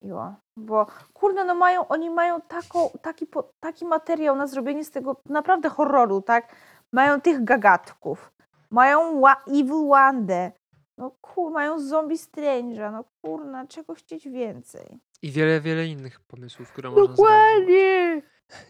i 0.02 0.12
o. 0.12 0.34
Bo 0.58 0.86
kurde, 1.14 1.44
no 1.46 1.56
mają, 1.56 1.88
oni 1.88 2.10
mają 2.10 2.42
taką, 2.42 2.90
taki, 3.02 3.28
taki 3.60 3.86
materiał 3.86 4.36
na 4.36 4.48
zrobienie 4.48 4.84
z 4.86 4.92
tego 4.92 5.22
naprawdę 5.26 5.70
horroru, 5.70 6.22
tak? 6.22 6.56
Mają 6.94 7.22
tych 7.22 7.44
gagatków, 7.44 8.32
mają 8.72 9.22
wa- 9.22 9.44
Evil 9.48 9.88
Wandę, 9.90 10.52
no 10.98 11.12
kur, 11.22 11.52
mają 11.52 11.80
Zombie 11.80 12.18
Strange'a, 12.18 12.92
no 12.92 13.04
kurna, 13.26 13.68
czego 13.68 13.94
chcieć 13.96 14.28
więcej. 14.30 15.00
I 15.22 15.32
wiele, 15.32 15.62
wiele 15.62 15.86
innych 15.86 16.20
pomysłów, 16.20 16.72
które 16.72 16.90
można 16.90 17.16
zrealizować. 17.16 17.50
Dokładnie! 17.58 18.22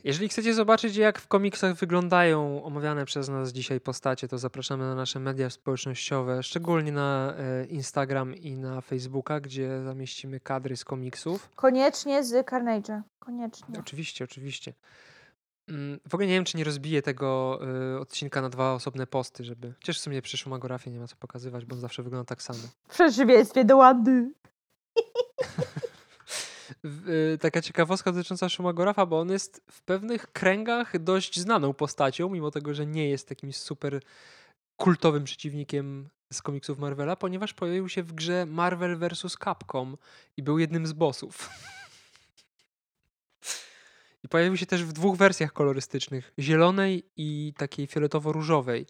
Jeżeli 0.04 0.30
chcecie 0.30 0.54
zobaczyć, 0.54 0.96
jak 0.96 1.20
w 1.20 1.28
komiksach 1.28 1.76
wyglądają 1.76 2.64
omawiane 2.64 3.06
przez 3.06 3.30
nas 3.30 3.52
dzisiaj 3.52 3.82
postacie, 3.82 4.28
to 4.28 4.38
zapraszamy 4.38 4.84
na 4.84 4.96
nasze 4.96 5.20
media 5.20 5.50
społecznościowe, 5.50 6.44
szczególnie 6.44 6.92
na 6.92 7.34
e, 7.38 7.66
Instagram 7.66 8.36
i 8.36 8.58
na 8.58 8.82
Facebooka, 8.82 9.40
gdzie 9.40 9.84
zamieścimy 9.84 10.40
kadry 10.40 10.78
z 10.78 10.86
komiksów. 10.86 11.50
Koniecznie 11.56 12.24
z 12.24 12.48
Carnage'a, 12.48 13.02
koniecznie. 13.20 13.80
Oczywiście, 13.80 14.24
oczywiście. 14.24 14.74
Mm, 15.70 16.00
W 16.10 16.14
ogóle 16.14 16.28
nie 16.28 16.34
wiem, 16.34 16.46
czy 16.46 16.58
nie 16.58 16.64
rozbiję 16.64 17.02
tego 17.02 17.60
e, 17.96 18.00
odcinka 18.00 18.42
na 18.42 18.50
dwa 18.50 18.74
osobne 18.74 19.08
posty, 19.08 19.44
żeby... 19.44 19.74
Chociaż 19.74 19.98
w 19.98 20.02
sumie 20.02 20.22
przy 20.22 20.38
nie 20.92 21.00
ma 21.00 21.08
co 21.08 21.16
pokazywać, 21.16 21.66
bo 21.66 21.76
on 21.76 21.82
zawsze 21.82 22.04
wygląda 22.04 22.26
tak 22.26 22.42
samo. 22.42 22.60
W 22.88 22.94
przeciwieństwie 22.94 23.66
do 23.66 23.78
Wandy. 23.78 24.32
Y, 26.86 27.38
taka 27.38 27.62
ciekawostka 27.62 28.12
dotycząca 28.12 28.50
Schumagorafa, 28.50 29.06
bo 29.06 29.20
on 29.20 29.30
jest 29.30 29.64
w 29.72 29.82
pewnych 29.82 30.32
kręgach 30.32 31.00
dość 31.00 31.40
znaną 31.40 31.74
postacią, 31.74 32.30
mimo 32.30 32.52
tego, 32.52 32.74
że 32.74 32.86
nie 32.86 33.10
jest 33.10 33.30
jakimś 33.30 33.58
super 33.58 34.02
kultowym 34.78 35.24
przeciwnikiem 35.24 36.10
z 36.34 36.42
komiksów 36.42 36.80
Marvela, 36.80 37.16
ponieważ 37.16 37.54
pojawił 37.54 37.90
się 37.90 38.04
w 38.04 38.14
grze 38.14 38.46
Marvel 38.46 38.98
vs. 38.98 39.38
Capcom 39.44 39.98
i 40.38 40.44
był 40.44 40.60
jednym 40.60 40.88
z 40.88 40.94
bossów. 40.94 41.50
I 44.24 44.28
pojawił 44.28 44.58
się 44.58 44.66
też 44.66 44.84
w 44.84 44.94
dwóch 44.94 45.18
wersjach 45.18 45.54
kolorystycznych, 45.54 46.34
zielonej 46.40 47.04
i 47.18 47.54
takiej 47.58 47.88
fioletowo-różowej, 47.88 48.86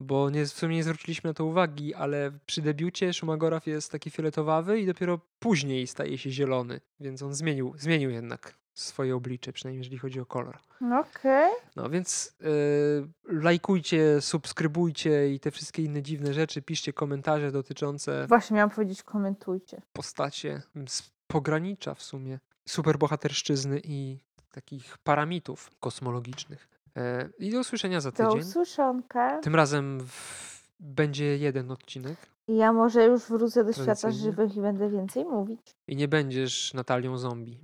bo 0.00 0.30
nie, 0.30 0.46
w 0.46 0.48
sumie 0.48 0.76
nie 0.76 0.82
zwróciliśmy 0.84 1.30
na 1.30 1.34
to 1.34 1.44
uwagi, 1.44 1.94
ale 1.94 2.32
przy 2.46 2.62
debiucie 2.62 3.12
Szumagoraf 3.12 3.66
jest 3.66 3.92
taki 3.92 4.10
fioletowawy 4.10 4.80
i 4.80 4.86
dopiero 4.86 5.20
później 5.38 5.86
staje 5.86 6.18
się 6.18 6.30
zielony, 6.30 6.80
więc 7.00 7.22
on 7.22 7.34
zmienił, 7.34 7.74
zmienił 7.78 8.10
jednak 8.10 8.54
swoje 8.74 9.16
oblicze, 9.16 9.52
przynajmniej 9.52 9.78
jeżeli 9.78 9.98
chodzi 9.98 10.20
o 10.20 10.26
kolor. 10.26 10.58
No 10.80 11.00
Okej. 11.00 11.50
No 11.76 11.90
więc 11.90 12.36
yy, 12.40 13.38
lajkujcie, 13.42 14.20
subskrybujcie 14.20 15.34
i 15.34 15.40
te 15.40 15.50
wszystkie 15.50 15.82
inne 15.82 16.02
dziwne 16.02 16.34
rzeczy, 16.34 16.62
piszcie 16.62 16.92
komentarze 16.92 17.52
dotyczące 17.52 18.26
Właśnie 18.28 18.56
miałam 18.56 18.70
powiedzieć, 18.70 19.02
komentujcie. 19.02 19.82
postacie 19.92 20.62
z 20.88 21.10
pogranicza 21.26 21.94
w 21.94 22.02
sumie 22.02 22.38
superbohaterszczyzny 22.68 23.80
i 23.84 24.18
takich 24.52 24.98
paramitów 24.98 25.70
kosmologicznych. 25.80 26.68
E, 27.00 27.28
I 27.38 27.50
do 27.50 27.60
usłyszenia 27.60 28.00
za 28.00 28.10
Do 28.10 28.16
tydzień. 28.16 28.48
usłyszonka. 28.48 29.38
Tym 29.38 29.54
razem 29.54 30.00
w, 30.06 30.62
będzie 30.80 31.36
jeden 31.36 31.70
odcinek 31.70 32.16
I 32.48 32.56
ja 32.56 32.72
może 32.72 33.04
już 33.04 33.22
wrócę 33.22 33.64
do 33.64 33.72
świata 33.72 34.10
żywych 34.10 34.56
i 34.56 34.60
będę 34.60 34.90
więcej 34.90 35.24
mówić. 35.24 35.60
i 35.88 35.96
nie 35.96 36.08
będziesz 36.08 36.74
Natalią 36.74 37.18
zombie. 37.18 37.58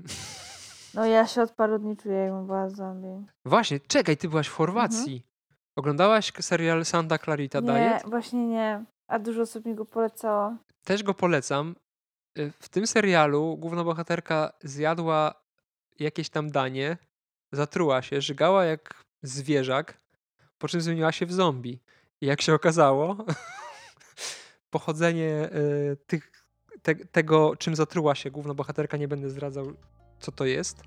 No 0.95 1.07
ja 1.07 1.27
się 1.27 1.43
od 1.43 1.51
paru 1.53 1.79
dni 1.79 1.97
czuję, 1.97 2.15
jakbym 2.17 2.47
była 2.47 2.69
zombie. 2.71 3.27
Właśnie, 3.45 3.81
czekaj, 3.81 4.17
ty 4.17 4.29
byłaś 4.29 4.49
w 4.49 4.53
Chorwacji. 4.55 5.23
Oglądałaś 5.79 6.33
k- 6.33 6.43
serial 6.43 6.85
Santa 6.85 7.19
Clarita 7.19 7.61
Nie, 7.61 7.67
Diet? 7.67 8.11
właśnie 8.11 8.47
nie. 8.47 8.85
A 9.09 9.19
dużo 9.19 9.43
osób 9.43 9.65
mi 9.65 9.75
go 9.75 9.85
polecało. 9.85 10.57
Też 10.85 11.03
go 11.03 11.15
polecam. 11.15 11.75
Y, 12.39 12.53
W 12.61 12.69
tym 12.69 12.87
serialu 12.87 13.57
główna 13.57 13.85
bohaterka 13.85 14.53
zjadła 14.61 15.35
jakieś 15.99 16.29
tam 16.31 16.51
danie, 16.51 16.97
zatruła 17.53 18.03
się, 18.03 18.21
żygała 18.21 18.65
jak 18.65 18.95
zwierzak, 19.23 20.01
po 20.59 20.69
czym 20.69 20.81
zmieniła 20.81 21.13
się 21.13 21.27
w 21.27 21.33
zombie. 21.33 21.81
I 22.21 22.27
jak 22.27 22.43
się 22.43 22.55
okazało, 22.55 23.17
pochodzenie 24.71 25.49
y, 25.55 25.97
tych, 26.07 26.31
te, 26.83 26.95
tego, 26.95 27.57
czym 27.57 27.77
zatruła 27.77 28.15
się 28.15 28.31
główna 28.31 28.55
bohaterka, 28.55 28.97
nie 28.97 29.09
będę 29.09 29.31
zdradzał, 29.31 29.67
co 30.21 30.33
to 30.33 30.45
jest, 30.45 30.83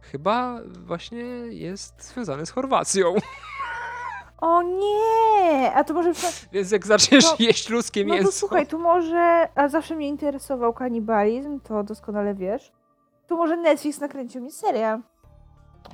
chyba 0.00 0.60
właśnie 0.86 1.24
jest 1.50 2.02
związane 2.12 2.46
z 2.46 2.50
Chorwacją. 2.50 3.14
O 4.38 4.62
nie! 4.62 5.72
A 5.74 5.84
to 5.84 5.94
może... 5.94 6.12
Więc 6.52 6.70
jak 6.70 6.86
zaczniesz 6.86 7.24
No- 7.24 7.36
jeść 7.38 7.68
ludzkie 7.68 8.04
No 8.04 8.14
mięso... 8.14 8.30
to 8.30 8.36
słuchaj, 8.36 8.66
tu 8.66 8.78
może... 8.78 9.48
A 9.54 9.68
zawsze 9.68 9.96
mnie 9.96 10.08
interesował 10.08 10.72
kanibalizm, 10.72 11.60
to 11.60 11.82
doskonale 11.84 12.34
wiesz. 12.34 12.72
Tu 13.26 13.36
może 13.36 13.56
Netflix 13.56 14.00
nakręcił 14.00 14.42
mi 14.42 14.50
serial. 14.50 15.00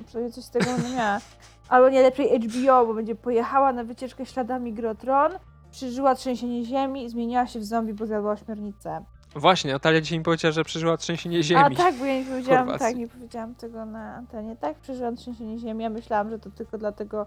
Przynajmniej 0.05 0.33
coś 0.33 0.43
z 0.43 0.49
tego 0.51 0.65
będę 0.65 0.89
miała. 0.89 1.19
Albo 1.71 1.89
nie 1.89 2.01
lepiej 2.01 2.39
HBO, 2.39 2.85
bo 2.85 2.93
będzie 2.93 3.15
pojechała 3.15 3.73
na 3.73 3.83
wycieczkę 3.83 4.25
śladami 4.25 4.73
Grotron, 4.73 5.31
przeżyła 5.71 6.15
trzęsienie 6.15 6.65
ziemi 6.65 7.03
i 7.05 7.09
zmieniła 7.09 7.47
się 7.47 7.59
w 7.59 7.63
zombie, 7.65 7.93
bo 7.93 8.05
zjadła 8.05 8.31
ośmiornicę. 8.31 9.05
Właśnie, 9.35 9.73
Natalia 9.73 10.01
dzisiaj 10.01 10.17
mi 10.17 10.23
powiedziała, 10.25 10.51
że 10.51 10.63
przeżyła 10.63 10.97
trzęsienie 10.97 11.39
A 11.39 11.43
ziemi. 11.43 11.75
tak, 11.75 11.95
bo 11.95 12.05
ja 12.05 12.19
nie 12.19 12.25
powiedziałam, 12.25 12.79
tak, 12.79 12.95
nie 12.95 13.07
powiedziałam 13.07 13.55
tego 13.55 13.85
na 13.85 14.15
antenie. 14.15 14.55
Tak, 14.55 14.79
przeżyłam 14.79 15.15
trzęsienie 15.15 15.59
ziemi. 15.59 15.83
Ja 15.83 15.89
myślałam, 15.89 16.29
że 16.29 16.39
to 16.39 16.49
tylko 16.49 16.77
dlatego, 16.77 17.25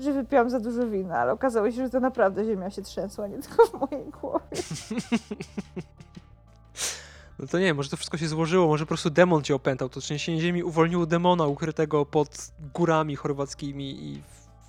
że 0.00 0.12
wypiłam 0.12 0.50
za 0.50 0.60
dużo 0.60 0.86
wina, 0.86 1.18
ale 1.18 1.32
okazało 1.32 1.70
się, 1.70 1.76
że 1.76 1.90
to 1.90 2.00
naprawdę 2.00 2.44
ziemia 2.44 2.70
się 2.70 2.82
trzęsła, 2.82 3.26
nie 3.26 3.38
tylko 3.38 3.66
w 3.66 3.90
mojej 3.90 4.06
głowie. 4.20 4.46
No 7.38 7.46
to 7.46 7.58
nie, 7.58 7.74
może 7.74 7.90
to 7.90 7.96
wszystko 7.96 8.16
się 8.16 8.28
złożyło, 8.28 8.66
może 8.66 8.84
po 8.84 8.88
prostu 8.88 9.10
demon 9.10 9.42
cię 9.42 9.54
opętał. 9.54 9.88
To 9.88 10.00
trzęsienie 10.00 10.40
ziemi 10.40 10.62
uwolniło 10.62 11.06
demona 11.06 11.46
ukrytego 11.46 12.06
pod 12.06 12.50
górami 12.74 13.16
chorwackimi 13.16 14.04
i 14.04 14.22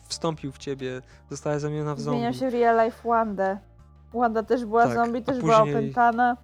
wstąpił 0.08 0.52
w 0.52 0.58
ciebie. 0.58 1.02
Została 1.30 1.60
zamieniona 1.60 1.96
w 1.96 2.00
zombie. 2.00 2.18
Zmieniam 2.20 2.34
się 2.34 2.50
real 2.50 2.86
life 2.86 3.10
Wandę. 3.10 3.58
Wanda 4.14 4.44
też 4.44 4.66
była 4.66 4.84
Tak, 4.86 4.94
zombie, 4.94 5.24
też 5.24 5.40
była 5.40 5.60
później- 5.60 5.76
opętana. 5.76 6.38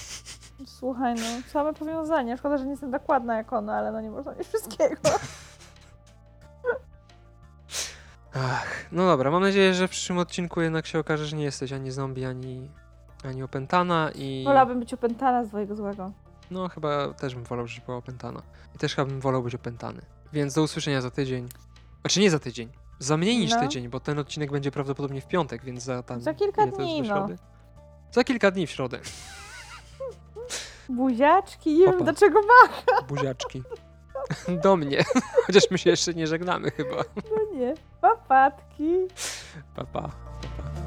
Słuchaj, 0.78 1.14
no, 1.14 1.22
same 1.52 1.74
powiązania. 1.74 2.36
Szkoda, 2.36 2.58
że 2.58 2.64
nie 2.64 2.70
jestem 2.70 2.92
tak 2.92 3.08
ładna 3.08 3.36
jak 3.36 3.52
ona, 3.52 3.76
ale 3.76 3.92
no 3.92 4.00
nie 4.00 4.10
można 4.10 4.34
mieć 4.34 4.48
wszystkiego. 4.48 4.96
Ach, 8.34 8.86
no 8.92 9.06
dobra, 9.06 9.30
mam 9.30 9.42
nadzieję, 9.42 9.74
że 9.74 9.88
w 9.88 9.90
przyszłym 9.90 10.18
odcinku 10.18 10.60
jednak 10.60 10.86
się 10.86 10.98
okaże, 10.98 11.26
że 11.26 11.36
nie 11.36 11.44
jesteś 11.44 11.72
ani 11.72 11.90
zombie, 11.90 12.24
ani, 12.24 12.70
ani 13.26 13.42
opętana 13.42 14.10
i... 14.14 14.42
Wolałabym 14.44 14.80
być 14.80 14.94
opętana 14.94 15.44
z 15.44 15.48
twojego 15.48 15.76
złego. 15.76 16.12
No 16.50 16.68
chyba 16.68 17.08
też 17.08 17.34
bym 17.34 17.44
wolał, 17.44 17.66
żebyś 17.66 17.86
była 17.86 17.96
opętana. 17.96 18.42
I 18.74 18.78
też 18.78 18.94
chyba 18.94 19.06
bym 19.06 19.20
wolał 19.20 19.42
być 19.42 19.54
opętany. 19.54 20.02
Więc 20.32 20.54
do 20.54 20.62
usłyszenia 20.62 21.00
za 21.00 21.10
tydzień. 21.10 21.48
Znaczy 22.00 22.20
nie 22.20 22.30
za 22.30 22.38
tydzień. 22.38 22.68
Za 22.98 23.16
mniej 23.16 23.38
niż 23.38 23.50
No. 23.50 23.60
tydzień, 23.60 23.88
bo 23.88 24.00
ten 24.00 24.18
odcinek 24.18 24.52
będzie 24.52 24.70
prawdopodobnie 24.70 25.20
w 25.20 25.26
piątek, 25.26 25.64
więc 25.64 25.82
za 25.82 26.02
tam... 26.02 26.20
Za 26.20 26.34
kilka 26.34 26.62
ile 26.62 26.72
to 26.72 26.82
jest 26.82 26.92
dni, 26.92 27.02
do 27.02 27.08
no. 27.08 27.14
środy? 27.14 27.38
Za 28.12 28.24
kilka 28.24 28.50
dni 28.50 28.66
w 28.66 28.70
środę. 28.70 28.98
Buziaczki, 30.88 31.78
nie 31.78 31.84
Opa. 31.84 31.92
wiem 31.92 32.04
dlaczego 32.04 32.40
ma. 32.40 33.02
Buziaczki. 33.02 33.62
Do 34.62 34.76
mnie. 34.76 35.04
Chociaż 35.46 35.70
my 35.70 35.78
się 35.78 35.90
jeszcze 35.90 36.14
nie 36.14 36.26
żegnamy 36.26 36.70
chyba. 36.70 36.96
No 37.16 37.58
nie. 37.58 37.74
Papatki. 38.00 38.92
Pa, 39.74 39.84
pa. 39.84 40.00
pa, 40.00 40.08
pa. 40.56 40.85